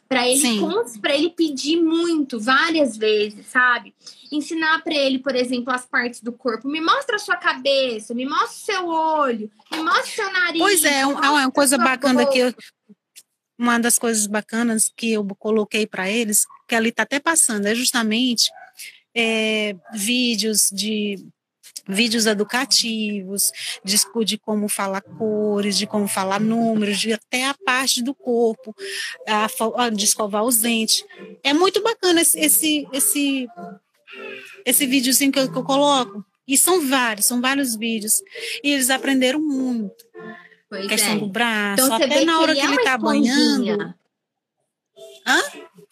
Para 0.09 0.29
ele, 0.29 0.61
para 1.01 1.17
ele 1.17 1.31
pedir 1.31 1.83
muito, 1.83 2.39
várias 2.39 2.97
vezes, 2.97 3.45
sabe? 3.47 3.93
Ensinar 4.31 4.81
para 4.85 4.95
ele, 4.95 5.19
por 5.19 5.35
exemplo, 5.35 5.73
as 5.73 5.85
partes 5.85 6.21
do 6.21 6.31
corpo. 6.31 6.69
Me 6.69 6.81
mostra 6.81 7.17
a 7.17 7.19
sua 7.19 7.37
cabeça, 7.37 8.15
me 8.15 8.25
mostra 8.25 8.47
o 8.47 8.77
seu 8.77 8.87
olho, 8.87 9.51
me 9.73 9.83
mostra 9.83 10.03
o 10.03 10.07
seu 10.07 10.33
nariz. 10.33 10.63
Pois 10.63 10.85
é, 10.85 11.01
é 11.01 11.07
uma 11.07 11.51
coisa 11.51 11.77
bacana 11.77 12.21
boca. 12.21 12.33
que 12.33 12.39
eu, 12.39 12.55
uma 13.59 13.79
das 13.79 13.99
coisas 13.99 14.27
bacanas 14.29 14.93
que 14.95 15.13
eu 15.13 15.27
coloquei 15.39 15.87
para 15.87 16.09
eles, 16.09 16.47
que 16.69 16.75
ali 16.75 16.91
está 16.91 17.03
até 17.03 17.19
passando, 17.19 17.67
é 17.67 17.75
justamente 17.75 18.49
é, 19.17 19.75
vídeos 19.95 20.69
de 20.71 21.17
vídeos 21.89 22.27
educativos, 22.27 23.53
de, 23.85 23.97
de, 24.25 24.39
como 24.39 24.69
falar 24.69 25.01
cores, 25.01 25.79
de 25.79 25.87
como 25.87 26.09
falar 26.09 26.41
números, 26.41 26.99
de 26.99 27.13
até 27.13 27.47
a 27.47 27.55
parte 27.55 28.03
do 28.03 28.13
corpo, 28.15 28.75
a, 29.27 29.89
de 29.89 30.05
escovar 30.05 30.45
os 30.45 30.59
dentes. 30.59 31.05
É 31.43 31.53
muito 31.53 31.83
bacana 31.83 32.21
esse 32.21 32.39
esse 32.39 32.89
esse, 32.93 33.49
esse 34.65 34.87
videozinho 34.87 35.33
que 35.33 35.39
eu, 35.39 35.51
que 35.51 35.59
eu 35.59 35.65
coloco. 35.65 36.25
E 36.47 36.57
são 36.57 36.87
vários, 36.87 37.27
são 37.27 37.41
vários 37.41 37.75
vídeos. 37.75 38.23
E 38.63 38.73
eles 38.73 38.89
aprenderam 38.89 39.41
muito. 39.41 40.05
Pois 40.69 40.87
questão 40.87 41.15
é. 41.15 41.19
do 41.19 41.29
braço, 41.29 41.85
então, 41.85 41.97
até 41.97 42.25
na 42.25 42.41
hora 42.41 42.55
que 42.55 42.61
ele, 42.61 42.75
está 42.75 42.93
é 42.93 42.99
banhando. 42.99 43.95
Hã? 45.27 45.43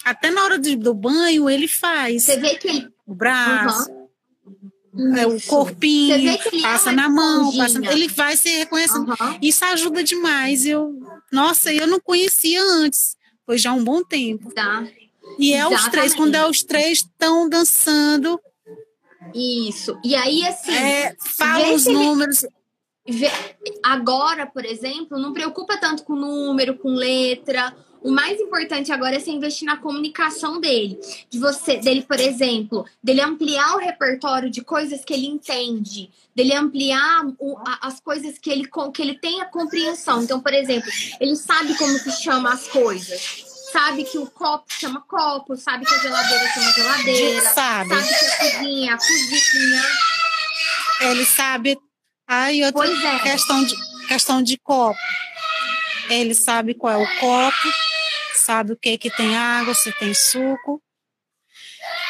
Até 0.04 0.30
na 0.30 0.44
hora 0.44 0.58
de, 0.58 0.76
do 0.76 0.92
banho 0.92 1.48
ele 1.48 1.68
faz. 1.68 2.24
Você 2.24 2.38
vê 2.38 2.56
que 2.56 2.68
ele 2.68 2.93
o 3.06 3.14
braço, 3.14 3.90
uhum. 4.92 5.16
é, 5.16 5.26
o 5.26 5.40
corpinho, 5.42 6.38
passa 6.62 6.92
na 6.92 7.08
mão, 7.08 7.54
passa, 7.56 7.78
ele 7.92 8.08
vai 8.08 8.36
se 8.36 8.48
reconhecendo. 8.48 9.08
Uhum. 9.08 9.38
Isso 9.42 9.64
ajuda 9.64 10.02
demais. 10.02 10.64
Eu, 10.66 10.98
nossa, 11.32 11.72
eu 11.72 11.86
não 11.86 12.00
conhecia 12.00 12.62
antes, 12.62 13.16
foi 13.44 13.58
já 13.58 13.72
um 13.72 13.84
bom 13.84 14.02
tempo. 14.02 14.52
Tá. 14.54 14.86
E 15.38 15.52
é 15.52 15.58
Exatamente. 15.58 15.80
os 15.80 15.88
três, 15.88 16.14
quando 16.14 16.34
é 16.34 16.46
os 16.46 16.62
três 16.62 16.98
estão 16.98 17.48
dançando. 17.48 18.40
Isso. 19.34 19.98
E 20.04 20.14
aí, 20.14 20.46
assim. 20.46 20.72
É, 20.72 21.16
fala 21.18 21.72
os 21.72 21.86
números. 21.86 22.44
Ele... 23.06 23.26
Agora, 23.82 24.46
por 24.46 24.64
exemplo, 24.64 25.18
não 25.18 25.32
preocupa 25.32 25.76
tanto 25.76 26.04
com 26.04 26.14
número, 26.14 26.78
com 26.78 26.88
letra 26.88 27.74
o 28.04 28.10
mais 28.10 28.38
importante 28.38 28.92
agora 28.92 29.16
é 29.16 29.18
você 29.18 29.30
investir 29.30 29.66
na 29.66 29.78
comunicação 29.78 30.60
dele. 30.60 31.00
De 31.30 31.38
você, 31.38 31.78
dele, 31.78 32.02
por 32.02 32.20
exemplo, 32.20 32.84
dele 33.02 33.22
ampliar 33.22 33.74
o 33.74 33.78
repertório 33.78 34.50
de 34.50 34.62
coisas 34.62 35.02
que 35.02 35.14
ele 35.14 35.26
entende, 35.26 36.10
dele 36.36 36.54
ampliar 36.54 37.24
o, 37.38 37.56
a, 37.66 37.88
as 37.88 37.98
coisas 38.00 38.38
que 38.38 38.50
ele, 38.50 38.68
que 38.92 39.00
ele 39.00 39.18
tem 39.18 39.40
a 39.40 39.46
compreensão. 39.46 40.22
Então, 40.22 40.38
por 40.38 40.52
exemplo, 40.52 40.90
ele 41.18 41.34
sabe 41.34 41.74
como 41.78 41.98
que 41.98 42.12
chama 42.12 42.52
as 42.52 42.68
coisas 42.68 43.54
sabe 43.72 44.04
que 44.04 44.18
o 44.18 44.30
copo 44.30 44.66
chama 44.68 45.00
copo, 45.00 45.56
sabe 45.56 45.84
que 45.84 45.92
a 45.92 45.98
geladeira 45.98 46.46
chama 46.46 46.72
geladeira, 46.72 47.42
sabe, 47.42 47.88
sabe 47.88 48.08
que 48.08 48.14
a 48.14 48.38
cozinha, 48.38 48.94
a 48.94 48.98
cozinha. 48.98 49.82
Ele 51.00 51.24
sabe. 51.24 51.78
Aí 52.28 52.64
outra 52.64 52.86
é. 52.86 53.18
questão 53.18 53.64
de 53.64 53.74
questão 54.06 54.42
de 54.42 54.56
copo. 54.58 54.96
Ele 56.08 56.34
sabe 56.34 56.74
qual 56.74 56.92
é 56.92 56.96
o 57.02 57.18
copo, 57.18 57.68
sabe 58.44 58.72
o 58.72 58.76
que 58.76 58.98
que 58.98 59.10
tem 59.10 59.36
água, 59.36 59.74
se 59.74 59.92
tem 59.98 60.12
suco. 60.14 60.82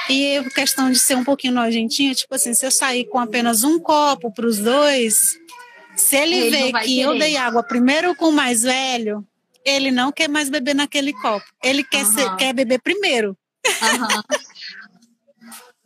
E 0.09 0.43
questão 0.55 0.91
de 0.91 0.99
ser 0.99 1.17
um 1.17 1.25
pouquinho 1.25 1.55
nojentinha, 1.55 2.15
tipo 2.15 2.35
assim, 2.35 2.53
se 2.55 2.67
eu 2.67 2.71
sair 2.71 3.07
com 3.07 3.19
apenas 3.19 3.65
um 3.65 3.79
copo 3.79 4.33
para 4.33 4.47
os 4.47 4.59
dois, 4.59 5.39
se 5.97 6.17
ele, 6.17 6.35
ele 6.37 6.51
vê 6.51 6.73
que 6.73 6.97
querer. 6.97 7.01
eu 7.01 7.19
dei 7.19 7.37
água 7.37 7.63
primeiro 7.63 8.15
com 8.15 8.29
o 8.29 8.33
mais 8.33 8.63
velho, 8.63 9.27
ele 9.65 9.91
não 9.91 10.13
quer 10.13 10.29
mais 10.29 10.51
beber 10.51 10.75
naquele 10.75 11.13
copo. 11.15 11.47
Ele 11.63 11.83
quer, 11.83 12.05
uhum. 12.05 12.13
ser, 12.13 12.37
quer 12.37 12.53
beber 12.53 12.81
primeiro. 12.81 13.37
Uhum. 13.67 14.23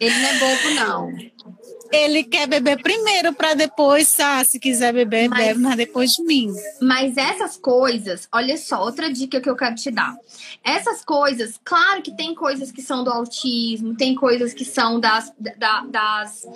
ele 0.00 0.14
não 0.18 0.28
é 0.28 0.38
bobo, 0.38 0.70
não 0.74 1.57
ele 1.92 2.24
quer 2.24 2.46
beber 2.46 2.82
primeiro 2.82 3.32
para 3.32 3.54
depois, 3.54 4.18
ah, 4.20 4.44
se 4.44 4.58
quiser 4.58 4.92
beber, 4.92 5.28
mas, 5.28 5.38
bebe, 5.38 5.60
mas 5.60 5.76
depois 5.76 6.12
de 6.12 6.22
mim. 6.24 6.52
Mas 6.80 7.16
essas 7.16 7.56
coisas, 7.56 8.28
olha 8.32 8.56
só, 8.56 8.82
outra 8.82 9.12
dica 9.12 9.40
que 9.40 9.48
eu 9.48 9.56
quero 9.56 9.74
te 9.74 9.90
dar. 9.90 10.16
Essas 10.62 11.04
coisas, 11.04 11.58
claro 11.64 12.02
que 12.02 12.16
tem 12.16 12.34
coisas 12.34 12.70
que 12.70 12.82
são 12.82 13.02
do 13.02 13.10
autismo, 13.10 13.96
tem 13.96 14.14
coisas 14.14 14.52
que 14.52 14.64
são 14.64 15.00
das, 15.00 15.32
da, 15.56 15.80
das 15.82 16.46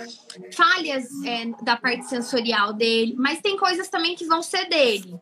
falhas 0.54 1.06
é, 1.24 1.46
da 1.62 1.76
parte 1.76 2.06
sensorial 2.06 2.72
dele, 2.72 3.14
mas 3.16 3.40
tem 3.40 3.56
coisas 3.56 3.88
também 3.88 4.14
que 4.14 4.26
vão 4.26 4.42
ser 4.42 4.68
dele. 4.68 5.14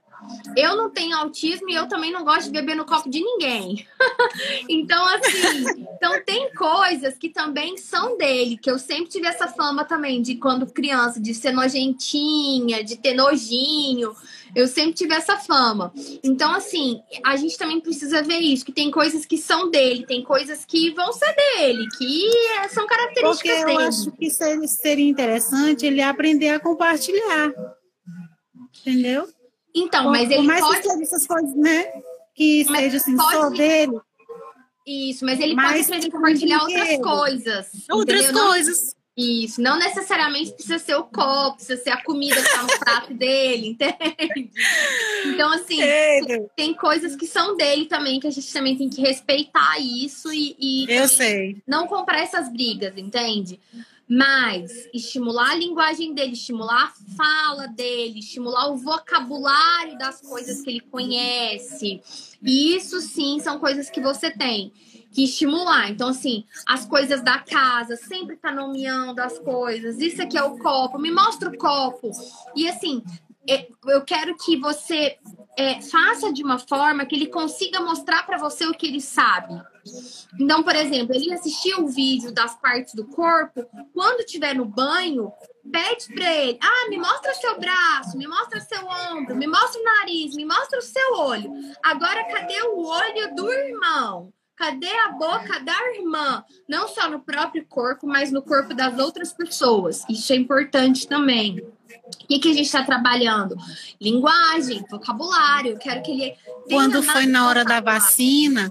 Eu 0.56 0.76
não 0.76 0.90
tenho 0.90 1.16
autismo 1.16 1.68
e 1.70 1.74
eu 1.74 1.88
também 1.88 2.12
não 2.12 2.24
gosto 2.24 2.44
de 2.44 2.50
beber 2.50 2.76
no 2.76 2.84
copo 2.84 3.08
de 3.08 3.20
ninguém. 3.20 3.86
então, 4.68 5.04
assim, 5.06 5.86
então 5.94 6.22
tem 6.24 6.52
coisas 6.54 7.16
que 7.16 7.28
também 7.28 7.76
são 7.76 8.16
dele, 8.16 8.56
que 8.56 8.70
eu 8.70 8.78
sempre 8.78 9.08
tive 9.10 9.26
essa 9.26 9.48
fama 9.48 9.84
também 9.84 10.20
de 10.20 10.36
quando 10.36 10.66
criança, 10.66 11.20
de 11.20 11.34
ser 11.34 11.52
nojentinha, 11.52 12.84
de 12.84 12.96
ter 12.96 13.14
nojinho. 13.14 14.14
Eu 14.54 14.66
sempre 14.66 14.94
tive 14.94 15.14
essa 15.14 15.36
fama. 15.36 15.92
Então, 16.24 16.52
assim, 16.52 17.00
a 17.24 17.36
gente 17.36 17.56
também 17.56 17.80
precisa 17.80 18.22
ver 18.22 18.38
isso, 18.38 18.64
que 18.64 18.72
tem 18.72 18.90
coisas 18.90 19.24
que 19.24 19.38
são 19.38 19.70
dele, 19.70 20.04
tem 20.06 20.22
coisas 20.22 20.64
que 20.64 20.90
vão 20.90 21.12
ser 21.12 21.34
dele, 21.34 21.86
que 21.96 22.30
são 22.70 22.86
características 22.86 23.36
Porque 23.36 23.64
dele. 23.64 23.72
eu 23.72 23.78
acho 23.78 24.10
que 24.12 24.30
seria 24.30 25.08
interessante 25.08 25.86
ele 25.86 26.02
aprender 26.02 26.48
a 26.48 26.60
compartilhar 26.60 27.52
entendeu? 28.80 29.28
Então, 29.74 30.04
por, 30.04 30.12
mas 30.12 30.30
ele 30.30 30.36
por 30.36 30.44
mais 30.44 30.60
pode... 30.60 30.80
que 30.80 30.88
seja 30.88 31.02
essas 31.02 31.26
coisas, 31.26 31.54
né? 31.54 31.84
Que 32.34 32.64
mas 32.68 32.80
seja 32.80 32.96
assim, 32.96 33.16
pode... 33.16 33.32
só 33.32 33.50
dele. 33.50 34.00
Isso, 34.86 35.24
mas 35.24 35.38
ele 35.38 35.54
mas 35.54 35.86
pode 35.86 36.10
compartilhar 36.10 36.62
outras 36.62 36.98
coisas. 36.98 37.68
Outras 37.90 38.24
entendeu? 38.24 38.46
coisas. 38.46 38.96
Isso, 39.16 39.60
não 39.60 39.78
necessariamente 39.78 40.52
precisa 40.52 40.78
ser 40.78 40.94
o 40.94 41.04
copo, 41.04 41.56
precisa 41.56 41.82
ser 41.82 41.90
a 41.90 42.02
comida 42.02 42.40
que 42.40 42.50
tá 42.50 42.62
no 42.62 42.78
prato 42.78 43.12
dele, 43.12 43.68
entende? 43.76 44.50
Então, 45.26 45.52
assim, 45.52 45.76
tem, 45.76 46.46
tem 46.56 46.74
coisas 46.74 47.16
que 47.16 47.26
são 47.26 47.54
dele 47.54 47.84
também, 47.84 48.18
que 48.18 48.26
a 48.26 48.30
gente 48.30 48.50
também 48.50 48.76
tem 48.76 48.88
que 48.88 49.02
respeitar 49.02 49.78
isso 49.78 50.32
e, 50.32 50.56
e 50.58 50.86
Eu 50.88 51.06
sei. 51.06 51.60
não 51.66 51.86
comprar 51.86 52.20
essas 52.20 52.50
brigas, 52.50 52.96
entende? 52.96 53.60
Mas 54.10 54.72
estimular 54.92 55.52
a 55.52 55.54
linguagem 55.54 56.12
dele, 56.12 56.32
estimular 56.32 56.86
a 56.86 57.16
fala 57.16 57.68
dele, 57.68 58.18
estimular 58.18 58.68
o 58.68 58.76
vocabulário 58.76 59.96
das 59.96 60.20
coisas 60.20 60.62
que 60.62 60.70
ele 60.70 60.80
conhece. 60.80 62.02
E 62.42 62.74
isso 62.74 63.00
sim 63.00 63.38
são 63.38 63.60
coisas 63.60 63.88
que 63.88 64.00
você 64.00 64.28
tem 64.28 64.72
que 65.12 65.24
estimular. 65.24 65.90
Então, 65.90 66.08
assim, 66.08 66.44
as 66.66 66.84
coisas 66.86 67.22
da 67.22 67.38
casa, 67.38 67.96
sempre 67.96 68.36
tá 68.36 68.52
nomeando 68.52 69.20
as 69.20 69.38
coisas. 69.38 70.00
Isso 70.00 70.20
aqui 70.22 70.36
é 70.36 70.42
o 70.42 70.58
copo, 70.58 70.98
me 70.98 71.10
mostra 71.12 71.48
o 71.48 71.56
copo. 71.56 72.10
E 72.56 72.68
assim, 72.68 73.02
é, 73.48 73.68
eu 73.86 74.02
quero 74.02 74.36
que 74.36 74.56
você 74.56 75.16
é, 75.56 75.80
faça 75.80 76.32
de 76.32 76.42
uma 76.42 76.58
forma 76.58 77.04
que 77.04 77.14
ele 77.14 77.26
consiga 77.26 77.80
mostrar 77.80 78.24
para 78.24 78.38
você 78.38 78.66
o 78.66 78.74
que 78.74 78.86
ele 78.86 79.00
sabe. 79.00 79.60
Então, 80.38 80.62
por 80.62 80.74
exemplo, 80.74 81.14
ele 81.14 81.32
assistiu 81.32 81.84
o 81.84 81.88
vídeo 81.88 82.32
das 82.32 82.54
partes 82.60 82.94
do 82.94 83.06
corpo, 83.06 83.66
quando 83.92 84.20
estiver 84.20 84.54
no 84.54 84.64
banho, 84.64 85.32
pede 85.70 86.12
para 86.14 86.32
ele: 86.32 86.58
ah, 86.62 86.88
me 86.88 86.98
mostra 86.98 87.34
seu 87.34 87.58
braço, 87.58 88.16
me 88.16 88.26
mostra 88.26 88.60
seu 88.60 88.86
ombro, 88.86 89.36
me 89.36 89.46
mostra 89.46 89.80
o 89.80 89.84
nariz, 89.84 90.34
me 90.34 90.44
mostra 90.44 90.78
o 90.78 90.82
seu 90.82 91.14
olho. 91.14 91.50
Agora, 91.82 92.24
cadê 92.24 92.62
o 92.62 92.84
olho 92.84 93.34
do 93.34 93.52
irmão? 93.52 94.32
Cadê 94.60 94.90
a 94.90 95.12
boca 95.12 95.58
da 95.60 95.94
irmã? 95.94 96.44
Não 96.68 96.86
só 96.86 97.08
no 97.08 97.20
próprio 97.20 97.64
corpo, 97.66 98.06
mas 98.06 98.30
no 98.30 98.42
corpo 98.42 98.74
das 98.74 98.98
outras 98.98 99.32
pessoas. 99.32 100.04
Isso 100.06 100.34
é 100.34 100.36
importante 100.36 101.08
também. 101.08 101.60
O 101.60 102.26
que, 102.28 102.38
que 102.38 102.50
a 102.50 102.52
gente 102.52 102.66
está 102.66 102.84
trabalhando? 102.84 103.56
Linguagem, 103.98 104.84
vocabulário. 104.90 105.72
Eu 105.72 105.78
quero 105.78 106.02
que 106.02 106.10
ele. 106.10 106.36
Quando 106.68 107.02
foi 107.02 107.24
na 107.24 107.48
hora 107.48 107.64
da 107.64 107.80
vacina, 107.80 108.70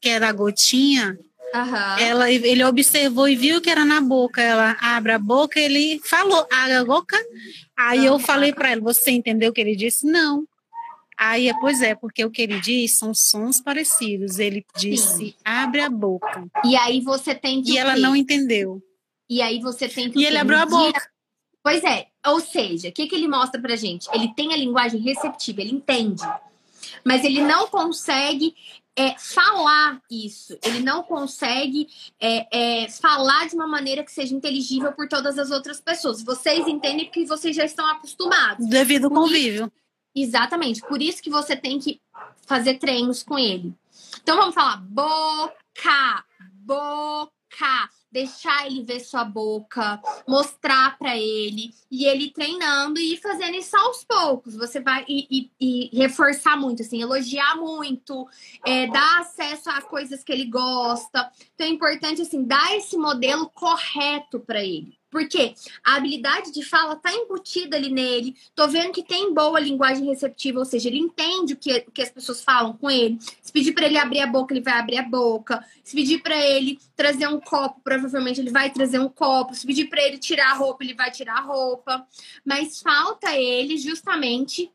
que 0.00 0.08
era 0.08 0.28
a 0.28 0.32
gotinha, 0.32 1.18
Uhum. 1.52 1.98
Ela, 1.98 2.30
ele 2.30 2.64
observou 2.64 3.28
e 3.28 3.34
viu 3.34 3.60
que 3.60 3.68
era 3.68 3.84
na 3.84 4.00
boca. 4.00 4.40
Ela 4.40 4.76
abre 4.80 5.12
a 5.12 5.18
boca, 5.18 5.58
ele 5.58 6.00
falou, 6.04 6.46
abre 6.50 6.74
a 6.74 6.84
boca. 6.84 7.16
Aí 7.76 8.00
uhum. 8.00 8.04
eu 8.04 8.18
falei 8.18 8.52
para 8.52 8.70
ela, 8.70 8.80
você 8.80 9.10
entendeu 9.10 9.50
o 9.50 9.52
que 9.52 9.60
ele 9.60 9.74
disse? 9.74 10.06
Não. 10.06 10.46
Aí, 11.18 11.52
pois 11.60 11.82
é, 11.82 11.94
porque 11.94 12.24
o 12.24 12.30
que 12.30 12.40
ele 12.40 12.60
diz 12.60 12.96
são 12.96 13.12
sons 13.12 13.60
parecidos. 13.60 14.38
Ele 14.38 14.64
disse, 14.76 15.16
Sim. 15.16 15.34
abre 15.44 15.82
a 15.82 15.90
boca. 15.90 16.46
E 16.64 16.74
aí 16.76 17.00
você 17.02 17.34
tem 17.34 17.62
que. 17.62 17.72
E 17.72 17.78
ela 17.78 17.94
não 17.96 18.16
entendeu. 18.16 18.82
E 19.28 19.42
aí 19.42 19.60
você 19.60 19.86
tem 19.88 20.10
que. 20.10 20.18
E 20.18 20.24
ele 20.24 20.38
abriu 20.38 20.58
a 20.58 20.66
boca. 20.66 21.00
Pois 21.62 21.84
é, 21.84 22.06
ou 22.26 22.40
seja, 22.40 22.88
o 22.88 22.92
que, 22.92 23.06
que 23.06 23.14
ele 23.14 23.28
mostra 23.28 23.60
pra 23.60 23.76
gente? 23.76 24.08
Ele 24.14 24.32
tem 24.34 24.54
a 24.54 24.56
linguagem 24.56 24.98
receptiva, 24.98 25.60
ele 25.60 25.72
entende. 25.72 26.22
Mas 27.04 27.22
ele 27.22 27.42
não 27.42 27.66
consegue 27.68 28.54
é, 28.96 29.16
falar 29.18 30.00
isso. 30.10 30.58
Ele 30.62 30.80
não 30.80 31.02
consegue 31.02 31.88
é, 32.20 32.82
é, 32.84 32.88
falar 32.88 33.48
de 33.48 33.54
uma 33.54 33.66
maneira 33.66 34.04
que 34.04 34.12
seja 34.12 34.34
inteligível 34.34 34.92
por 34.92 35.08
todas 35.08 35.38
as 35.38 35.50
outras 35.50 35.80
pessoas. 35.80 36.22
Vocês 36.22 36.66
entendem 36.66 37.06
porque 37.06 37.24
vocês 37.24 37.54
já 37.54 37.64
estão 37.64 37.86
acostumados. 37.86 38.66
Devido 38.68 39.06
ao 39.06 39.10
convívio. 39.10 39.72
Exatamente. 40.14 40.80
Por 40.82 41.00
isso 41.00 41.22
que 41.22 41.30
você 41.30 41.56
tem 41.56 41.78
que 41.78 42.00
fazer 42.46 42.78
treinos 42.78 43.22
com 43.22 43.38
ele. 43.38 43.74
Então 44.22 44.36
vamos 44.36 44.54
falar 44.54 44.78
boca, 44.78 46.24
boca, 46.64 47.32
deixar 48.10 48.66
ele 48.66 48.82
ver 48.82 49.00
sua 49.00 49.24
boca, 49.24 50.00
mostrar 50.26 50.98
para 50.98 51.16
ele 51.16 51.72
e 51.90 52.04
ele 52.04 52.30
treinando 52.30 52.98
e 52.98 53.16
fazendo 53.16 53.56
isso 53.56 53.76
aos 53.76 54.04
poucos. 54.04 54.56
Você 54.56 54.80
vai 54.80 55.04
e, 55.08 55.50
e, 55.60 55.90
e 55.92 55.98
reforçar 55.98 56.56
muito, 56.56 56.82
assim, 56.82 57.00
elogiar 57.00 57.56
muito, 57.56 58.26
é, 58.66 58.86
dar 58.88 59.20
acesso 59.20 59.70
a 59.70 59.80
coisas 59.82 60.24
que 60.24 60.32
ele 60.32 60.46
gosta. 60.46 61.30
Então 61.54 61.66
é 61.66 61.70
importante 61.70 62.22
assim 62.22 62.44
dar 62.44 62.76
esse 62.76 62.96
modelo 62.96 63.48
correto 63.50 64.40
para 64.40 64.62
ele. 64.62 64.99
Porque 65.10 65.54
a 65.84 65.96
habilidade 65.96 66.52
de 66.52 66.62
fala 66.62 66.94
está 66.94 67.12
embutida 67.12 67.76
ali 67.76 67.90
nele. 67.90 68.36
Tô 68.54 68.68
vendo 68.68 68.92
que 68.92 69.02
tem 69.02 69.34
boa 69.34 69.58
linguagem 69.58 70.06
receptiva, 70.06 70.60
ou 70.60 70.64
seja, 70.64 70.88
ele 70.88 70.98
entende 70.98 71.54
o 71.54 71.56
que, 71.56 71.84
o 71.86 71.90
que 71.90 72.02
as 72.02 72.10
pessoas 72.10 72.42
falam 72.42 72.74
com 72.74 72.90
ele. 72.90 73.18
Se 73.42 73.52
pedir 73.52 73.72
para 73.72 73.86
ele 73.86 73.98
abrir 73.98 74.20
a 74.20 74.26
boca, 74.26 74.54
ele 74.54 74.62
vai 74.62 74.74
abrir 74.74 74.98
a 74.98 75.02
boca. 75.02 75.64
Se 75.82 75.96
pedir 75.96 76.22
para 76.22 76.36
ele 76.36 76.78
trazer 76.94 77.26
um 77.26 77.40
copo, 77.40 77.80
provavelmente 77.82 78.40
ele 78.40 78.50
vai 78.50 78.70
trazer 78.70 79.00
um 79.00 79.08
copo. 79.08 79.54
Se 79.54 79.66
pedir 79.66 79.88
para 79.88 80.02
ele 80.02 80.18
tirar 80.18 80.52
a 80.52 80.54
roupa, 80.54 80.84
ele 80.84 80.94
vai 80.94 81.10
tirar 81.10 81.38
a 81.38 81.42
roupa. 81.42 82.06
Mas 82.44 82.80
falta 82.80 83.34
ele 83.36 83.76
justamente 83.76 84.70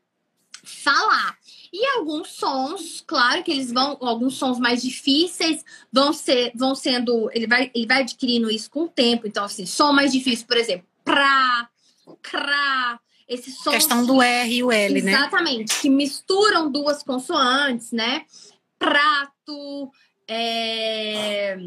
falar. 0.70 1.36
E 1.72 1.84
alguns 1.96 2.28
sons, 2.28 3.02
claro 3.06 3.42
que 3.42 3.50
eles 3.50 3.72
vão, 3.72 3.96
alguns 4.00 4.36
sons 4.36 4.58
mais 4.58 4.82
difíceis 4.82 5.64
vão 5.92 6.12
ser, 6.12 6.52
vão 6.54 6.74
sendo, 6.74 7.30
ele 7.32 7.46
vai, 7.46 7.70
ele 7.74 7.86
vai 7.86 8.02
adquirindo 8.02 8.50
isso 8.50 8.70
com 8.70 8.84
o 8.84 8.88
tempo. 8.88 9.26
Então, 9.26 9.44
assim, 9.44 9.66
som 9.66 9.92
mais 9.92 10.12
difícil, 10.12 10.46
por 10.46 10.56
exemplo, 10.56 10.86
pra, 11.04 11.68
cra, 12.22 13.00
esse 13.28 13.50
som. 13.50 13.70
Questão 13.70 14.06
do 14.06 14.22
R 14.22 14.54
e 14.54 14.62
o 14.62 14.72
L, 14.72 14.98
exatamente, 14.98 15.04
né? 15.04 15.12
Exatamente, 15.12 15.80
que 15.80 15.90
misturam 15.90 16.70
duas 16.70 17.02
consoantes, 17.02 17.92
né? 17.92 18.24
Prato, 18.78 19.90
é... 20.28 21.58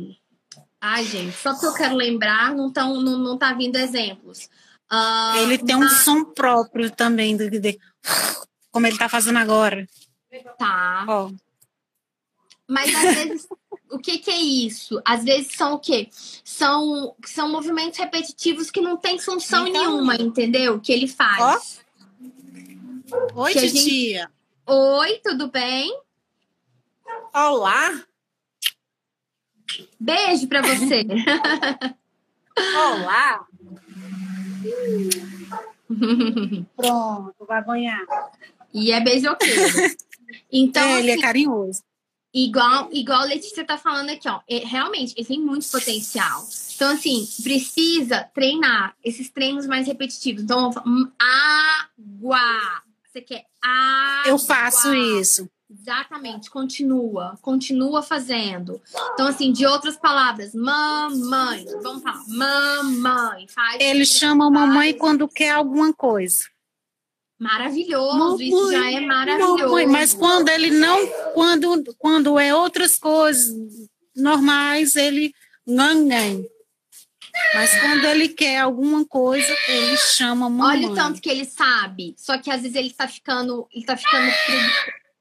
Ai, 0.82 1.04
gente, 1.04 1.36
só 1.36 1.54
que 1.60 1.66
eu 1.66 1.74
quero 1.74 1.96
lembrar, 1.96 2.56
não, 2.56 2.72
tão, 2.72 3.02
não, 3.02 3.18
não 3.18 3.38
tá 3.38 3.54
vindo 3.54 3.76
exemplos. 3.76 4.50
Uh, 4.92 5.38
ele 5.44 5.58
tem 5.58 5.76
um 5.76 5.90
som 5.90 6.24
próprio 6.24 6.90
também, 6.90 7.36
de, 7.36 7.50
de, 7.50 7.80
como 8.72 8.86
ele 8.86 8.96
está 8.96 9.10
fazendo 9.10 9.38
agora. 9.38 9.88
Tá. 10.58 11.06
Ó. 11.08 11.32
Mas 12.68 12.94
às 12.94 13.16
vezes, 13.16 13.48
o 13.90 13.98
que, 13.98 14.20
que 14.20 14.30
é 14.30 14.38
isso? 14.38 15.02
Às 15.04 15.24
vezes 15.24 15.56
são 15.56 15.74
o 15.74 15.80
quê? 15.80 16.10
São, 16.44 17.16
são 17.26 17.50
movimentos 17.50 17.98
repetitivos 17.98 18.70
que 18.70 18.80
não 18.80 18.96
tem 18.96 19.18
função 19.18 19.68
então, 19.68 19.82
nenhuma, 19.82 20.16
entendeu? 20.16 20.80
Que 20.80 20.94
ele 20.94 21.08
faz. 21.08 21.84
Ó. 23.12 23.44
Oi, 23.44 23.54
que 23.54 23.72
tia. 23.72 24.20
Gente... 24.22 24.30
Oi, 24.68 25.20
tudo 25.24 25.50
bem? 25.50 26.00
Olá. 27.34 28.04
Beijo 30.00 30.48
para 30.48 30.62
você. 30.62 31.06
Olá. 32.76 33.48
Pronto, 36.76 37.46
vai 37.48 37.64
banhar. 37.64 38.06
E 38.74 38.92
é 38.92 39.00
beijoqueiro. 39.00 39.98
Então, 40.52 40.84
é, 40.84 41.00
ele 41.00 41.10
é 41.10 41.14
assim, 41.14 41.22
carinhoso. 41.22 41.82
Igual, 42.34 42.90
igual 42.92 43.22
a 43.22 43.26
Letícia 43.26 43.66
tá 43.66 43.78
falando 43.78 44.12
aqui, 44.12 44.30
ó. 44.30 44.40
É, 44.48 44.60
realmente, 44.60 45.14
ele 45.18 45.26
tem 45.26 45.42
muito 45.42 45.68
potencial. 45.70 46.48
Então, 46.76 46.92
assim, 46.92 47.28
precisa 47.42 48.24
treinar 48.34 48.96
esses 49.04 49.30
treinos 49.30 49.66
mais 49.66 49.88
repetitivos. 49.88 50.44
Então, 50.44 50.72
água. 51.20 52.84
Você 53.12 53.22
quer 53.22 53.46
água. 53.62 54.30
Eu 54.30 54.38
faço 54.38 54.94
isso. 54.94 55.50
Exatamente, 55.72 56.50
continua, 56.50 57.38
continua 57.44 58.02
fazendo. 58.02 58.82
Então, 59.14 59.28
assim, 59.28 59.52
de 59.52 59.68
outras 59.68 59.98
palavras, 59.98 60.56
mamãe, 60.56 61.64
vamos 61.84 62.02
falar, 62.02 62.24
mamãe. 62.28 63.48
Faz 63.48 63.80
Ele 63.80 64.04
chama 64.04 64.50
mamãe 64.50 64.98
quando 64.98 65.28
quer 65.28 65.52
alguma 65.52 65.94
coisa. 65.94 66.46
Maravilhoso, 67.40 68.42
isso 68.42 68.72
já 68.72 68.92
é 68.92 69.00
maravilhoso. 69.00 69.88
Mas 69.88 70.14
quando 70.14 70.50
ele 70.50 70.72
não, 70.72 71.08
quando, 71.34 71.96
quando 71.98 72.38
é 72.38 72.54
outras 72.54 72.98
coisas 72.98 73.56
normais, 74.14 74.98
ele 74.98 75.34
nhanhan. 75.66 76.44
Mas 77.54 77.80
quando 77.80 78.06
ele 78.06 78.28
quer 78.28 78.60
alguma 78.60 79.06
coisa, 79.06 79.56
ele 79.70 79.96
chama 79.98 80.50
mamãe. 80.50 80.86
Olha 80.86 80.90
o 80.90 80.96
tanto 80.96 81.22
que 81.22 81.30
ele 81.30 81.46
sabe. 81.46 82.14
Só 82.18 82.38
que 82.38 82.52
às 82.52 82.62
vezes 82.62 82.76
ele 82.76 82.92
tá 82.92 83.08
ficando, 83.08 83.68
ele 83.74 83.86
tá 83.86 83.96
ficando 83.96 84.30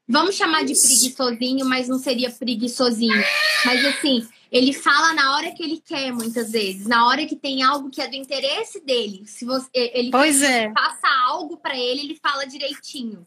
Vamos 0.09 0.37
chamar 0.37 0.65
de 0.65 0.75
preguiçosinho, 0.75 1.67
mas 1.67 1.87
não 1.87 1.99
seria 1.99 2.31
preguiçosinho. 2.31 3.23
Mas 3.67 3.85
assim, 3.85 4.27
ele 4.51 4.73
fala 4.73 5.13
na 5.13 5.37
hora 5.37 5.51
que 5.53 5.63
ele 5.63 5.83
quer, 5.85 6.11
muitas 6.13 6.51
vezes, 6.51 6.87
na 6.87 7.07
hora 7.07 7.27
que 7.27 7.37
tem 7.37 7.63
algo 7.63 7.91
que 7.91 8.01
é 8.01 8.09
do 8.09 8.17
interesse 8.17 8.81
dele. 8.81 9.25
Se 9.27 9.45
você, 9.45 9.69
ele 9.75 10.11
pois 10.11 10.43
é. 10.43 10.71
passa 10.71 11.07
algo 11.27 11.59
para 11.59 11.77
ele, 11.77 12.01
ele 12.01 12.19
fala 12.23 12.47
direitinho. 12.47 13.23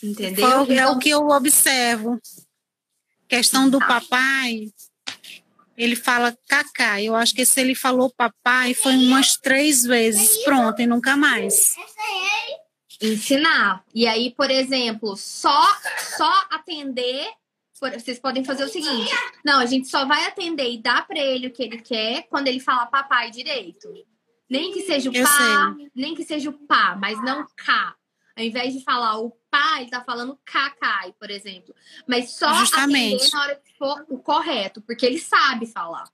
Entendeu? 0.00 0.46
É 0.46 0.72
então, 0.72 0.92
o 0.92 0.98
que 1.00 1.10
eu 1.10 1.26
observo. 1.28 2.20
Questão 3.26 3.68
do 3.68 3.80
tá. 3.80 3.86
papai. 3.86 4.70
ele 5.76 5.96
fala 5.96 6.36
cacá. 6.46 7.02
Eu 7.02 7.16
acho 7.16 7.34
que 7.34 7.44
se 7.44 7.60
ele 7.60 7.74
falou 7.74 8.08
papai, 8.08 8.74
foi 8.74 8.94
umas 8.94 9.36
três 9.36 9.82
vezes, 9.82 10.44
pronto, 10.44 10.80
e 10.80 10.86
nunca 10.86 11.16
mais. 11.16 11.72
Ensinar. 13.04 13.84
E 13.94 14.06
aí, 14.06 14.32
por 14.34 14.50
exemplo, 14.50 15.16
só, 15.16 15.66
só 16.16 16.32
atender. 16.50 17.28
Vocês 17.78 18.18
podem 18.18 18.44
fazer 18.44 18.64
o 18.64 18.68
seguinte: 18.68 19.12
não, 19.44 19.60
a 19.60 19.66
gente 19.66 19.88
só 19.88 20.06
vai 20.06 20.24
atender 20.24 20.70
e 20.70 20.80
dar 20.80 21.06
para 21.06 21.18
ele 21.18 21.48
o 21.48 21.52
que 21.52 21.62
ele 21.62 21.78
quer 21.78 22.22
quando 22.28 22.48
ele 22.48 22.60
fala 22.60 22.86
papai 22.86 23.30
direito. 23.30 23.92
Nem 24.48 24.72
que 24.72 24.82
seja 24.82 25.10
o 25.10 25.12
pá, 25.12 25.74
nem 25.94 26.14
que 26.14 26.22
seja 26.22 26.50
o 26.50 26.52
pá, 26.52 26.96
mas 26.98 27.22
não 27.22 27.46
cá. 27.56 27.94
Ao 28.36 28.42
invés 28.42 28.74
de 28.74 28.82
falar 28.82 29.18
o 29.18 29.30
pá, 29.50 29.80
ele 29.80 29.90
tá 29.90 30.02
falando 30.02 30.38
cacai, 30.44 31.12
por 31.18 31.30
exemplo. 31.30 31.74
Mas 32.06 32.30
só 32.30 32.52
Justamente. 32.54 33.16
atender 33.16 33.30
na 33.32 33.42
hora 33.42 33.56
que 33.56 33.78
for 33.78 34.04
o 34.08 34.18
correto, 34.18 34.80
porque 34.80 35.06
ele 35.06 35.18
sabe 35.18 35.66
falar. 35.66 36.08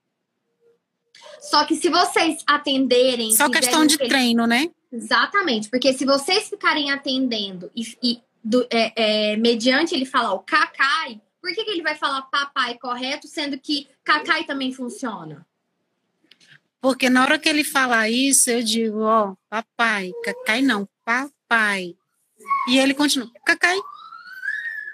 Só 1.39 1.65
que 1.65 1.75
se 1.75 1.89
vocês 1.89 2.43
atenderem. 2.45 3.31
Só 3.31 3.49
questão 3.49 3.85
de 3.85 3.97
treino, 3.97 4.45
né? 4.45 4.69
Exatamente, 4.91 5.69
porque 5.69 5.93
se 5.93 6.05
vocês 6.05 6.49
ficarem 6.49 6.91
atendendo 6.91 7.71
e, 7.75 7.97
e 8.03 8.21
do, 8.43 8.67
é, 8.69 9.31
é, 9.31 9.37
mediante 9.37 9.95
ele 9.95 10.05
falar 10.05 10.33
o 10.33 10.39
cacai, 10.39 11.21
por 11.41 11.53
que, 11.53 11.63
que 11.63 11.71
ele 11.71 11.81
vai 11.81 11.95
falar 11.95 12.23
papai 12.23 12.77
correto, 12.77 13.27
sendo 13.27 13.57
que 13.57 13.87
cacai 14.03 14.43
também 14.43 14.73
funciona? 14.73 15.45
Porque 16.81 17.09
na 17.09 17.23
hora 17.23 17.39
que 17.39 17.47
ele 17.47 17.63
falar 17.63 18.09
isso, 18.09 18.49
eu 18.49 18.63
digo, 18.63 19.01
ó, 19.01 19.35
papai, 19.49 20.11
cacai 20.23 20.61
não, 20.61 20.87
papai. 21.05 21.95
E 22.67 22.77
ele 22.77 22.93
continua, 22.93 23.31
cacai. 23.45 23.77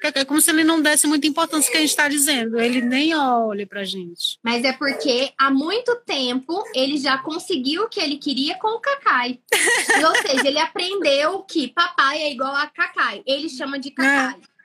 Cacai, 0.02 0.26
como 0.26 0.40
se 0.40 0.52
ele 0.52 0.64
não 0.64 0.82
desse 0.82 1.08
muita 1.08 1.28
importância 1.28 1.72
que 1.72 1.78
a 1.78 1.82
gente 1.82 1.90
está 1.90 2.08
dizendo. 2.08 2.60
Ele 2.60 2.82
nem 2.82 3.16
olha 3.16 3.66
pra 3.66 3.84
gente. 3.84 4.38
Mas 4.44 4.64
é 4.64 4.74
porque 4.74 5.34
há 5.38 5.50
muito 5.50 5.96
tempo 6.06 6.64
ele 6.74 6.98
já 6.98 7.18
conseguiu 7.18 7.84
o 7.84 7.90
que 7.90 8.00
ele 8.00 8.18
queria 8.18 8.58
com 8.58 8.68
o 8.68 8.80
cacai. 8.80 9.40
Ou 10.06 10.16
seja, 10.22 10.48
ele 10.48 10.60
aprendeu 10.60 11.42
que 11.44 11.70
papai 11.70 12.20
é 12.20 12.32
igual 12.32 12.56
a 12.56 12.68
cacai. 12.68 13.24
Ele 13.26 13.50
chama 13.50 13.80
de 13.80 13.92
cacai. 13.92 14.40
É. 14.40 14.58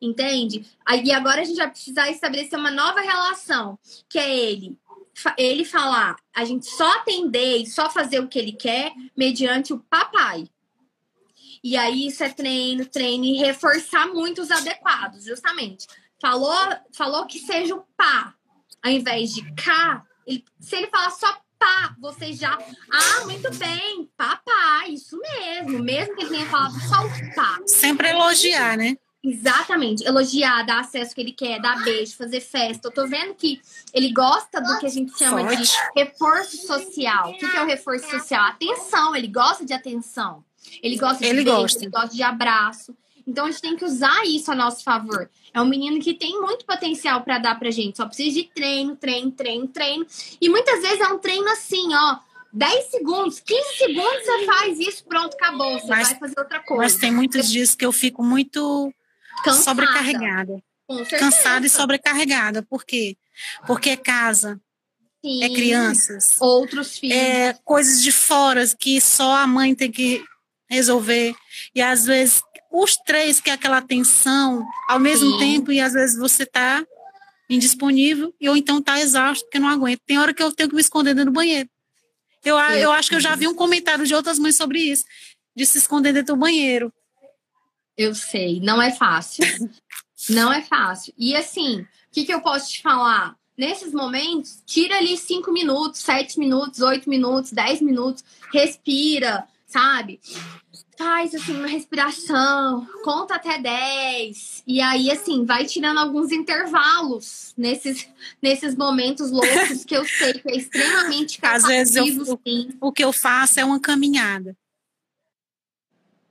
Entende? 0.00 0.64
E 1.04 1.12
agora 1.12 1.42
a 1.42 1.44
gente 1.44 1.56
vai 1.56 1.70
precisar 1.70 2.10
estabelecer 2.10 2.58
uma 2.58 2.70
nova 2.70 3.00
relação, 3.00 3.78
que 4.08 4.18
é 4.18 4.34
ele 4.34 4.78
ele 5.36 5.64
falar, 5.64 6.16
a 6.32 6.44
gente 6.44 6.66
só 6.66 6.88
atender 6.98 7.56
e 7.56 7.66
só 7.66 7.90
fazer 7.90 8.20
o 8.20 8.28
que 8.28 8.38
ele 8.38 8.52
quer 8.52 8.92
mediante 9.16 9.72
o 9.72 9.80
papai. 9.90 10.48
E 11.62 11.76
aí 11.76 12.06
isso 12.06 12.22
é 12.22 12.28
treino, 12.28 12.86
treino 12.86 13.24
e 13.24 13.38
reforçar 13.38 14.06
muito 14.08 14.42
os 14.42 14.50
adequados, 14.50 15.24
justamente. 15.24 15.86
Falou, 16.20 16.56
falou 16.92 17.26
que 17.26 17.38
seja 17.38 17.74
o 17.74 17.84
pá, 17.96 18.34
ao 18.82 18.90
invés 18.90 19.34
de 19.34 19.42
cá. 19.54 20.04
Ele, 20.26 20.44
se 20.60 20.76
ele 20.76 20.88
falar 20.88 21.10
só 21.10 21.40
pá, 21.58 21.94
você 21.98 22.32
já. 22.32 22.58
Ah, 22.90 23.24
muito 23.24 23.52
bem, 23.54 24.08
papai, 24.16 24.90
isso 24.90 25.18
mesmo. 25.18 25.78
Mesmo 25.80 26.14
que 26.14 26.22
ele 26.22 26.30
tenha 26.30 26.46
falado 26.46 26.74
só 26.80 27.06
o 27.06 27.34
pá. 27.34 27.58
Sempre 27.66 28.10
elogiar, 28.10 28.76
né? 28.76 28.96
Exatamente. 29.22 30.04
Elogiar, 30.04 30.62
dar 30.64 30.80
acesso 30.80 31.14
que 31.14 31.20
ele 31.20 31.32
quer, 31.32 31.60
dar 31.60 31.82
beijo, 31.82 32.16
fazer 32.16 32.40
festa. 32.40 32.88
Eu 32.88 32.92
tô 32.92 33.06
vendo 33.06 33.34
que 33.34 33.60
ele 33.92 34.12
gosta 34.12 34.60
do 34.60 34.78
que 34.78 34.86
a 34.86 34.88
gente 34.88 35.16
chama 35.18 35.40
Forte. 35.40 35.62
de 35.62 36.00
reforço 36.00 36.56
social. 36.66 37.30
O 37.30 37.38
que 37.38 37.44
é 37.44 37.62
o 37.62 37.66
reforço 37.66 38.08
social? 38.10 38.44
Atenção, 38.44 39.14
ele 39.16 39.28
gosta 39.28 39.64
de 39.64 39.72
atenção. 39.72 40.44
Ele 40.82 40.96
gosta 40.96 41.18
de 41.18 41.26
ele 41.26 41.44
beijo, 41.44 41.60
gosta. 41.60 41.78
ele 41.78 41.90
gosta 41.90 42.14
de 42.14 42.22
abraço. 42.22 42.96
Então 43.26 43.44
a 43.44 43.50
gente 43.50 43.60
tem 43.60 43.76
que 43.76 43.84
usar 43.84 44.24
isso 44.24 44.50
a 44.50 44.54
nosso 44.54 44.82
favor. 44.82 45.28
É 45.52 45.60
um 45.60 45.66
menino 45.66 46.00
que 46.00 46.14
tem 46.14 46.40
muito 46.40 46.64
potencial 46.64 47.22
para 47.22 47.38
dar 47.38 47.58
pra 47.58 47.70
gente. 47.70 47.98
Só 47.98 48.06
precisa 48.06 48.34
de 48.34 48.44
treino, 48.44 48.96
treino, 48.96 49.30
treino, 49.30 49.68
treino. 49.68 50.06
E 50.40 50.48
muitas 50.48 50.80
vezes 50.80 51.00
é 51.00 51.08
um 51.08 51.18
treino 51.18 51.48
assim, 51.50 51.94
ó. 51.94 52.18
10 52.50 52.90
segundos, 52.90 53.40
15 53.40 53.76
segundos 53.76 54.24
você 54.24 54.46
faz 54.46 54.80
isso, 54.80 55.04
pronto, 55.04 55.34
acabou. 55.34 55.78
Você 55.78 55.86
mas, 55.88 56.08
vai 56.08 56.18
fazer 56.18 56.38
outra 56.38 56.60
coisa. 56.60 56.82
Mas 56.82 56.96
tem 56.96 57.12
muitos 57.12 57.50
dias 57.50 57.74
que 57.74 57.84
eu 57.84 57.92
fico 57.92 58.24
muito 58.24 58.90
Cansada. 59.44 59.64
sobrecarregada. 59.64 60.62
Cansada 61.18 61.66
e 61.66 61.68
sobrecarregada. 61.68 62.62
Por 62.62 62.86
quê? 62.86 63.18
Porque 63.66 63.90
é 63.90 63.96
casa, 63.96 64.58
é 65.22 65.28
Sim. 65.28 65.44
é 65.44 65.48
crianças, 65.50 66.36
outros 66.40 66.98
filhos, 66.98 67.16
é 67.16 67.52
coisas 67.64 68.02
de 68.02 68.10
fora 68.10 68.66
que 68.78 69.00
só 69.00 69.36
a 69.36 69.46
mãe 69.46 69.74
tem 69.74 69.92
que 69.92 70.24
resolver. 70.68 71.34
E 71.74 71.80
às 71.80 72.04
vezes 72.04 72.42
os 72.70 72.96
três 72.96 73.40
que 73.40 73.50
é 73.50 73.54
aquela 73.54 73.78
atenção 73.78 74.66
ao 74.88 74.98
mesmo 74.98 75.32
Sim. 75.32 75.38
tempo 75.38 75.72
e 75.72 75.80
às 75.80 75.92
vezes 75.92 76.18
você 76.18 76.42
está 76.42 76.84
indisponível 77.48 78.34
e 78.38 78.48
ou 78.48 78.56
então 78.56 78.78
está 78.78 79.00
exausto 79.00 79.44
porque 79.44 79.58
não 79.58 79.68
aguenta. 79.68 80.02
Tem 80.06 80.18
hora 80.18 80.34
que 80.34 80.42
eu 80.42 80.52
tenho 80.52 80.68
que 80.68 80.74
me 80.74 80.80
esconder 80.80 81.14
dentro 81.14 81.30
do 81.30 81.34
banheiro. 81.34 81.68
Eu, 82.44 82.56
eu 82.56 82.92
acho 82.92 83.08
que 83.08 83.16
eu 83.16 83.20
já 83.20 83.34
vi 83.34 83.48
um 83.48 83.54
comentário 83.54 84.06
de 84.06 84.14
outras 84.14 84.38
mães 84.38 84.56
sobre 84.56 84.80
isso, 84.80 85.04
de 85.56 85.66
se 85.66 85.78
esconder 85.78 86.12
dentro 86.12 86.34
do 86.34 86.40
banheiro. 86.40 86.92
Eu 87.96 88.14
sei, 88.14 88.60
não 88.60 88.80
é 88.80 88.92
fácil. 88.92 89.44
não 90.30 90.52
é 90.52 90.62
fácil. 90.62 91.12
E 91.18 91.34
assim, 91.34 91.80
o 91.80 91.86
que, 92.12 92.24
que 92.24 92.32
eu 92.32 92.40
posso 92.40 92.70
te 92.70 92.82
falar? 92.82 93.36
Nesses 93.56 93.92
momentos, 93.92 94.62
tira 94.64 94.98
ali 94.98 95.16
cinco 95.16 95.52
minutos, 95.52 96.00
sete 96.00 96.38
minutos, 96.38 96.80
oito 96.80 97.10
minutos, 97.10 97.50
dez 97.50 97.80
minutos, 97.80 98.22
respira, 98.52 99.48
sabe? 99.68 100.18
Faz 100.96 101.32
assim 101.32 101.56
uma 101.56 101.68
respiração, 101.68 102.84
conta 103.04 103.36
até 103.36 103.60
10. 103.60 104.64
E 104.66 104.80
aí, 104.80 105.08
assim, 105.12 105.44
vai 105.44 105.64
tirando 105.64 105.98
alguns 105.98 106.32
intervalos 106.32 107.54
nesses, 107.56 108.08
nesses 108.42 108.74
momentos 108.74 109.30
loucos 109.30 109.84
que 109.84 109.96
eu 109.96 110.04
sei 110.04 110.32
que 110.32 110.50
é 110.50 110.56
extremamente 110.56 111.38
Às 111.46 111.62
vezes 111.62 111.94
eu, 111.94 112.40
sim. 112.44 112.70
o 112.80 112.90
que 112.90 113.04
eu 113.04 113.12
faço 113.12 113.60
é 113.60 113.64
uma 113.64 113.78
caminhada 113.78 114.56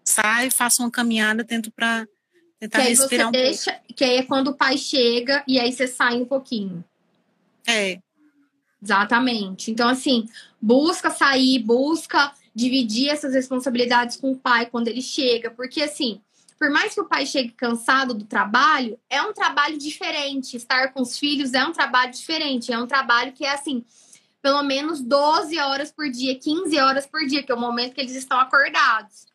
saio, 0.08 0.52
faço 0.52 0.82
uma 0.82 0.90
caminhada, 0.90 1.44
tento 1.44 1.70
para 1.72 2.08
tentar 2.60 2.82
que 2.82 2.88
respirar 2.90 3.28
um 3.28 3.32
deixa, 3.32 3.72
pouco. 3.72 3.94
Que 3.94 4.04
aí 4.04 4.18
é 4.18 4.24
quando 4.24 4.50
o 4.50 4.56
pai 4.56 4.78
chega 4.78 5.44
e 5.48 5.60
aí 5.60 5.72
você 5.72 5.86
sai 5.86 6.16
um 6.16 6.26
pouquinho. 6.26 6.84
É. 7.68 8.00
Exatamente. 8.82 9.70
Então, 9.70 9.90
assim, 9.90 10.28
busca 10.62 11.10
sair, 11.10 11.60
busca 11.60 12.32
dividir 12.58 13.10
essas 13.10 13.36
responsabilidades 13.36 14.18
com 14.18 14.32
o 14.32 14.36
pai 14.36 14.66
quando 14.66 14.88
ele 14.88 15.02
chega, 15.02 15.52
porque 15.52 15.84
assim, 15.84 16.20
por 16.58 16.72
mais 16.72 16.92
que 16.92 17.00
o 17.00 17.06
pai 17.06 17.24
chegue 17.24 17.52
cansado 17.52 18.16
do 18.16 18.26
trabalho, 18.26 19.00
é 19.08 19.22
um 19.22 19.32
trabalho 19.32 19.78
diferente. 19.78 20.58
Estar 20.58 20.92
com 20.92 21.04
os 21.04 21.20
filhos 21.20 21.54
é 21.54 21.64
um 21.64 21.72
trabalho 21.72 22.12
diferente, 22.12 22.74
é 22.74 22.80
um 22.80 22.88
trabalho 22.88 23.32
que 23.32 23.46
é 23.46 23.52
assim, 23.52 23.86
pelo 24.42 24.64
menos 24.64 25.02
12 25.02 25.60
horas 25.60 25.92
por 25.92 26.10
dia, 26.10 26.34
15 26.34 26.80
horas 26.80 27.06
por 27.06 27.24
dia, 27.28 27.44
que 27.44 27.52
é 27.52 27.56
o 27.56 27.60
momento 27.60 27.94
que 27.94 28.02
eles 28.02 28.16
estão 28.16 28.40
acordados. 28.40 29.28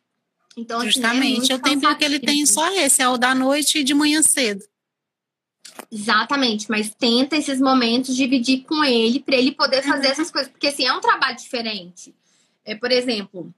Então, 0.56 0.80
assim, 0.80 0.90
Justamente, 0.90 1.52
é 1.52 1.54
o 1.54 1.60
tempo 1.60 1.94
que 1.94 2.04
ele 2.04 2.18
tem 2.18 2.44
só 2.44 2.68
esse, 2.74 3.00
é 3.00 3.08
o 3.08 3.16
da 3.16 3.36
noite 3.36 3.78
e 3.78 3.84
de 3.84 3.94
manhã 3.94 4.20
cedo. 4.20 4.64
Exatamente, 5.92 6.68
mas 6.68 6.92
tenta 6.92 7.36
esses 7.36 7.60
momentos 7.60 8.16
dividir 8.16 8.64
com 8.64 8.84
ele 8.84 9.20
para 9.20 9.36
ele 9.36 9.52
poder 9.52 9.82
fazer 9.82 10.06
uhum. 10.06 10.12
essas 10.12 10.30
coisas, 10.30 10.50
porque 10.50 10.66
assim 10.66 10.86
é 10.86 10.92
um 10.92 11.00
trabalho 11.00 11.36
diferente. 11.36 12.12
É, 12.64 12.74
por 12.74 12.92
exemplo, 12.92 13.52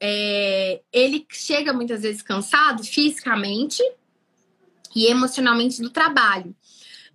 é, 0.00 0.80
ele 0.92 1.26
chega 1.30 1.72
muitas 1.72 2.02
vezes 2.02 2.22
cansado 2.22 2.82
fisicamente 2.84 3.82
e 4.94 5.06
emocionalmente 5.06 5.82
do 5.82 5.90
trabalho, 5.90 6.54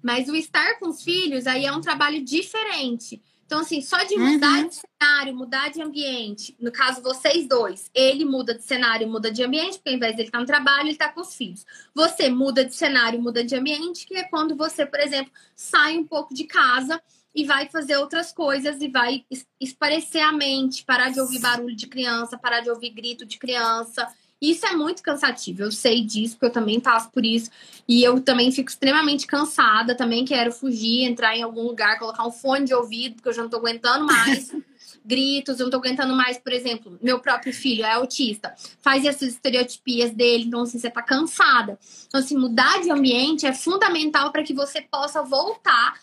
mas 0.01 0.29
o 0.29 0.35
estar 0.35 0.79
com 0.79 0.89
os 0.89 1.01
filhos 1.03 1.47
aí 1.47 1.65
é 1.65 1.71
um 1.71 1.81
trabalho 1.81 2.23
diferente. 2.23 3.21
Então, 3.45 3.61
assim, 3.61 3.81
só 3.81 4.03
de 4.03 4.15
mudar 4.17 4.63
uhum. 4.63 4.67
de 4.67 4.75
cenário, 4.75 5.35
mudar 5.35 5.69
de 5.69 5.81
ambiente, 5.81 6.55
no 6.59 6.71
caso, 6.71 7.03
vocês 7.03 7.47
dois, 7.47 7.89
ele 7.93 8.25
muda 8.25 8.55
de 8.55 8.63
cenário, 8.63 9.07
muda 9.07 9.29
de 9.29 9.43
ambiente, 9.43 9.73
porque 9.73 9.89
ao 9.89 9.95
invés 9.95 10.15
dele 10.15 10.29
estar 10.29 10.37
tá 10.37 10.41
no 10.41 10.47
trabalho, 10.47 10.83
ele 10.83 10.91
está 10.91 11.09
com 11.09 11.21
os 11.21 11.35
filhos. 11.35 11.65
Você 11.93 12.29
muda 12.29 12.65
de 12.65 12.73
cenário, 12.73 13.21
muda 13.21 13.43
de 13.43 13.55
ambiente, 13.55 14.07
que 14.07 14.15
é 14.15 14.23
quando 14.23 14.55
você, 14.55 14.85
por 14.85 14.99
exemplo, 14.99 15.31
sai 15.55 15.97
um 15.97 16.03
pouco 16.03 16.33
de 16.33 16.45
casa 16.45 16.99
e 17.35 17.45
vai 17.45 17.67
fazer 17.67 17.97
outras 17.97 18.31
coisas 18.31 18.81
e 18.81 18.87
vai 18.87 19.25
esparecer 19.59 20.21
a 20.21 20.31
mente, 20.31 20.85
parar 20.85 21.09
de 21.09 21.19
ouvir 21.19 21.39
barulho 21.39 21.75
de 21.75 21.87
criança, 21.87 22.37
parar 22.37 22.61
de 22.61 22.69
ouvir 22.69 22.91
grito 22.91 23.25
de 23.25 23.37
criança 23.37 24.07
isso 24.43 24.65
é 24.65 24.75
muito 24.75 25.01
cansativo, 25.01 25.63
eu 25.63 25.71
sei 25.71 26.03
disso, 26.03 26.33
porque 26.33 26.47
eu 26.47 26.51
também 26.51 26.77
passo 26.77 27.09
por 27.11 27.23
isso. 27.23 27.49
E 27.87 28.03
eu 28.03 28.19
também 28.19 28.51
fico 28.51 28.69
extremamente 28.69 29.25
cansada, 29.25 29.95
também 29.95 30.25
quero 30.25 30.51
fugir, 30.51 31.03
entrar 31.05 31.33
em 31.37 31.41
algum 31.41 31.63
lugar, 31.63 31.97
colocar 31.97 32.27
um 32.27 32.31
fone 32.31 32.65
de 32.65 32.73
ouvido, 32.73 33.15
porque 33.15 33.29
eu 33.29 33.33
já 33.33 33.41
não 33.41 33.49
tô 33.49 33.55
aguentando 33.55 34.05
mais. 34.05 34.51
gritos, 35.05 35.59
eu 35.59 35.65
não 35.65 35.71
tô 35.71 35.77
aguentando 35.77 36.15
mais, 36.15 36.37
por 36.37 36.53
exemplo, 36.53 36.97
meu 37.01 37.19
próprio 37.19 37.53
filho 37.53 37.83
é 37.83 37.93
autista, 37.93 38.53
faz 38.81 39.05
essas 39.05 39.29
estereotipias 39.29 40.11
dele, 40.11 40.45
então 40.45 40.61
assim, 40.61 40.79
você 40.79 40.89
tá 40.89 41.01
cansada. 41.01 41.77
Então, 42.07 42.19
assim, 42.19 42.37
mudar 42.37 42.81
de 42.81 42.91
ambiente 42.91 43.45
é 43.45 43.53
fundamental 43.53 44.31
para 44.31 44.43
que 44.43 44.53
você 44.53 44.81
possa 44.81 45.21
voltar 45.23 45.99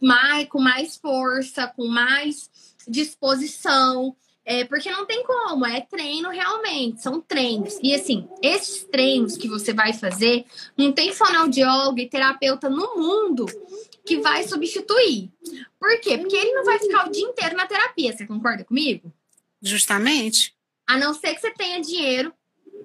mais, 0.00 0.48
com 0.48 0.60
mais 0.60 0.96
força, 0.96 1.66
com 1.66 1.86
mais 1.86 2.50
disposição, 2.86 4.14
É, 4.42 4.64
porque 4.64 4.90
não 4.90 5.06
tem 5.06 5.22
como, 5.22 5.64
é 5.66 5.82
treino 5.82 6.30
realmente, 6.30 7.02
são 7.02 7.20
treinos. 7.20 7.78
E 7.82 7.94
assim, 7.94 8.26
esses 8.42 8.82
treinos 8.84 9.36
que 9.36 9.46
você 9.46 9.72
vai 9.72 9.92
fazer, 9.92 10.44
não 10.76 10.90
tem 10.90 11.12
fonoaudiólogo 11.12 12.00
e 12.00 12.08
terapeuta 12.08 12.68
no 12.68 12.96
mundo 12.96 13.44
que 14.04 14.18
vai 14.20 14.46
substituir. 14.46 15.30
Por 15.78 16.00
quê? 16.00 16.18
Porque 16.18 16.36
ele 16.36 16.52
não 16.52 16.64
vai 16.64 16.78
ficar 16.78 17.06
o 17.06 17.10
dia 17.10 17.24
inteiro 17.24 17.56
na 17.56 17.66
terapia, 17.66 18.12
você 18.12 18.26
concorda 18.26 18.64
comigo? 18.64 19.12
Justamente. 19.62 20.54
A 20.86 20.96
não 20.96 21.14
ser 21.14 21.34
que 21.34 21.40
você 21.40 21.50
tenha 21.52 21.80
dinheiro 21.80 22.32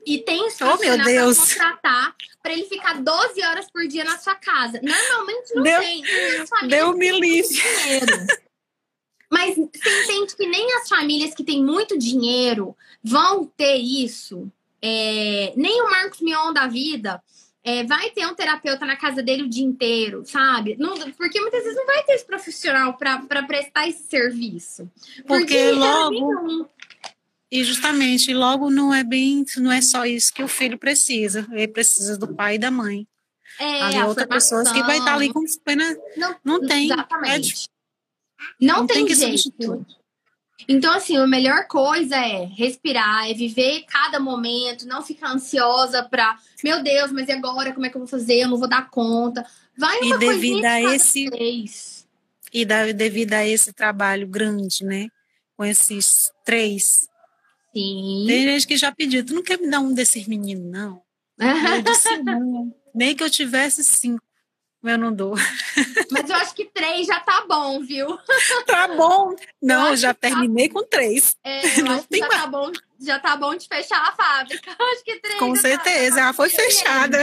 e 0.05 0.19
tenha 0.19 0.47
esse 0.47 0.63
oh, 0.63 0.77
meu 0.77 1.03
Deus. 1.03 1.37
pra 1.37 1.65
contratar 1.65 2.15
para 2.41 2.53
ele 2.53 2.65
ficar 2.65 3.01
12 3.01 3.41
horas 3.43 3.71
por 3.71 3.87
dia 3.87 4.03
na 4.03 4.17
sua 4.17 4.35
casa. 4.35 4.79
Normalmente 4.83 5.55
não 5.55 5.63
Deu, 5.63 5.79
tem. 5.79 6.03
Deu 6.67 6.93
me 6.95 7.11
livre. 7.19 7.57
Mas 9.31 9.55
você 9.55 10.03
entende 10.03 10.35
que 10.35 10.45
nem 10.45 10.73
as 10.75 10.87
famílias 10.87 11.33
que 11.33 11.43
têm 11.43 11.63
muito 11.63 11.97
dinheiro 11.97 12.77
vão 13.03 13.45
ter 13.45 13.77
isso. 13.77 14.51
É, 14.81 15.53
nem 15.55 15.81
o 15.81 15.89
Marcos 15.89 16.21
Mion 16.21 16.53
da 16.53 16.67
vida 16.67 17.21
é, 17.65 17.83
vai 17.83 18.11
ter 18.11 18.27
um 18.27 18.35
terapeuta 18.35 18.85
na 18.85 18.95
casa 18.95 19.23
dele 19.23 19.41
o 19.41 19.49
dia 19.49 19.65
inteiro, 19.65 20.23
sabe? 20.23 20.75
Não, 20.77 20.93
porque 21.13 21.41
muitas 21.41 21.63
vezes 21.63 21.75
não 21.75 21.87
vai 21.87 22.03
ter 22.03 22.13
esse 22.13 22.25
profissional 22.25 22.95
para 22.95 23.41
prestar 23.43 23.87
esse 23.87 24.03
serviço. 24.03 24.87
Porque 25.25 25.71
logo. 25.71 26.69
E 27.51 27.63
justamente, 27.63 28.31
logo 28.35 28.69
não 28.69 28.93
é 28.93 29.03
bem, 29.03 29.43
não 29.57 29.71
é 29.71 29.81
só 29.81 30.05
isso 30.05 30.31
que 30.31 30.43
o 30.43 30.47
filho 30.47 30.77
precisa. 30.77 31.47
Ele 31.51 31.67
precisa 31.67 32.15
do 32.15 32.27
pai 32.35 32.55
e 32.55 32.59
da 32.59 32.69
mãe. 32.69 33.07
É, 33.59 33.81
ali 33.81 34.03
outras 34.03 34.27
pessoas 34.27 34.71
que 34.71 34.83
vai 34.83 34.99
estar 34.99 35.15
ali 35.15 35.33
com 35.33 35.43
pena. 35.63 35.97
Não, 36.15 36.35
não 36.43 36.67
tem. 36.67 36.85
Exatamente. 36.85 37.65
É, 37.65 38.65
não, 38.65 38.77
não, 38.77 38.87
tem, 38.87 39.05
tem 39.07 39.15
jeito. 39.15 39.41
Substituir. 39.41 39.85
Então, 40.67 40.93
assim, 40.93 41.17
a 41.17 41.27
melhor 41.27 41.67
coisa 41.67 42.15
é 42.15 42.45
respirar, 42.45 43.29
é 43.29 43.33
viver 43.33 43.83
cada 43.87 44.19
momento, 44.19 44.87
não 44.87 45.03
ficar 45.03 45.31
ansiosa 45.31 46.03
para, 46.03 46.37
meu 46.63 46.81
Deus, 46.81 47.11
mas 47.11 47.27
e 47.27 47.33
agora? 47.33 47.73
Como 47.73 47.85
é 47.85 47.89
que 47.89 47.97
eu 47.97 48.01
vou 48.01 48.07
fazer? 48.07 48.35
Eu 48.35 48.47
não 48.47 48.57
vou 48.57 48.67
dar 48.67 48.89
conta. 48.89 49.45
Vai 49.77 49.99
uma 49.99 50.15
e 50.15 50.19
devido 50.19 50.65
a 50.65 50.81
esse 50.81 51.29
vez. 51.29 52.07
E 52.53 52.63
da, 52.63 52.91
devido 52.91 53.33
a 53.33 53.45
esse 53.45 53.73
trabalho 53.73 54.27
grande, 54.27 54.85
né? 54.85 55.09
Com 55.57 55.65
esses 55.65 56.31
três. 56.45 57.07
Sim. 57.73 58.23
Tem 58.25 58.43
gente 58.43 58.65
que 58.65 58.77
já 58.77 58.91
pediu, 58.91 59.25
tu 59.25 59.33
não 59.33 59.43
quer 59.43 59.59
me 59.59 59.69
dar 59.69 59.81
um 59.81 59.93
desses 59.93 60.25
meninos, 60.25 60.71
não? 60.71 61.01
eu 61.37 61.81
disse, 61.81 62.17
não. 62.23 62.73
Nem 62.93 63.13
que 63.13 63.23
eu 63.23 63.29
tivesse 63.29 63.83
cinco 63.83 64.23
eu 64.89 64.97
não 64.97 65.13
dou. 65.13 65.35
Mas 66.11 66.29
eu 66.29 66.35
acho 66.35 66.55
que 66.55 66.65
três 66.65 67.07
já 67.07 67.19
tá 67.19 67.45
bom, 67.47 67.81
viu? 67.81 68.17
Tá 68.65 68.87
bom. 68.87 69.35
Não, 69.61 69.95
já 69.95 70.13
tá 70.13 70.29
terminei 70.29 70.67
tá... 70.67 70.73
com 70.73 70.83
três. 70.83 71.35
É, 71.43 71.61
não 71.83 72.01
tem 72.03 72.21
já, 72.21 72.27
tá 72.27 72.47
bom, 72.47 72.71
já 72.99 73.19
tá 73.19 73.35
bom 73.35 73.55
de 73.55 73.67
fechar 73.67 74.01
a 74.07 74.11
fábrica. 74.11 74.75
Eu 74.77 74.85
acho 74.87 75.03
que 75.03 75.19
três. 75.19 75.39
Com 75.39 75.53
tá 75.53 75.61
certeza, 75.61 76.19
ela 76.21 76.33
foi 76.33 76.49
fechada. 76.49 77.19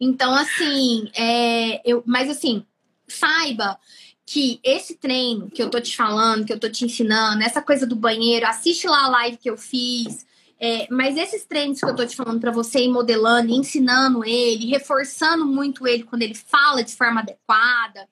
Então, 0.00 0.34
assim, 0.34 1.10
é, 1.14 1.80
eu, 1.88 2.02
mas 2.06 2.28
assim, 2.28 2.66
saiba 3.06 3.78
que 4.26 4.60
esse 4.64 4.96
treino 4.96 5.50
que 5.50 5.62
eu 5.62 5.70
tô 5.70 5.80
te 5.80 5.96
falando, 5.96 6.44
que 6.44 6.52
eu 6.52 6.58
tô 6.58 6.68
te 6.68 6.84
ensinando, 6.84 7.42
essa 7.42 7.62
coisa 7.62 7.86
do 7.86 7.94
banheiro, 7.94 8.46
assiste 8.46 8.86
lá 8.86 9.04
a 9.04 9.08
live 9.08 9.36
que 9.36 9.50
eu 9.50 9.56
fiz 9.56 10.26
é, 10.64 10.86
mas 10.88 11.16
esses 11.16 11.44
treinos 11.44 11.80
que 11.80 11.86
eu 11.86 11.96
tô 11.96 12.06
te 12.06 12.14
falando 12.14 12.40
para 12.40 12.52
você, 12.52 12.84
ir 12.84 12.88
modelando, 12.88 13.50
ensinando 13.50 14.24
ele, 14.24 14.70
reforçando 14.70 15.44
muito 15.44 15.88
ele 15.88 16.04
quando 16.04 16.22
ele 16.22 16.36
fala 16.36 16.84
de 16.84 16.94
forma 16.94 17.20
adequada, 17.20 18.08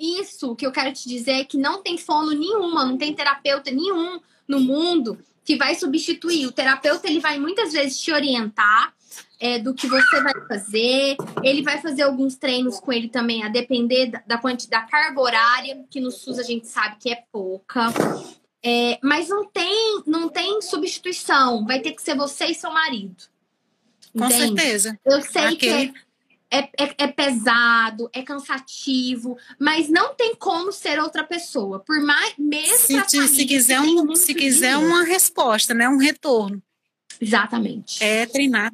isso 0.00 0.56
que 0.56 0.64
eu 0.64 0.72
quero 0.72 0.90
te 0.94 1.06
dizer 1.06 1.32
é 1.32 1.44
que 1.44 1.58
não 1.58 1.82
tem 1.82 1.98
fono 1.98 2.30
nenhuma, 2.30 2.86
não 2.86 2.96
tem 2.96 3.14
terapeuta 3.14 3.70
nenhum 3.70 4.18
no 4.48 4.58
mundo 4.58 5.18
que 5.44 5.54
vai 5.54 5.74
substituir. 5.74 6.46
O 6.46 6.52
terapeuta 6.52 7.06
ele 7.06 7.20
vai 7.20 7.38
muitas 7.38 7.74
vezes 7.74 8.00
te 8.00 8.10
orientar 8.10 8.94
é, 9.38 9.58
do 9.58 9.74
que 9.74 9.86
você 9.86 10.22
vai 10.22 10.34
fazer. 10.48 11.16
Ele 11.42 11.60
vai 11.60 11.78
fazer 11.82 12.04
alguns 12.04 12.36
treinos 12.36 12.80
com 12.80 12.90
ele 12.90 13.08
também, 13.08 13.44
a 13.44 13.50
depender 13.50 14.06
da, 14.06 14.22
da, 14.26 14.40
da 14.70 14.80
carga 14.80 15.20
horária, 15.20 15.84
que 15.90 16.00
no 16.00 16.10
SUS 16.10 16.38
a 16.38 16.42
gente 16.42 16.66
sabe 16.66 16.96
que 16.98 17.10
é 17.10 17.22
pouca. 17.30 17.92
É, 18.64 18.98
mas 19.02 19.28
não 19.28 19.44
tem, 19.44 20.02
não 20.06 20.28
tem 20.28 20.62
substituição. 20.62 21.66
Vai 21.66 21.80
ter 21.80 21.92
que 21.92 22.02
ser 22.02 22.16
você 22.16 22.46
e 22.46 22.54
seu 22.54 22.72
marido. 22.72 23.24
Com 24.16 24.26
Entende? 24.26 24.60
certeza. 24.60 25.00
Eu 25.04 25.22
sei 25.22 25.44
Aquele... 25.44 25.88
que 25.88 26.00
é, 26.52 26.68
é, 26.78 26.94
é, 26.98 27.06
pesado, 27.06 28.10
é 28.12 28.22
cansativo, 28.22 29.38
mas 29.58 29.88
não 29.88 30.14
tem 30.14 30.34
como 30.34 30.70
ser 30.70 31.00
outra 31.00 31.24
pessoa. 31.24 31.80
Por 31.80 31.98
mais 32.02 32.34
mesmo 32.38 32.76
se, 32.76 33.06
te, 33.06 33.26
se 33.26 33.46
quiser 33.46 33.80
um, 33.80 34.14
se 34.14 34.34
quiser 34.34 34.76
uma 34.76 35.02
resposta, 35.02 35.72
né, 35.72 35.88
um 35.88 35.96
retorno. 35.96 36.62
Exatamente. 37.18 38.04
É 38.04 38.26
treinar. 38.26 38.70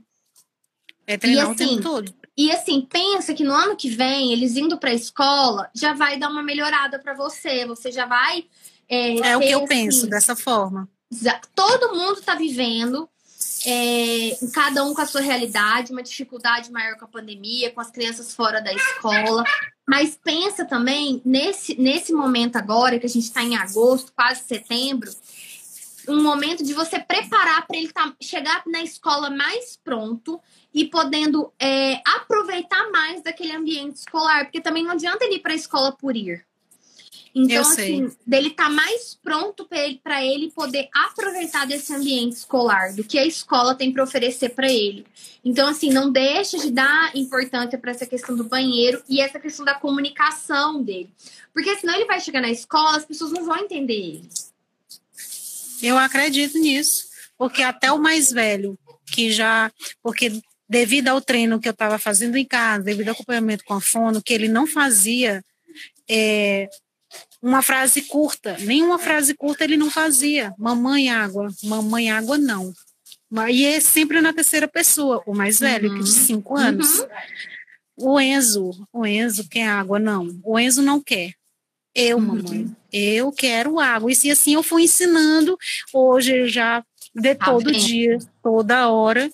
É 1.06 1.16
treinar 1.16 1.46
e, 1.46 1.50
assim, 1.50 1.64
o 1.64 1.68
tempo 1.68 1.82
todo. 1.82 2.14
E 2.36 2.50
assim, 2.50 2.80
pensa 2.80 3.32
que 3.32 3.44
no 3.44 3.54
ano 3.54 3.76
que 3.76 3.88
vem, 3.88 4.32
eles 4.32 4.56
indo 4.56 4.76
para 4.76 4.90
a 4.90 4.94
escola, 4.94 5.70
já 5.72 5.92
vai 5.92 6.18
dar 6.18 6.28
uma 6.28 6.42
melhorada 6.42 6.98
para 6.98 7.14
você. 7.14 7.64
Você 7.64 7.92
já 7.92 8.06
vai 8.06 8.44
é, 8.88 9.30
é 9.30 9.36
o 9.36 9.40
que 9.40 9.50
eu 9.50 9.58
assim, 9.58 9.68
penso 9.68 10.06
dessa 10.06 10.34
forma. 10.34 10.88
Todo 11.54 11.94
mundo 11.94 12.20
está 12.20 12.34
vivendo, 12.34 13.08
é, 13.66 14.36
cada 14.52 14.84
um 14.84 14.94
com 14.94 15.00
a 15.00 15.06
sua 15.06 15.20
realidade, 15.20 15.92
uma 15.92 16.02
dificuldade 16.02 16.70
maior 16.70 16.96
com 16.96 17.04
a 17.04 17.08
pandemia, 17.08 17.70
com 17.70 17.80
as 17.80 17.90
crianças 17.90 18.34
fora 18.34 18.60
da 18.60 18.72
escola. 18.72 19.44
Mas 19.86 20.18
pensa 20.22 20.64
também 20.64 21.22
nesse, 21.24 21.80
nesse 21.80 22.12
momento 22.12 22.56
agora, 22.56 22.98
que 22.98 23.06
a 23.06 23.08
gente 23.08 23.24
está 23.24 23.42
em 23.42 23.56
agosto, 23.56 24.12
quase 24.14 24.42
setembro, 24.42 25.10
um 26.08 26.22
momento 26.22 26.64
de 26.64 26.72
você 26.72 26.98
preparar 26.98 27.66
para 27.66 27.76
ele 27.76 27.92
tá, 27.92 28.14
chegar 28.20 28.62
na 28.66 28.82
escola 28.82 29.28
mais 29.28 29.78
pronto 29.82 30.40
e 30.72 30.86
podendo 30.86 31.52
é, 31.60 32.00
aproveitar 32.06 32.90
mais 32.90 33.22
daquele 33.22 33.52
ambiente 33.52 33.96
escolar, 33.96 34.44
porque 34.44 34.60
também 34.60 34.82
não 34.82 34.92
adianta 34.92 35.24
ele 35.24 35.36
ir 35.36 35.40
para 35.40 35.52
a 35.52 35.56
escola 35.56 35.92
por 35.92 36.16
ir. 36.16 36.47
Então, 37.34 37.62
assim, 37.62 38.10
dele 38.26 38.50
tá 38.50 38.68
mais 38.68 39.18
pronto 39.22 39.64
para 39.66 40.24
ele, 40.24 40.34
ele 40.34 40.50
poder 40.50 40.88
aproveitar 40.92 41.66
desse 41.66 41.94
ambiente 41.94 42.36
escolar, 42.36 42.94
do 42.94 43.04
que 43.04 43.18
a 43.18 43.26
escola 43.26 43.74
tem 43.74 43.92
para 43.92 44.02
oferecer 44.02 44.50
para 44.50 44.70
ele. 44.70 45.06
Então, 45.44 45.68
assim, 45.68 45.90
não 45.90 46.10
deixa 46.10 46.58
de 46.58 46.70
dar 46.70 47.14
importância 47.16 47.78
para 47.78 47.90
essa 47.90 48.06
questão 48.06 48.36
do 48.36 48.44
banheiro 48.44 49.02
e 49.08 49.20
essa 49.20 49.38
questão 49.38 49.64
da 49.64 49.74
comunicação 49.74 50.82
dele. 50.82 51.10
Porque 51.52 51.76
senão 51.76 51.94
ele 51.94 52.06
vai 52.06 52.20
chegar 52.20 52.40
na 52.40 52.50
escola, 52.50 52.96
as 52.96 53.04
pessoas 53.04 53.32
não 53.32 53.44
vão 53.44 53.56
entender 53.56 53.94
ele. 53.94 54.28
Eu 55.82 55.96
acredito 55.96 56.58
nisso, 56.58 57.08
porque 57.36 57.62
até 57.62 57.90
o 57.92 57.98
mais 57.98 58.32
velho, 58.32 58.78
que 59.06 59.30
já. 59.30 59.70
Porque 60.02 60.40
devido 60.68 61.08
ao 61.08 61.20
treino 61.20 61.60
que 61.60 61.68
eu 61.68 61.72
estava 61.72 61.98
fazendo 61.98 62.36
em 62.36 62.44
casa, 62.44 62.84
devido 62.84 63.08
ao 63.08 63.14
acompanhamento 63.14 63.64
com 63.64 63.74
a 63.74 63.80
fono, 63.80 64.22
que 64.22 64.34
ele 64.34 64.48
não 64.48 64.66
fazia. 64.66 65.42
É, 66.10 66.68
uma 67.40 67.62
frase 67.62 68.02
curta, 68.02 68.56
nenhuma 68.60 68.98
frase 68.98 69.34
curta 69.34 69.64
ele 69.64 69.76
não 69.76 69.90
fazia. 69.90 70.52
Mamãe 70.58 71.08
água, 71.08 71.48
mamãe 71.62 72.10
água 72.10 72.36
não. 72.36 72.72
E 73.50 73.64
é 73.64 73.80
sempre 73.80 74.20
na 74.20 74.32
terceira 74.32 74.66
pessoa, 74.66 75.22
o 75.26 75.34
mais 75.34 75.58
velho, 75.58 75.90
uhum. 75.90 75.98
que 75.98 76.04
de 76.04 76.10
cinco 76.10 76.56
anos. 76.56 77.00
Uhum. 77.00 77.06
O 78.00 78.20
Enzo, 78.20 78.70
o 78.92 79.06
Enzo 79.06 79.48
quer 79.48 79.68
água, 79.68 79.98
não. 79.98 80.38
O 80.44 80.58
Enzo 80.58 80.82
não 80.82 81.00
quer. 81.00 81.32
Eu, 81.94 82.16
uhum. 82.16 82.24
mamãe, 82.24 82.76
eu 82.92 83.30
quero 83.32 83.78
água. 83.78 84.10
E 84.10 84.16
se 84.16 84.30
assim 84.30 84.54
eu 84.54 84.62
fui 84.62 84.82
ensinando, 84.84 85.56
hoje 85.92 86.48
já 86.48 86.84
de 87.14 87.34
todo 87.34 87.72
dia, 87.72 88.18
toda 88.42 88.88
hora, 88.88 89.30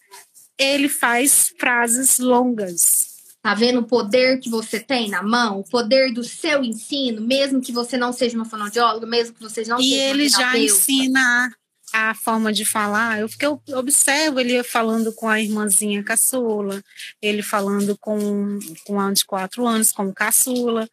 ele 0.59 0.89
faz 0.89 1.53
frases 1.59 2.19
longas 2.19 3.04
Tá 3.45 3.53
vendo 3.53 3.81
o 3.81 3.87
poder 3.87 4.41
que 4.41 4.49
você 4.49 4.81
tem 4.81 5.11
na 5.11 5.23
mão? 5.23 5.61
O 5.61 5.65
poder 5.65 6.15
do 6.15 6.25
seu 6.25 6.65
ensino, 6.65 7.21
mesmo 7.21 7.61
que 7.61 7.73
você 7.73 7.95
não 7.95 8.11
seja 8.11 8.39
uma 8.39 8.47
fonoaudióloga, 8.47 9.07
mesmo 9.07 9.35
que 9.35 9.43
você 9.43 9.63
não 9.65 9.79
e 9.79 9.83
seja 9.83 9.97
E 9.97 10.01
ele 10.01 10.29
já 10.31 10.57
ensina 10.57 11.55
a 11.93 12.15
forma 12.15 12.51
de 12.51 12.65
falar. 12.65 13.21
Eu, 13.21 13.29
porque 13.29 13.45
eu 13.45 13.61
observo 13.75 14.41
ele 14.41 14.63
falando 14.63 15.13
com 15.13 15.29
a 15.29 15.43
irmãzinha 15.43 16.03
caçula, 16.03 16.83
ele 17.21 17.43
falando 17.43 17.99
com, 17.99 18.59
com 18.87 18.99
a 18.99 19.13
de 19.13 19.27
quatro 19.27 19.67
anos, 19.67 19.93
com 19.93 20.11
caçula. 20.11 20.89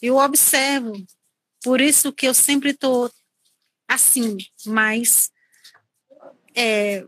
Eu 0.00 0.16
observo. 0.16 0.94
Por 1.62 1.82
isso 1.82 2.10
que 2.10 2.26
eu 2.26 2.32
sempre 2.32 2.70
estou 2.70 3.12
assim, 3.86 4.38
mais 4.64 5.30
é, 6.54 7.04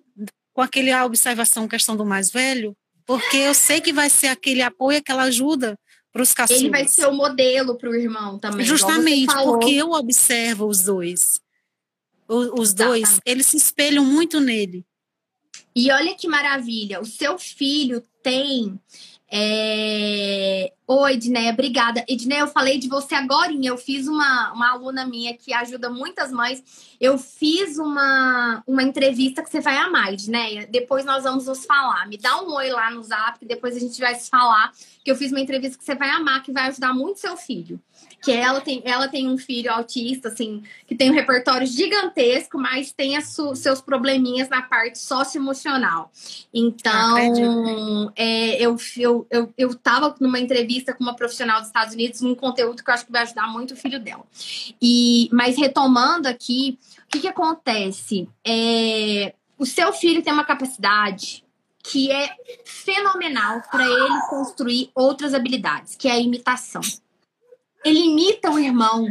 com 0.53 0.61
aquela 0.61 1.07
observação, 1.07 1.67
questão 1.67 1.97
do 1.97 2.05
mais 2.05 2.31
velho, 2.31 2.77
porque 3.09 3.39
eu 3.39 3.55
sei 3.55 3.81
que 3.81 3.91
vai 3.91 4.11
ser 4.11 4.27
aquele 4.27 4.61
apoio, 4.61 4.99
aquela 4.99 5.23
ajuda 5.23 5.81
para 6.13 6.21
os 6.21 6.35
caçulas. 6.35 6.61
Ele 6.61 6.71
vai 6.71 6.87
ser 6.87 7.07
o 7.07 7.15
modelo 7.15 7.75
para 7.75 7.89
o 7.89 7.95
irmão 7.95 8.39
também. 8.39 8.67
Justamente, 8.67 9.35
porque 9.35 9.71
eu 9.71 9.93
observo 9.93 10.67
os 10.67 10.83
dois. 10.83 11.41
O, 12.29 12.61
os 12.61 12.75
dois, 12.75 13.19
eles 13.25 13.47
se 13.47 13.57
espelham 13.57 14.05
muito 14.05 14.41
nele. 14.41 14.85
E 15.75 15.91
olha 15.91 16.15
que 16.15 16.29
maravilha, 16.29 17.01
o 17.01 17.07
seu 17.07 17.39
filho 17.39 18.03
tem 18.23 18.79
é, 19.31 20.73
Oi, 20.91 21.13
Edneia, 21.13 21.53
obrigada. 21.53 22.03
Edneia, 22.09 22.41
eu 22.41 22.49
falei 22.49 22.79
de 22.79 22.89
você 22.89 23.15
agora. 23.15 23.53
Eu 23.63 23.77
fiz 23.77 24.09
uma, 24.09 24.53
uma 24.55 24.71
aluna 24.73 25.05
minha 25.05 25.37
que 25.37 25.53
ajuda 25.53 25.91
muitas 25.91 26.33
mães. 26.33 26.65
Eu 26.99 27.19
fiz 27.19 27.77
uma, 27.77 28.63
uma 28.67 28.83
entrevista 28.83 29.43
que 29.43 29.51
você 29.51 29.61
vai 29.61 29.77
amar, 29.77 30.15
Edneia. 30.15 30.67
Depois 30.67 31.05
nós 31.05 31.25
vamos 31.25 31.47
nos 31.47 31.67
falar. 31.67 32.09
Me 32.09 32.17
dá 32.17 32.41
um 32.43 32.55
oi 32.55 32.71
lá 32.71 32.91
no 32.91 33.03
zap, 33.03 33.45
depois 33.45 33.77
a 33.77 33.81
gente 33.81 34.01
vai 34.01 34.15
se 34.15 34.31
falar. 34.31 34.73
Que 35.05 35.11
eu 35.11 35.17
fiz 35.17 35.31
uma 35.31 35.41
entrevista 35.41 35.77
que 35.77 35.85
você 35.85 35.95
vai 35.95 36.09
amar, 36.09 36.43
que 36.43 36.51
vai 36.51 36.69
ajudar 36.69 36.95
muito 36.95 37.21
seu 37.21 37.37
filho 37.37 37.79
que 38.21 38.33
ela 38.33 38.61
tem, 38.61 38.83
ela 38.85 39.09
tem 39.09 39.29
um 39.29 39.39
filho 39.39 39.73
autista, 39.73 40.29
assim, 40.29 40.63
que 40.87 40.95
tem 40.95 41.11
um 41.11 41.15
repertório 41.15 41.67
gigantesco, 41.67 42.59
mas 42.59 42.93
tem 42.93 43.17
as 43.17 43.37
seus 43.55 43.81
probleminhas 43.81 44.49
na 44.49 44.63
parte 44.63 44.99
socioemocional. 44.99 46.11
Então, 46.53 48.13
é, 48.17 48.61
eu, 48.61 48.77
eu, 48.97 49.27
eu, 49.31 49.55
eu 49.57 49.75
tava 49.75 50.15
numa 50.21 50.39
entrevista 50.39 50.93
com 50.93 51.05
uma 51.05 51.15
profissional 51.15 51.61
dos 51.61 51.69
Estados 51.69 51.95
Unidos, 51.95 52.23
um 52.23 52.35
conteúdo 52.35 52.83
que 52.83 52.91
eu 52.91 52.95
acho 52.95 53.07
que 53.07 53.13
vai 53.13 53.23
ajudar 53.23 53.47
muito 53.47 53.75
o 53.75 53.77
filho 53.77 54.01
dela. 54.01 54.25
E, 54.83 55.29
mas 55.33 55.57
retomando 55.57 56.29
aqui, 56.29 56.79
o 57.07 57.11
que, 57.11 57.21
que 57.21 57.29
acontece? 57.29 58.29
É, 58.45 59.35
o 59.57 59.65
seu 59.65 59.93
filho 59.93 60.23
tem 60.23 60.33
uma 60.33 60.45
capacidade 60.45 61.45
que 61.83 62.11
é 62.11 62.31
fenomenal 62.65 63.63
para 63.71 63.85
ele 63.85 64.21
construir 64.29 64.91
outras 64.95 65.33
habilidades, 65.33 65.97
que 65.97 66.09
é 66.09 66.13
a 66.13 66.19
imitação 66.19 66.83
ele 67.85 68.01
imita 68.01 68.51
o 68.51 68.59
irmão. 68.59 69.07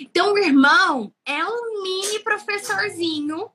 Então, 0.00 0.32
o 0.32 0.38
irmão 0.38 1.12
é 1.26 1.44
um 1.44 1.82
mini 1.82 2.20
professorzinho. 2.20 3.50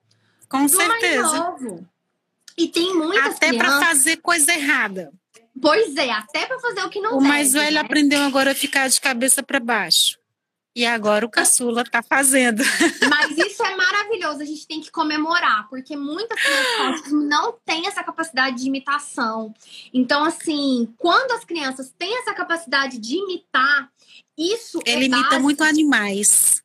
Com 0.49 0.67
certeza. 0.67 1.55
E 2.57 2.67
tem 2.67 2.93
muitas 2.95 3.35
Até 3.35 3.53
para 3.57 3.79
fazer 3.79 4.17
coisa 4.17 4.53
errada. 4.53 5.11
Pois 5.59 5.95
é, 5.95 6.11
até 6.11 6.45
para 6.45 6.59
fazer 6.59 6.81
o 6.83 6.89
que 6.89 6.99
não 6.99 7.15
O 7.15 7.17
deve, 7.17 7.27
mais 7.27 7.53
velho 7.53 7.75
né? 7.75 7.81
aprendeu 7.81 8.21
agora 8.21 8.51
a 8.51 8.55
ficar 8.55 8.87
de 8.87 8.99
cabeça 8.99 9.41
para 9.41 9.59
baixo. 9.59 10.17
E 10.75 10.85
agora 10.85 11.23
o 11.23 11.29
caçula 11.29 11.83
está 11.83 12.01
fazendo. 12.01 12.63
Mas 13.07 13.37
isso 13.37 13.63
é 13.63 13.75
maravilhoso, 13.75 14.41
a 14.41 14.45
gente 14.45 14.65
tem 14.65 14.81
que 14.81 14.89
comemorar, 14.89 15.69
porque 15.69 15.95
muitas 15.95 16.39
crianças 16.41 17.11
não 17.11 17.53
têm 17.63 17.87
essa 17.87 18.03
capacidade 18.03 18.57
de 18.57 18.67
imitação. 18.67 19.53
Então, 19.93 20.23
assim, 20.23 20.91
quando 20.97 21.31
as 21.33 21.45
crianças 21.45 21.93
têm 21.95 22.17
essa 22.17 22.33
capacidade 22.33 22.97
de 22.97 23.17
imitar, 23.17 23.91
isso 24.35 24.79
é 24.85 24.93
Ele 24.93 25.03
é 25.03 25.07
imita 25.07 25.29
base... 25.29 25.41
muito 25.41 25.63
animais. 25.63 26.63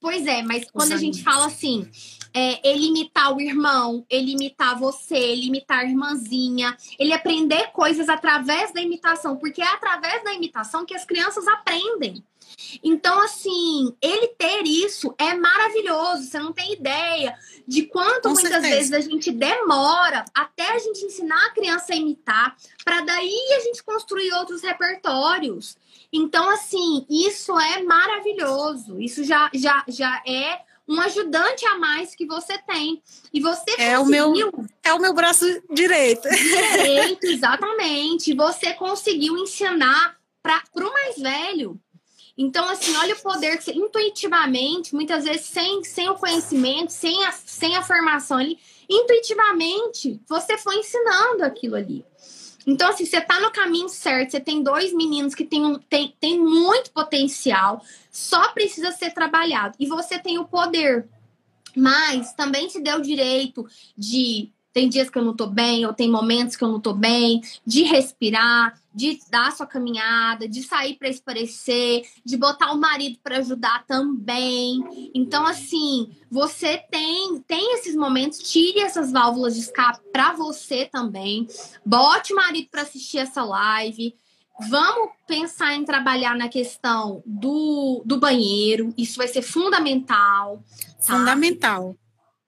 Pois 0.00 0.26
é, 0.26 0.42
mas 0.42 0.64
Os 0.64 0.70
quando 0.70 0.92
a 0.92 0.96
gente 0.96 1.22
fala 1.22 1.46
assim, 1.46 1.90
é, 2.34 2.68
ele 2.68 2.86
imitar 2.86 3.34
o 3.34 3.40
irmão, 3.40 4.04
ele 4.08 4.32
imitar 4.32 4.78
você, 4.78 5.16
ele 5.16 5.46
imitar 5.46 5.80
a 5.80 5.84
irmãzinha, 5.84 6.76
ele 6.98 7.12
aprender 7.12 7.70
coisas 7.72 8.08
através 8.08 8.72
da 8.72 8.80
imitação, 8.80 9.36
porque 9.36 9.62
é 9.62 9.66
através 9.66 10.22
da 10.24 10.32
imitação 10.32 10.84
que 10.84 10.94
as 10.94 11.04
crianças 11.04 11.46
aprendem. 11.48 12.24
Então, 12.82 13.20
assim, 13.22 13.94
ele 14.00 14.28
ter 14.28 14.62
isso 14.64 15.14
é 15.18 15.34
maravilhoso. 15.34 16.24
Você 16.24 16.38
não 16.38 16.52
tem 16.52 16.72
ideia 16.72 17.36
de 17.66 17.84
quanto 17.84 18.22
Com 18.22 18.30
muitas 18.30 18.50
certeza. 18.50 18.76
vezes 18.76 18.92
a 18.92 19.00
gente 19.00 19.30
demora 19.30 20.24
até 20.34 20.72
a 20.74 20.78
gente 20.78 21.04
ensinar 21.04 21.46
a 21.46 21.50
criança 21.50 21.92
a 21.92 21.96
imitar, 21.96 22.56
para 22.84 23.00
daí 23.02 23.52
a 23.56 23.60
gente 23.60 23.82
construir 23.82 24.32
outros 24.34 24.62
repertórios. 24.62 25.76
Então, 26.12 26.50
assim, 26.50 27.06
isso 27.08 27.58
é 27.58 27.82
maravilhoso. 27.82 29.00
Isso 29.00 29.22
já, 29.24 29.50
já, 29.54 29.84
já 29.88 30.22
é 30.26 30.60
um 30.90 31.00
ajudante 31.00 31.64
a 31.66 31.78
mais 31.78 32.16
que 32.16 32.26
você 32.26 32.58
tem. 32.66 33.00
E 33.32 33.40
você 33.40 33.70
é 33.78 33.96
conseguiu... 33.96 34.02
o 34.02 34.06
meu 34.06 34.52
é 34.82 34.92
o 34.92 34.98
meu 34.98 35.14
braço 35.14 35.46
direito. 35.70 36.28
Direito, 36.28 37.24
exatamente. 37.26 38.34
Você 38.34 38.74
conseguiu 38.74 39.38
ensinar 39.38 40.16
para 40.42 40.60
o 40.74 40.92
mais 40.92 41.16
velho. 41.16 41.80
Então, 42.36 42.68
assim, 42.68 42.96
olha 42.96 43.14
o 43.14 43.20
poder 43.20 43.58
que 43.58 43.64
você, 43.64 43.72
intuitivamente, 43.72 44.94
muitas 44.94 45.24
vezes 45.24 45.46
sem, 45.46 45.84
sem 45.84 46.08
o 46.08 46.16
conhecimento, 46.16 46.90
sem 46.90 47.24
a, 47.24 47.32
sem 47.32 47.76
a 47.76 47.82
formação 47.82 48.38
ali, 48.38 48.58
intuitivamente, 48.88 50.20
você 50.26 50.56
foi 50.58 50.76
ensinando 50.76 51.44
aquilo 51.44 51.76
ali. 51.76 52.04
Então, 52.70 52.88
assim, 52.88 53.04
você 53.04 53.20
tá 53.20 53.40
no 53.40 53.50
caminho 53.50 53.88
certo, 53.88 54.30
você 54.30 54.38
tem 54.38 54.62
dois 54.62 54.94
meninos 54.94 55.34
que 55.34 55.44
têm, 55.44 55.64
um, 55.64 55.76
tem, 55.76 56.14
tem 56.20 56.38
muito 56.38 56.92
potencial, 56.92 57.82
só 58.12 58.52
precisa 58.52 58.92
ser 58.92 59.10
trabalhado. 59.10 59.74
E 59.80 59.86
você 59.86 60.20
tem 60.20 60.38
o 60.38 60.44
poder. 60.44 61.08
Mas 61.76 62.32
também 62.32 62.68
te 62.68 62.80
deu 62.80 62.98
o 62.98 63.02
direito 63.02 63.66
de 63.98 64.52
tem 64.72 64.88
dias 64.88 65.10
que 65.10 65.18
eu 65.18 65.24
não 65.24 65.34
tô 65.34 65.48
bem, 65.48 65.84
ou 65.84 65.92
tem 65.92 66.08
momentos 66.08 66.54
que 66.54 66.62
eu 66.62 66.68
não 66.68 66.78
tô 66.80 66.92
bem, 66.92 67.42
de 67.66 67.82
respirar, 67.82 68.79
de 68.94 69.18
dar 69.30 69.52
sua 69.52 69.66
caminhada, 69.66 70.48
de 70.48 70.62
sair 70.62 70.96
para 70.96 71.08
esparecer, 71.08 72.02
de 72.24 72.36
botar 72.36 72.72
o 72.72 72.78
marido 72.78 73.18
para 73.22 73.38
ajudar 73.38 73.84
também. 73.86 75.10
Então, 75.14 75.46
assim, 75.46 76.10
você 76.30 76.78
tem 76.90 77.40
tem 77.46 77.74
esses 77.74 77.94
momentos, 77.94 78.38
tire 78.38 78.80
essas 78.80 79.12
válvulas 79.12 79.54
de 79.54 79.60
escape 79.60 80.00
para 80.12 80.32
você 80.32 80.86
também. 80.86 81.46
Bote 81.84 82.32
o 82.32 82.36
marido 82.36 82.68
para 82.70 82.82
assistir 82.82 83.18
essa 83.18 83.42
live. 83.42 84.14
Vamos 84.68 85.10
pensar 85.26 85.74
em 85.74 85.84
trabalhar 85.84 86.36
na 86.36 86.48
questão 86.48 87.22
do, 87.24 88.02
do 88.04 88.18
banheiro. 88.18 88.92
Isso 88.96 89.16
vai 89.16 89.26
ser 89.26 89.40
fundamental. 89.40 90.62
Tá? 91.06 91.16
Fundamental. 91.16 91.96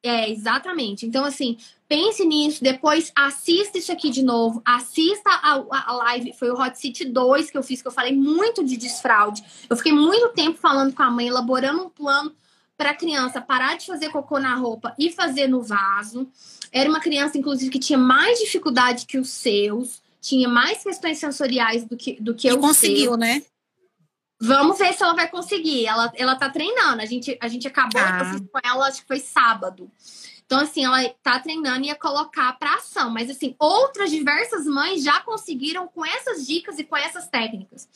É, 0.02 0.28
exatamente. 0.28 1.06
Então, 1.06 1.24
assim, 1.24 1.56
pense 1.88 2.24
nisso, 2.24 2.62
depois 2.62 3.12
assista 3.14 3.78
isso 3.78 3.92
aqui 3.92 4.10
de 4.10 4.22
novo, 4.22 4.60
assista 4.64 5.30
a, 5.30 5.62
a, 5.70 5.92
live, 5.92 6.32
foi 6.32 6.50
o 6.50 6.60
Hot 6.60 6.76
City 6.76 7.04
2 7.04 7.50
que 7.50 7.58
eu 7.58 7.62
fiz, 7.62 7.80
que 7.80 7.86
eu 7.86 7.92
falei 7.92 8.12
muito 8.12 8.64
de 8.64 8.76
desfraude. 8.76 9.44
Eu 9.70 9.76
fiquei 9.76 9.92
muito 9.92 10.30
tempo 10.30 10.58
falando 10.58 10.92
com 10.92 11.02
a 11.02 11.10
mãe, 11.10 11.28
elaborando 11.28 11.84
um 11.84 11.88
plano 11.88 12.34
para 12.76 12.90
a 12.90 12.94
criança 12.94 13.40
parar 13.40 13.76
de 13.76 13.86
fazer 13.86 14.08
cocô 14.08 14.40
na 14.40 14.56
roupa 14.56 14.92
e 14.98 15.12
fazer 15.12 15.46
no 15.46 15.62
vaso. 15.62 16.28
Era 16.72 16.90
uma 16.90 16.98
criança, 16.98 17.38
inclusive, 17.38 17.70
que 17.70 17.78
tinha 17.78 17.98
mais 17.98 18.40
dificuldade 18.40 19.06
que 19.06 19.18
os 19.18 19.30
seus, 19.30 20.02
tinha 20.20 20.48
mais 20.48 20.82
questões 20.82 21.18
sensoriais 21.18 21.84
do 21.84 21.96
que, 21.96 22.20
do 22.20 22.34
que 22.34 22.48
e 22.48 22.56
conseguiu, 22.56 23.16
né? 23.16 23.42
Vamos 24.44 24.76
ver 24.76 24.92
se 24.92 25.02
ela 25.04 25.14
vai 25.14 25.28
conseguir. 25.28 25.86
Ela, 25.86 26.12
ela 26.16 26.34
tá 26.34 26.50
treinando. 26.50 27.00
A 27.00 27.06
gente, 27.06 27.38
a 27.40 27.46
gente 27.46 27.68
acabou 27.68 28.00
ah. 28.00 28.34
com 28.50 28.58
ela, 28.64 28.88
acho 28.88 29.02
que 29.02 29.06
foi 29.06 29.20
sábado. 29.20 29.88
Então, 30.44 30.58
assim, 30.58 30.84
ela 30.84 31.08
tá 31.22 31.38
treinando 31.38 31.84
e 31.84 31.86
ia 31.86 31.94
colocar 31.94 32.52
para 32.58 32.74
ação. 32.74 33.08
Mas, 33.08 33.30
assim, 33.30 33.54
outras 33.56 34.10
diversas 34.10 34.66
mães 34.66 35.04
já 35.04 35.20
conseguiram 35.20 35.86
com 35.86 36.04
essas 36.04 36.44
dicas 36.44 36.76
e 36.80 36.84
com 36.84 36.96
essas 36.96 37.28
técnicas. 37.28 37.88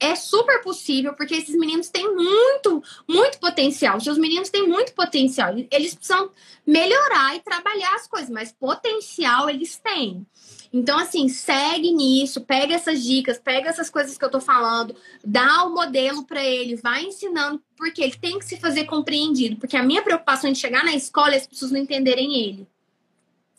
É 0.00 0.14
super 0.14 0.62
possível, 0.62 1.12
porque 1.12 1.34
esses 1.34 1.54
meninos 1.54 1.90
têm 1.90 2.14
muito, 2.14 2.82
muito 3.06 3.38
potencial. 3.38 4.00
Seus 4.00 4.16
meninos 4.16 4.48
têm 4.48 4.66
muito 4.66 4.94
potencial. 4.94 5.54
Eles 5.70 5.94
precisam 5.94 6.30
melhorar 6.66 7.36
e 7.36 7.40
trabalhar 7.40 7.94
as 7.94 8.06
coisas, 8.06 8.30
mas 8.30 8.50
potencial 8.50 9.50
eles 9.50 9.76
têm. 9.76 10.26
Então, 10.72 10.98
assim, 10.98 11.28
segue 11.28 11.92
nisso, 11.92 12.40
pega 12.40 12.74
essas 12.74 13.02
dicas, 13.02 13.38
pega 13.38 13.68
essas 13.68 13.90
coisas 13.90 14.16
que 14.16 14.24
eu 14.24 14.30
tô 14.30 14.40
falando, 14.40 14.94
dá 15.24 15.64
o 15.64 15.74
modelo 15.74 16.24
para 16.24 16.44
ele, 16.44 16.76
vai 16.76 17.04
ensinando, 17.04 17.60
porque 17.76 18.02
ele 18.02 18.16
tem 18.16 18.38
que 18.38 18.44
se 18.44 18.56
fazer 18.56 18.84
compreendido. 18.84 19.56
Porque 19.56 19.76
a 19.76 19.82
minha 19.82 20.02
preocupação 20.02 20.50
de 20.50 20.58
chegar 20.58 20.84
na 20.84 20.94
escola 20.94 21.34
é 21.34 21.36
as 21.36 21.46
pessoas 21.46 21.70
não 21.70 21.80
entenderem 21.80 22.42
ele. 22.42 22.66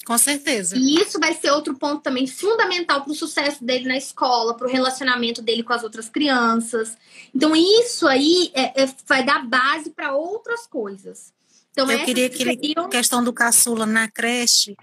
Com 0.07 0.17
certeza. 0.17 0.77
E 0.77 0.95
isso 0.95 1.19
vai 1.19 1.33
ser 1.33 1.51
outro 1.51 1.77
ponto 1.77 2.01
também 2.01 2.25
fundamental 2.25 3.01
para 3.01 3.11
o 3.11 3.15
sucesso 3.15 3.61
dele 3.61 3.89
na 3.89 3.97
escola, 3.97 4.53
para 4.55 4.65
o 4.65 4.71
relacionamento 4.71 5.41
dele 5.41 5.63
com 5.63 5.73
as 5.73 5.83
outras 5.83 6.07
crianças. 6.07 6.97
Então, 7.35 7.53
isso 7.53 8.07
aí 8.07 8.49
é, 8.53 8.83
é, 8.83 8.89
vai 9.05 9.25
dar 9.25 9.45
base 9.45 9.89
para 9.89 10.15
outras 10.15 10.65
coisas. 10.65 11.33
Então, 11.71 11.91
eu 11.91 12.05
queria 12.05 12.29
que 12.29 12.41
ele, 12.41 12.87
questão 12.89 13.21
do 13.21 13.33
caçula 13.33 13.85
na 13.85 14.09
creche, 14.09 14.77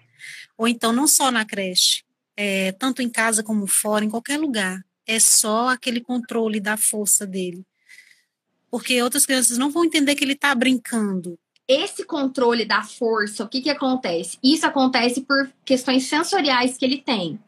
ou 0.59 0.69
então 0.69 0.93
não 0.93 1.09
só 1.09 1.31
na 1.31 1.45
creche, 1.45 2.05
é, 2.37 2.73
tanto 2.73 3.03
em 3.03 3.09
casa 3.09 3.43
como 3.43 3.67
fora, 3.67 4.05
em 4.05 4.11
qualquer 4.11 4.39
lugar. 4.39 4.85
É 5.07 5.21
só 5.21 5.69
aquele 5.69 6.01
controle 6.01 6.61
da 6.61 6.77
força 6.77 7.27
dele. 7.27 7.65
Porque 8.71 9.01
outras 9.03 9.27
crianças 9.27 9.59
não 9.59 9.71
vão 9.71 9.85
entender 9.85 10.15
que 10.15 10.25
ele 10.25 10.33
está 10.33 10.55
brincando. 10.55 11.39
Esse 11.67 12.05
controle 12.05 12.65
da 12.65 12.83
força, 12.83 13.45
o 13.45 13.49
que, 13.49 13.63
que 13.63 13.71
acontece? 13.71 14.37
Isso 14.43 14.67
acontece 14.67 15.23
por 15.23 15.51
questões 15.65 16.05
sensoriais 16.05 16.77
que 16.77 16.85
ele 16.85 16.99
tem. 16.99 17.39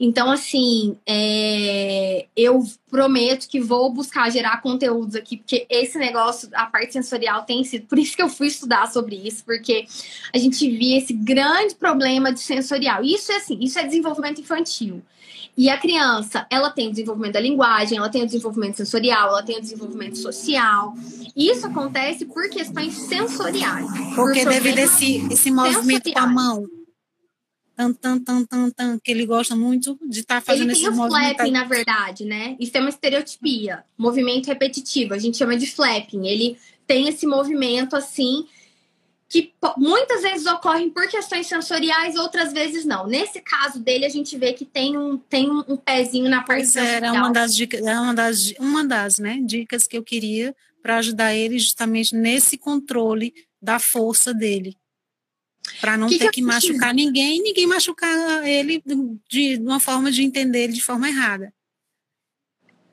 Então, 0.00 0.30
assim, 0.30 0.96
é... 1.06 2.26
eu 2.36 2.62
prometo 2.90 3.48
que 3.48 3.60
vou 3.60 3.92
buscar 3.92 4.30
gerar 4.30 4.60
conteúdos 4.62 5.14
aqui, 5.14 5.36
porque 5.36 5.66
esse 5.68 5.98
negócio, 5.98 6.48
a 6.54 6.66
parte 6.66 6.92
sensorial 6.92 7.42
tem 7.42 7.64
sido. 7.64 7.86
Por 7.86 7.98
isso 7.98 8.16
que 8.16 8.22
eu 8.22 8.28
fui 8.28 8.46
estudar 8.46 8.86
sobre 8.86 9.16
isso, 9.16 9.44
porque 9.44 9.86
a 10.32 10.38
gente 10.38 10.68
via 10.70 10.98
esse 10.98 11.12
grande 11.12 11.74
problema 11.74 12.32
de 12.32 12.40
sensorial. 12.40 13.02
Isso 13.02 13.32
é 13.32 13.36
assim, 13.36 13.58
isso 13.60 13.78
é 13.78 13.84
desenvolvimento 13.84 14.40
infantil. 14.40 15.02
E 15.56 15.68
a 15.68 15.76
criança, 15.76 16.46
ela 16.48 16.70
tem 16.70 16.86
o 16.86 16.90
desenvolvimento 16.90 17.32
da 17.32 17.40
linguagem, 17.40 17.98
ela 17.98 18.08
tem 18.08 18.22
o 18.22 18.26
desenvolvimento 18.26 18.76
sensorial, 18.76 19.30
ela 19.30 19.42
tem 19.42 19.58
o 19.58 19.60
desenvolvimento 19.60 20.16
social. 20.16 20.94
Isso 21.36 21.66
acontece 21.66 22.24
por 22.26 22.48
questões 22.48 22.94
sensoriais. 22.94 23.90
Porque 24.14 24.44
por 24.44 24.52
devido 24.52 24.78
a 24.78 24.82
esse, 24.82 25.26
esse 25.32 25.50
movimento 25.50 26.12
com 26.12 26.18
a 26.20 26.26
mão 26.28 26.77
tan, 27.78 27.92
tan, 27.92 28.18
tan, 28.18 28.44
tan, 28.44 28.70
tan, 28.70 28.98
que 28.98 29.12
ele 29.12 29.24
gosta 29.24 29.54
muito 29.54 29.96
de 30.08 30.20
estar 30.20 30.36
tá 30.36 30.40
fazendo 30.40 30.72
esse 30.72 30.90
movimento. 30.90 31.14
Ele 31.14 31.22
tem 31.22 31.30
o 31.30 31.36
flapping, 31.36 31.50
na 31.52 31.64
verdade, 31.64 32.24
né? 32.24 32.56
Isso 32.58 32.76
é 32.76 32.80
uma 32.80 32.88
estereotipia, 32.88 33.84
movimento 33.96 34.48
repetitivo, 34.48 35.14
a 35.14 35.18
gente 35.18 35.36
chama 35.36 35.56
de 35.56 35.70
flapping. 35.70 36.26
Ele 36.26 36.58
tem 36.88 37.06
esse 37.06 37.24
movimento 37.24 37.94
assim 37.94 38.46
que 39.28 39.52
muitas 39.76 40.22
vezes 40.22 40.46
ocorrem 40.46 40.90
por 40.90 41.06
questões 41.06 41.46
sensoriais, 41.46 42.16
outras 42.16 42.52
vezes 42.52 42.84
não. 42.84 43.06
Nesse 43.06 43.40
caso 43.40 43.78
dele, 43.78 44.06
a 44.06 44.08
gente 44.08 44.36
vê 44.36 44.54
que 44.54 44.64
tem 44.64 44.96
um, 44.96 45.16
tem 45.16 45.48
um, 45.48 45.76
pezinho 45.76 46.28
na 46.28 46.42
parte 46.42 46.62
pois 46.62 46.76
é, 46.76 46.94
era 46.94 47.12
uma 47.12 47.30
das 47.30 47.54
dicas, 47.54 47.86
é 47.86 48.00
uma 48.00 48.14
das, 48.14 48.52
uma 48.58 48.84
das 48.84 49.18
né, 49.18 49.38
dicas 49.44 49.86
que 49.86 49.96
eu 49.96 50.02
queria 50.02 50.56
para 50.82 50.96
ajudar 50.96 51.34
ele 51.34 51.58
justamente 51.58 52.16
nesse 52.16 52.56
controle 52.56 53.32
da 53.60 53.78
força 53.78 54.32
dele. 54.32 54.74
Para 55.80 55.96
não 55.96 56.08
que 56.08 56.18
ter 56.18 56.26
que, 56.26 56.40
que 56.40 56.42
machucar 56.42 56.94
ninguém, 56.94 57.42
ninguém 57.42 57.66
machucar 57.66 58.46
ele 58.46 58.82
de, 59.28 59.56
uma 59.56 59.80
forma 59.80 60.10
de 60.10 60.22
entender 60.22 60.64
ele 60.64 60.72
de 60.72 60.82
forma 60.82 61.08
errada. 61.08 61.52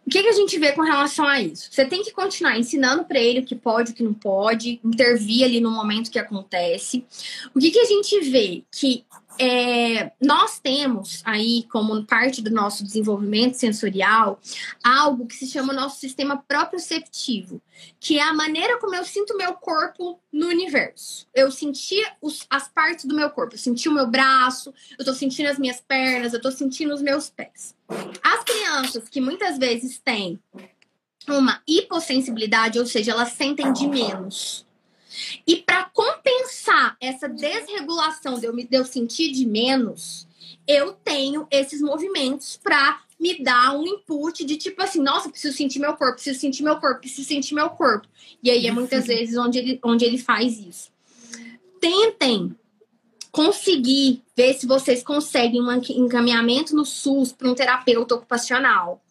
O 0.05 0.09
que, 0.09 0.21
que, 0.21 0.29
a 0.29 0.33
gente 0.33 0.59
vê 0.59 0.71
com 0.71 0.83
relação 0.83 1.25
a 1.25 1.41
isso? 1.41 1.67
Você 1.71 1.83
tem 1.83 2.03
que 2.03 2.11
continuar 2.11 2.59
ensinando 2.59 3.05
para 3.05 3.19
ele 3.19 3.39
o 3.39 3.45
que 3.45 3.55
pode, 3.55 3.91
o 3.91 3.95
que 3.95 4.03
não 4.03 4.13
pode, 4.13 4.79
intervir 4.83 5.43
ali 5.43 5.59
no 5.59 5.71
momento 5.71 6.11
que 6.11 6.19
acontece. 6.19 7.03
O 7.55 7.59
que, 7.59 7.71
que 7.71 7.79
a 7.79 7.85
gente 7.85 8.19
vê? 8.29 8.63
Que 8.71 9.03
é, 9.37 10.11
nós 10.21 10.59
temos 10.59 11.21
aí, 11.25 11.63
como 11.71 12.05
parte 12.05 12.41
do 12.41 12.49
nosso 12.49 12.83
desenvolvimento 12.83 13.55
sensorial, 13.55 14.39
algo 14.83 15.25
que 15.25 15.35
se 15.35 15.47
chama 15.47 15.73
nosso 15.73 15.99
sistema 15.99 16.37
proprioceptivo, 16.47 17.61
que 17.99 18.17
é 18.17 18.23
a 18.23 18.33
maneira 18.33 18.79
como 18.79 18.95
eu 18.95 19.03
sinto 19.03 19.37
meu 19.37 19.53
corpo 19.53 20.19
no 20.31 20.47
universo. 20.47 21.27
Eu 21.33 21.51
senti 21.51 22.01
os, 22.21 22.45
as 22.49 22.67
partes 22.67 23.05
do 23.05 23.15
meu 23.15 23.29
corpo, 23.29 23.55
eu 23.55 23.59
senti 23.59 23.89
o 23.89 23.93
meu 23.93 24.07
braço, 24.07 24.73
eu 24.91 25.03
estou 25.03 25.13
sentindo 25.13 25.49
as 25.49 25.59
minhas 25.59 25.79
pernas, 25.81 26.33
eu 26.33 26.37
estou 26.37 26.51
sentindo 26.51 26.93
os 26.93 27.01
meus 27.01 27.29
pés. 27.29 27.75
As 28.23 28.43
crianças 28.43 29.09
que 29.09 29.21
muitas 29.21 29.57
vezes 29.57 29.99
têm 29.99 30.39
uma 31.27 31.61
hipossensibilidade, 31.67 32.79
ou 32.79 32.85
seja, 32.85 33.11
elas 33.11 33.29
sentem 33.29 33.73
de 33.73 33.87
menos 33.87 34.64
e 35.45 35.57
para 35.57 35.85
compensar 35.85 36.97
essa 37.01 37.27
desregulação 37.27 38.39
de 38.39 38.45
eu, 38.45 38.55
de 38.55 38.67
eu 38.71 38.85
sentir 38.85 39.31
de 39.31 39.45
menos, 39.45 40.27
eu 40.67 40.93
tenho 40.93 41.47
esses 41.51 41.81
movimentos 41.81 42.57
para 42.61 43.01
me 43.19 43.41
dar 43.41 43.77
um 43.77 43.85
input 43.85 44.43
de 44.43 44.57
tipo 44.57 44.81
assim, 44.81 45.01
nossa, 45.01 45.29
preciso 45.29 45.55
sentir 45.55 45.79
meu 45.79 45.93
corpo, 45.95 46.15
preciso 46.15 46.39
sentir 46.39 46.63
meu 46.63 46.77
corpo, 46.79 46.99
preciso 46.99 47.27
sentir 47.27 47.55
meu 47.55 47.69
corpo. 47.69 48.07
E 48.43 48.49
aí 48.49 48.67
é 48.67 48.71
muitas 48.71 49.07
vezes 49.07 49.37
onde 49.37 49.57
ele, 49.57 49.79
onde 49.83 50.05
ele 50.05 50.17
faz 50.17 50.57
isso. 50.59 50.91
Tentem 51.79 52.55
conseguir 53.31 54.23
ver 54.35 54.53
se 54.53 54.65
vocês 54.65 55.03
conseguem 55.03 55.61
um 55.61 55.71
encaminhamento 55.73 56.75
no 56.75 56.85
SUS 56.85 57.31
para 57.31 57.49
um 57.49 57.55
terapeuta 57.55 58.15
ocupacional. 58.15 59.01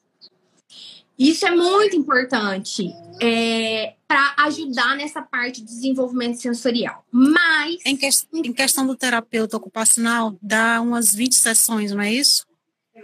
Isso 1.19 1.47
é 1.47 1.51
muito 1.51 1.97
importante 1.97 2.93
é, 3.21 3.95
para 4.07 4.35
ajudar 4.39 4.97
nessa 4.97 5.23
parte 5.23 5.61
de 5.61 5.67
desenvolvimento 5.67 6.41
sensorial. 6.41 7.05
Mas. 7.11 7.77
Em, 7.85 7.97
que, 7.97 8.09
em, 8.33 8.53
questão 8.53 8.87
do 8.87 8.97
terapeuta 8.97 9.57
ocupacional, 9.57 10.37
dá 10.43 10.81
umas 10.81 11.15
20 11.15 11.35
sessões, 11.35 11.93
não 11.93 12.03
é 12.03 12.13
isso? 12.13 12.47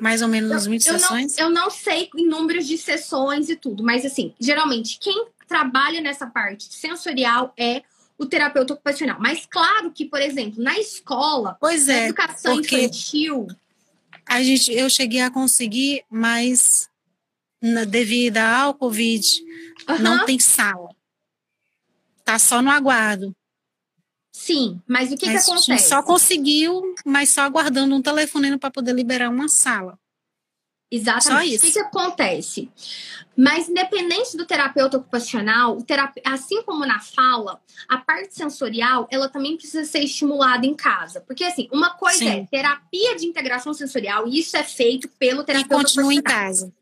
Mais 0.00 0.22
ou 0.22 0.28
menos 0.28 0.50
umas 0.50 0.66
20 0.66 0.86
eu 0.86 0.98
sessões? 0.98 1.36
Não, 1.36 1.44
eu 1.44 1.50
não 1.50 1.70
sei 1.70 2.08
em 2.16 2.26
números 2.26 2.66
de 2.66 2.78
sessões 2.78 3.48
e 3.48 3.56
tudo, 3.56 3.84
mas 3.84 4.04
assim, 4.04 4.34
geralmente, 4.40 4.98
quem 5.00 5.26
trabalha 5.46 6.00
nessa 6.00 6.26
parte 6.26 6.72
sensorial 6.72 7.52
é 7.56 7.82
o 8.18 8.26
terapeuta 8.26 8.74
ocupacional. 8.74 9.16
Mas 9.18 9.46
claro 9.46 9.90
que, 9.90 10.04
por 10.04 10.20
exemplo, 10.20 10.62
na 10.62 10.78
escola, 10.78 11.56
pois 11.61 11.88
é, 11.88 12.00
na 12.00 12.04
educação 12.06 12.61
infantil. 12.61 13.46
A 14.26 14.42
gente, 14.42 14.72
eu 14.72 14.88
cheguei 14.90 15.22
a 15.22 15.30
conseguir, 15.30 16.04
mas 16.11 16.89
na, 17.61 17.84
devido 17.84 18.38
ao 18.38 18.74
Covid, 18.74 19.26
uhum. 19.88 19.98
não 19.98 20.24
tem 20.24 20.38
sala. 20.38 20.88
Tá 22.24 22.38
só 22.38 22.62
no 22.62 22.70
aguardo. 22.70 23.34
Sim, 24.32 24.80
mas 24.86 25.12
o 25.12 25.16
que, 25.16 25.26
mas 25.26 25.44
que 25.44 25.50
acontece? 25.50 25.88
Só 25.88 26.02
conseguiu, 26.02 26.94
mas 27.04 27.30
só 27.30 27.42
aguardando 27.42 27.94
um 27.94 28.02
telefonema 28.02 28.58
para 28.58 28.70
poder 28.70 28.94
liberar 28.94 29.28
uma 29.28 29.48
sala. 29.48 29.98
Exatamente. 30.90 31.56
O 31.56 31.61
que, 31.61 31.72
que 31.72 31.78
acontece? 31.78 32.68
Mas 33.36 33.68
independente 33.68 34.36
do 34.36 34.44
terapeuta 34.44 34.96
ocupacional, 34.96 35.78
assim 36.24 36.62
como 36.62 36.84
na 36.84 36.98
fala, 36.98 37.61
a 37.88 37.98
parte 37.98 38.34
sensorial, 38.34 39.06
ela 39.11 39.28
também 39.28 39.56
precisa 39.56 39.84
ser 39.84 40.00
estimulada 40.00 40.66
em 40.66 40.74
casa. 40.74 41.20
Porque 41.20 41.44
assim, 41.44 41.68
uma 41.70 41.90
coisa 41.90 42.18
Sim. 42.18 42.28
é 42.28 42.46
terapia 42.50 43.16
de 43.16 43.26
integração 43.26 43.72
sensorial, 43.72 44.26
e 44.26 44.40
isso 44.40 44.56
é 44.56 44.64
feito 44.64 45.08
pelo 45.11 45.44
terapeuta 45.44 45.74
e 45.74 45.84
continua 45.84 46.14
em 46.14 46.22
casa. 46.22 46.72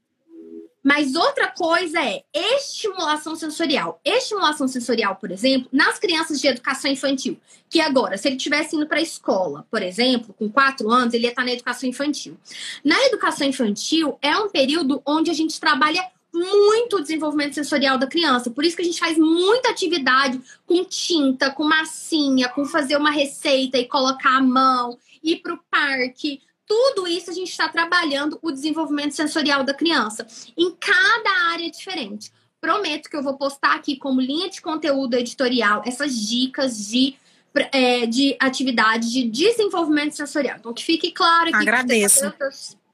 Mas 0.88 1.14
outra 1.14 1.48
coisa 1.48 2.00
é 2.00 2.24
estimulação 2.32 3.36
sensorial. 3.36 4.00
Estimulação 4.02 4.66
sensorial, 4.66 5.16
por 5.16 5.30
exemplo, 5.30 5.68
nas 5.70 5.98
crianças 5.98 6.40
de 6.40 6.48
educação 6.48 6.90
infantil, 6.90 7.38
que 7.68 7.78
agora, 7.78 8.16
se 8.16 8.26
ele 8.26 8.36
estivesse 8.36 8.74
indo 8.74 8.86
para 8.86 8.96
a 8.96 9.02
escola, 9.02 9.66
por 9.70 9.82
exemplo, 9.82 10.34
com 10.38 10.48
quatro 10.48 10.90
anos, 10.90 11.12
ele 11.12 11.24
ia 11.24 11.28
estar 11.28 11.44
na 11.44 11.52
educação 11.52 11.86
infantil. 11.86 12.38
Na 12.82 12.98
educação 13.04 13.46
infantil, 13.46 14.16
é 14.22 14.34
um 14.38 14.48
período 14.48 15.02
onde 15.04 15.30
a 15.30 15.34
gente 15.34 15.60
trabalha 15.60 16.02
muito 16.32 16.96
o 16.96 17.02
desenvolvimento 17.02 17.54
sensorial 17.54 17.98
da 17.98 18.06
criança. 18.06 18.50
Por 18.50 18.64
isso 18.64 18.74
que 18.74 18.80
a 18.80 18.86
gente 18.86 18.98
faz 18.98 19.18
muita 19.18 19.68
atividade 19.68 20.40
com 20.64 20.82
tinta, 20.86 21.50
com 21.50 21.64
massinha, 21.64 22.48
com 22.48 22.64
fazer 22.64 22.96
uma 22.96 23.10
receita 23.10 23.76
e 23.76 23.84
colocar 23.84 24.38
a 24.38 24.42
mão, 24.42 24.96
ir 25.22 25.42
para 25.42 25.52
o 25.52 25.60
parque, 25.70 26.40
tudo 26.68 27.08
isso 27.08 27.30
a 27.30 27.34
gente 27.34 27.50
está 27.50 27.66
trabalhando 27.68 28.38
o 28.42 28.52
desenvolvimento 28.52 29.14
sensorial 29.14 29.64
da 29.64 29.72
criança 29.72 30.26
em 30.56 30.70
cada 30.78 31.50
área 31.50 31.70
diferente. 31.70 32.30
Prometo 32.60 33.08
que 33.08 33.16
eu 33.16 33.22
vou 33.22 33.38
postar 33.38 33.74
aqui 33.74 33.96
como 33.96 34.20
linha 34.20 34.50
de 34.50 34.60
conteúdo 34.60 35.14
editorial 35.14 35.82
essas 35.86 36.14
dicas 36.14 36.88
de, 36.88 37.16
é, 37.72 38.04
de 38.04 38.36
atividade 38.38 39.10
de 39.10 39.24
desenvolvimento 39.24 40.14
sensorial. 40.14 40.56
Então, 40.58 40.74
que 40.74 40.84
fique 40.84 41.10
claro 41.10 41.48
aqui. 41.48 41.56
Agradeço. 41.56 42.32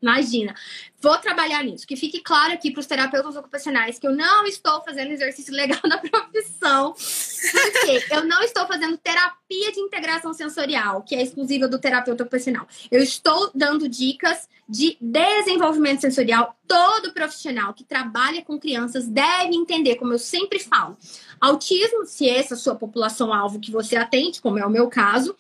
Imagina. 0.05 0.55
Vou 1.01 1.17
trabalhar 1.17 1.65
nisso. 1.65 1.87
Que 1.87 1.97
fique 1.97 2.21
claro 2.21 2.53
aqui 2.53 2.71
para 2.71 2.81
os 2.81 2.87
terapeutas 2.87 3.37
ocupacionais 3.37 3.99
que 3.99 4.07
eu 4.07 4.15
não 4.15 4.47
estou 4.47 4.83
fazendo 4.85 5.11
exercício 5.11 5.55
legal 5.55 5.81
na 5.89 5.97
profissão. 5.97 6.93
Porque 6.93 8.05
eu 8.11 8.25
não 8.27 8.43
estou 8.43 8.67
fazendo 8.67 8.99
terapia 8.99 9.73
de 9.73 9.81
integração 9.81 10.35
sensorial, 10.35 11.03
que 11.03 11.15
é 11.15 11.23
exclusiva 11.23 11.67
do 11.67 11.79
terapeuta 11.79 12.23
ocupacional. 12.23 12.69
Eu 12.91 13.03
estou 13.03 13.51
dando 13.55 13.89
dicas 13.89 14.47
de 14.69 14.99
desenvolvimento 15.01 16.03
sensorial. 16.03 16.55
Todo 16.69 17.13
profissional 17.13 17.73
que 17.73 17.85
trabalha 17.85 18.43
com 18.43 18.59
crianças 18.59 19.07
deve 19.07 19.55
entender, 19.55 19.97
como 19.97 20.13
eu 20.13 20.19
sempre 20.19 20.59
falo. 20.59 20.99
Autismo, 21.41 22.07
se 22.07 22.29
essa 22.29 22.55
é 22.55 22.57
a 22.57 22.59
sua 22.59 22.75
população-alvo 22.75 23.61
que 23.61 23.71
você 23.71 23.97
atende, 23.97 24.41
como 24.41 24.59
é 24.59 24.67
o 24.67 24.71
meu 24.71 24.89
caso, 24.89 25.37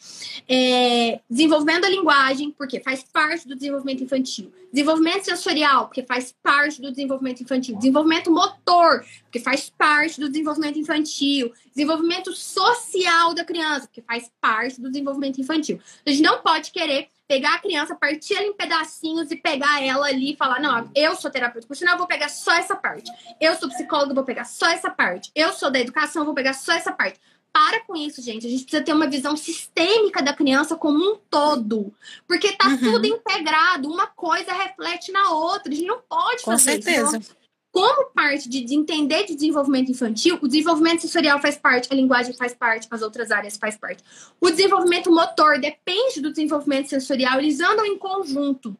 é, 0.48 1.20
desenvolvendo 1.28 1.84
a 1.84 1.88
linguagem, 1.88 2.50
porque 2.50 2.80
faz 2.80 3.04
parte 3.04 3.46
do 3.46 3.54
desenvolvimento 3.54 4.02
infantil. 4.02 4.52
Desenvolvimento 4.72 5.24
sensorial, 5.24 5.86
porque 5.86 6.02
faz 6.02 6.34
parte 6.42 6.82
do 6.82 6.90
desenvolvimento 6.90 7.42
infantil. 7.42 7.76
Desenvolvimento 7.76 8.30
motor, 8.30 9.04
porque 9.22 9.38
faz 9.38 9.70
parte 9.70 10.20
do 10.20 10.28
desenvolvimento 10.28 10.78
infantil. 10.78 11.52
Desenvolvimento 11.74 12.32
social 12.32 13.32
da 13.34 13.44
criança, 13.44 13.86
porque 13.86 14.02
faz 14.02 14.30
parte 14.40 14.80
do 14.80 14.90
desenvolvimento 14.90 15.40
infantil. 15.40 15.80
A 16.04 16.10
gente 16.10 16.22
não 16.22 16.40
pode 16.42 16.72
querer 16.72 17.08
pegar 17.26 17.54
a 17.54 17.58
criança, 17.58 17.94
partir 17.94 18.34
ela 18.34 18.46
em 18.46 18.52
pedacinhos 18.52 19.30
e 19.30 19.36
pegar 19.36 19.82
ela 19.82 20.06
ali 20.06 20.32
e 20.32 20.36
falar: 20.36 20.60
não, 20.60 20.90
eu 20.94 21.14
sou 21.16 21.30
terapeuta 21.30 21.66
funcional, 21.66 21.98
vou 21.98 22.06
pegar 22.06 22.28
só 22.28 22.52
essa 22.52 22.76
parte. 22.76 23.10
Eu 23.40 23.54
sou 23.56 23.68
psicóloga, 23.68 24.14
vou 24.14 24.24
pegar 24.24 24.44
só 24.44 24.66
essa 24.66 24.90
parte. 24.90 25.30
Eu 25.34 25.52
sou 25.52 25.70
da 25.70 25.80
educação, 25.80 26.24
vou 26.24 26.34
pegar 26.34 26.52
só 26.52 26.72
essa 26.72 26.92
parte. 26.92 27.18
Para 27.52 27.84
com 27.84 27.94
isso, 27.94 28.20
gente. 28.20 28.46
A 28.46 28.50
gente 28.50 28.64
precisa 28.64 28.82
ter 28.82 28.92
uma 28.92 29.06
visão 29.06 29.36
sistêmica 29.36 30.20
da 30.20 30.32
criança 30.32 30.74
como 30.74 30.98
um 30.98 31.16
todo. 31.30 31.94
Porque 32.26 32.50
tá 32.50 32.66
uhum. 32.66 32.78
tudo 32.78 33.06
integrado. 33.06 33.88
Uma 33.88 34.08
coisa 34.08 34.52
reflete 34.52 35.12
na 35.12 35.30
outra. 35.30 35.70
A 35.72 35.74
gente 35.74 35.86
não 35.86 36.00
pode 36.00 36.42
com 36.42 36.50
fazer 36.50 36.82
certeza. 36.82 37.18
isso. 37.18 37.43
Como 37.74 38.12
parte 38.12 38.48
de, 38.48 38.60
de, 38.60 38.72
entender 38.72 39.24
de 39.24 39.34
desenvolvimento 39.34 39.90
infantil, 39.90 40.38
o 40.40 40.46
desenvolvimento 40.46 41.00
sensorial 41.00 41.40
faz 41.40 41.56
parte, 41.56 41.88
a 41.90 41.96
linguagem 41.96 42.32
faz 42.32 42.54
parte, 42.54 42.86
as 42.88 43.02
outras 43.02 43.32
áreas 43.32 43.56
faz 43.56 43.76
parte. 43.76 44.00
O 44.40 44.48
desenvolvimento 44.48 45.10
motor 45.10 45.58
depende 45.58 46.20
do 46.20 46.30
desenvolvimento 46.30 46.88
sensorial, 46.88 47.40
eles 47.40 47.58
andam 47.58 47.84
em 47.84 47.98
conjunto. 47.98 48.76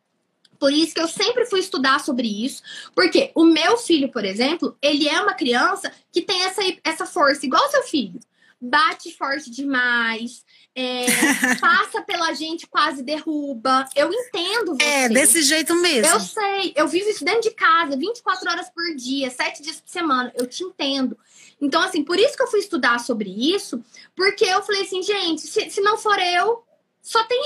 Por 0.61 0.72
isso 0.72 0.95
que 0.95 1.01
eu 1.01 1.09
sempre 1.09 1.45
fui 1.45 1.59
estudar 1.59 1.99
sobre 1.99 2.28
isso, 2.28 2.62
porque 2.95 3.32
o 3.34 3.45
meu 3.45 3.76
filho, 3.76 4.12
por 4.12 4.24
exemplo, 4.24 4.78
ele 4.80 5.09
é 5.09 5.20
uma 5.20 5.34
criança 5.34 5.90
que 6.12 6.22
tem 6.22 6.45
essa, 6.45 6.62
essa 6.84 7.05
força, 7.05 7.45
igual 7.45 7.68
seu 7.70 7.82
filho 7.82 8.20
bate 8.68 9.16
forte 9.16 9.50
demais, 9.50 10.44
é, 10.74 11.06
passa 11.60 12.02
pela 12.02 12.32
gente, 12.32 12.66
quase 12.66 13.02
derruba. 13.02 13.86
Eu 13.94 14.12
entendo 14.12 14.76
você. 14.76 14.84
É, 14.84 15.08
desse 15.08 15.42
jeito 15.42 15.74
mesmo. 15.76 16.12
Eu 16.12 16.20
sei, 16.20 16.72
eu 16.74 16.88
vivo 16.88 17.08
isso 17.08 17.24
dentro 17.24 17.42
de 17.42 17.50
casa, 17.52 17.96
24 17.96 18.50
horas 18.50 18.68
por 18.70 18.94
dia, 18.96 19.30
7 19.30 19.62
dias 19.62 19.80
por 19.80 19.88
semana. 19.88 20.32
Eu 20.36 20.46
te 20.46 20.64
entendo. 20.64 21.16
Então, 21.60 21.80
assim, 21.80 22.02
por 22.02 22.18
isso 22.18 22.36
que 22.36 22.42
eu 22.42 22.48
fui 22.48 22.60
estudar 22.60 22.98
sobre 22.98 23.30
isso, 23.30 23.82
porque 24.16 24.44
eu 24.44 24.62
falei 24.62 24.82
assim, 24.82 25.02
gente, 25.02 25.42
se, 25.42 25.70
se 25.70 25.80
não 25.80 25.96
for 25.96 26.18
eu, 26.18 26.64
só 27.05 27.22
tem 27.24 27.38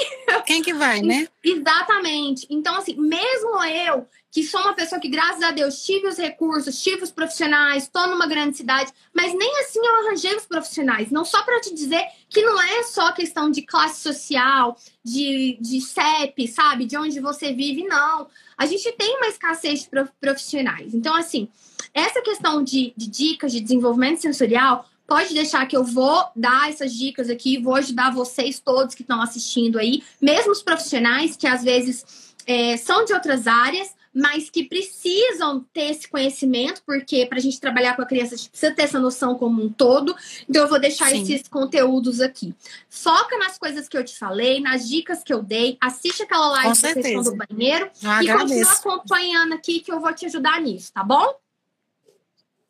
Quem 0.46 0.62
que 0.62 0.72
vai, 0.72 1.02
né? 1.02 1.26
Exatamente. 1.42 2.46
Então, 2.48 2.76
assim, 2.76 2.94
mesmo 2.94 3.60
eu, 3.64 4.06
que 4.30 4.44
sou 4.44 4.60
uma 4.60 4.72
pessoa 4.72 5.00
que, 5.00 5.08
graças 5.08 5.42
a 5.42 5.50
Deus, 5.50 5.84
tive 5.84 6.06
os 6.06 6.16
recursos, 6.16 6.80
tive 6.80 7.02
os 7.02 7.10
profissionais, 7.10 7.82
estou 7.82 8.06
numa 8.06 8.28
grande 8.28 8.56
cidade, 8.56 8.92
mas 9.12 9.34
nem 9.34 9.58
assim 9.58 9.80
eu 9.84 10.06
arranjei 10.06 10.36
os 10.36 10.46
profissionais. 10.46 11.10
Não 11.10 11.24
só 11.24 11.42
para 11.42 11.60
te 11.60 11.74
dizer 11.74 12.06
que 12.30 12.40
não 12.40 12.62
é 12.62 12.84
só 12.84 13.10
questão 13.10 13.50
de 13.50 13.62
classe 13.62 14.00
social, 14.00 14.76
de, 15.04 15.58
de 15.60 15.80
CEP, 15.80 16.46
sabe? 16.46 16.84
De 16.84 16.96
onde 16.96 17.18
você 17.18 17.52
vive, 17.52 17.82
não. 17.82 18.28
A 18.56 18.64
gente 18.64 18.92
tem 18.92 19.16
uma 19.16 19.26
escassez 19.26 19.82
de 19.82 19.90
profissionais. 20.20 20.94
Então, 20.94 21.16
assim, 21.16 21.48
essa 21.92 22.22
questão 22.22 22.62
de, 22.62 22.94
de 22.96 23.08
dicas 23.08 23.50
de 23.50 23.60
desenvolvimento 23.60 24.20
sensorial 24.20 24.88
Pode 25.08 25.32
deixar 25.32 25.66
que 25.66 25.74
eu 25.74 25.82
vou 25.82 26.22
dar 26.36 26.68
essas 26.68 26.92
dicas 26.92 27.30
aqui, 27.30 27.58
vou 27.58 27.74
ajudar 27.76 28.12
vocês 28.12 28.60
todos 28.60 28.94
que 28.94 29.00
estão 29.00 29.22
assistindo 29.22 29.78
aí, 29.78 30.02
mesmo 30.20 30.52
os 30.52 30.62
profissionais 30.62 31.34
que 31.34 31.46
às 31.46 31.64
vezes 31.64 32.34
é, 32.46 32.76
são 32.76 33.06
de 33.06 33.14
outras 33.14 33.46
áreas, 33.46 33.96
mas 34.12 34.50
que 34.50 34.64
precisam 34.64 35.64
ter 35.72 35.92
esse 35.92 36.08
conhecimento, 36.08 36.82
porque 36.84 37.24
para 37.24 37.38
a 37.38 37.40
gente 37.40 37.58
trabalhar 37.58 37.96
com 37.96 38.02
a 38.02 38.06
criança, 38.06 38.34
a 38.34 38.36
gente 38.36 38.50
precisa 38.50 38.74
ter 38.74 38.82
essa 38.82 38.98
noção 38.98 39.34
como 39.34 39.62
um 39.62 39.70
todo. 39.70 40.14
Então, 40.46 40.62
eu 40.62 40.68
vou 40.68 40.78
deixar 40.78 41.08
Sim. 41.08 41.22
esses 41.22 41.48
conteúdos 41.48 42.20
aqui. 42.20 42.54
Foca 42.90 43.38
nas 43.38 43.56
coisas 43.56 43.88
que 43.88 43.96
eu 43.96 44.04
te 44.04 44.18
falei, 44.18 44.60
nas 44.60 44.86
dicas 44.86 45.22
que 45.22 45.32
eu 45.32 45.42
dei, 45.42 45.78
assiste 45.80 46.22
aquela 46.22 46.48
live 46.50 46.82
da 46.82 46.94
questão 46.94 47.22
do 47.22 47.36
banheiro 47.36 47.90
e 48.22 48.32
continua 48.32 48.72
acompanhando 48.72 49.54
aqui 49.54 49.80
que 49.80 49.92
eu 49.92 50.00
vou 50.00 50.12
te 50.12 50.26
ajudar 50.26 50.60
nisso, 50.60 50.92
tá 50.92 51.02
bom? 51.02 51.34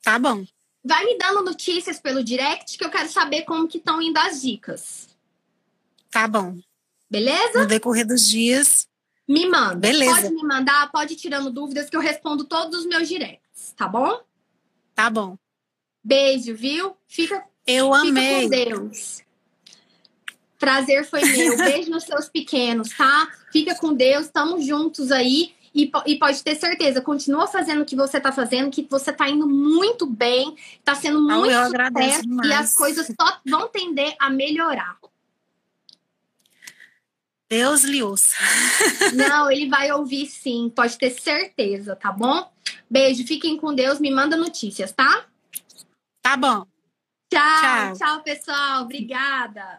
Tá 0.03 0.19
bom. 0.19 0.45
Vai 0.89 1.05
me 1.05 1.19
dando 1.19 1.45
notícias 1.45 2.01
pelo 2.01 2.25
direct 2.25 2.79
que 2.79 2.83
eu 2.83 2.89
quero 2.89 3.11
saber 3.11 3.43
como 3.43 3.69
que 3.69 3.77
estão 3.77 4.01
indo 4.01 4.17
as 4.17 4.41
dicas. 4.41 5.07
Tá 6.11 6.27
bom. 6.27 6.59
Beleza? 7.11 7.59
No 7.59 7.67
decorrer 7.67 8.07
dos 8.07 8.27
dias. 8.27 8.89
Me 9.29 9.47
manda. 9.47 9.77
Beleza. 9.77 10.23
Pode 10.23 10.35
me 10.35 10.43
mandar, 10.43 10.91
pode 10.91 11.13
ir 11.13 11.17
tirando 11.17 11.51
dúvidas 11.51 11.91
que 11.91 11.97
eu 11.97 12.01
respondo 12.01 12.45
todos 12.45 12.81
os 12.81 12.87
meus 12.87 13.07
directs, 13.07 13.75
tá 13.77 13.87
bom? 13.87 14.19
Tá 14.95 15.11
bom. 15.11 15.37
Beijo, 16.03 16.55
viu? 16.55 16.97
Fica, 17.07 17.45
eu 17.67 17.93
fica 17.93 18.09
amei. 18.09 18.45
com 18.45 18.49
Deus. 18.49 19.23
Prazer 20.59 21.05
foi 21.05 21.21
meu. 21.23 21.55
Beijo 21.59 21.91
nos 21.91 22.05
seus 22.05 22.31
pequenos, 22.31 22.97
tá? 22.97 23.31
Fica 23.53 23.75
com 23.75 23.93
Deus, 23.93 24.25
estamos 24.25 24.65
juntos 24.65 25.13
aí. 25.13 25.55
E, 25.75 25.91
e, 26.07 26.19
pode 26.19 26.43
ter 26.43 26.55
certeza, 26.55 27.01
continua 27.01 27.47
fazendo 27.47 27.83
o 27.83 27.85
que 27.85 27.97
você 27.97 28.17
está 28.19 28.33
fazendo, 28.33 28.71
que 28.71 28.87
você 28.89 29.11
está 29.11 29.29
indo 29.29 29.49
muito 29.49 30.07
bem, 30.07 30.57
está 30.79 30.95
sendo 30.95 31.21
muito 31.21 31.53
sucesso 31.53 32.29
e 32.45 32.53
as 32.53 32.75
coisas 32.75 33.07
só 33.07 33.41
vão 33.47 33.69
tender 33.69 34.17
a 34.19 34.31
melhorar. 34.31 34.99
Deus 37.51 37.83
lhe 37.83 38.03
ouça. 38.03 38.37
Não, 39.15 39.51
ele 39.51 39.69
vai 39.69 39.91
ouvir 39.93 40.27
sim, 40.27 40.71
pode 40.75 40.99
ter 40.99 41.11
certeza, 41.11 41.97
tá 41.97 42.13
bom? 42.13 42.51
Beijo, 42.91 43.27
fiquem 43.27 43.57
com 43.57 43.75
Deus, 43.75 43.99
me 43.99 44.11
manda 44.11 44.37
notícias, 44.37 44.93
tá? 44.93 45.27
Tá 46.23 46.37
bom. 46.37 46.67
Tchau, 47.31 47.41
tchau, 47.61 47.93
tchau 47.95 48.23
pessoal. 48.23 48.83
Obrigada. 48.83 49.77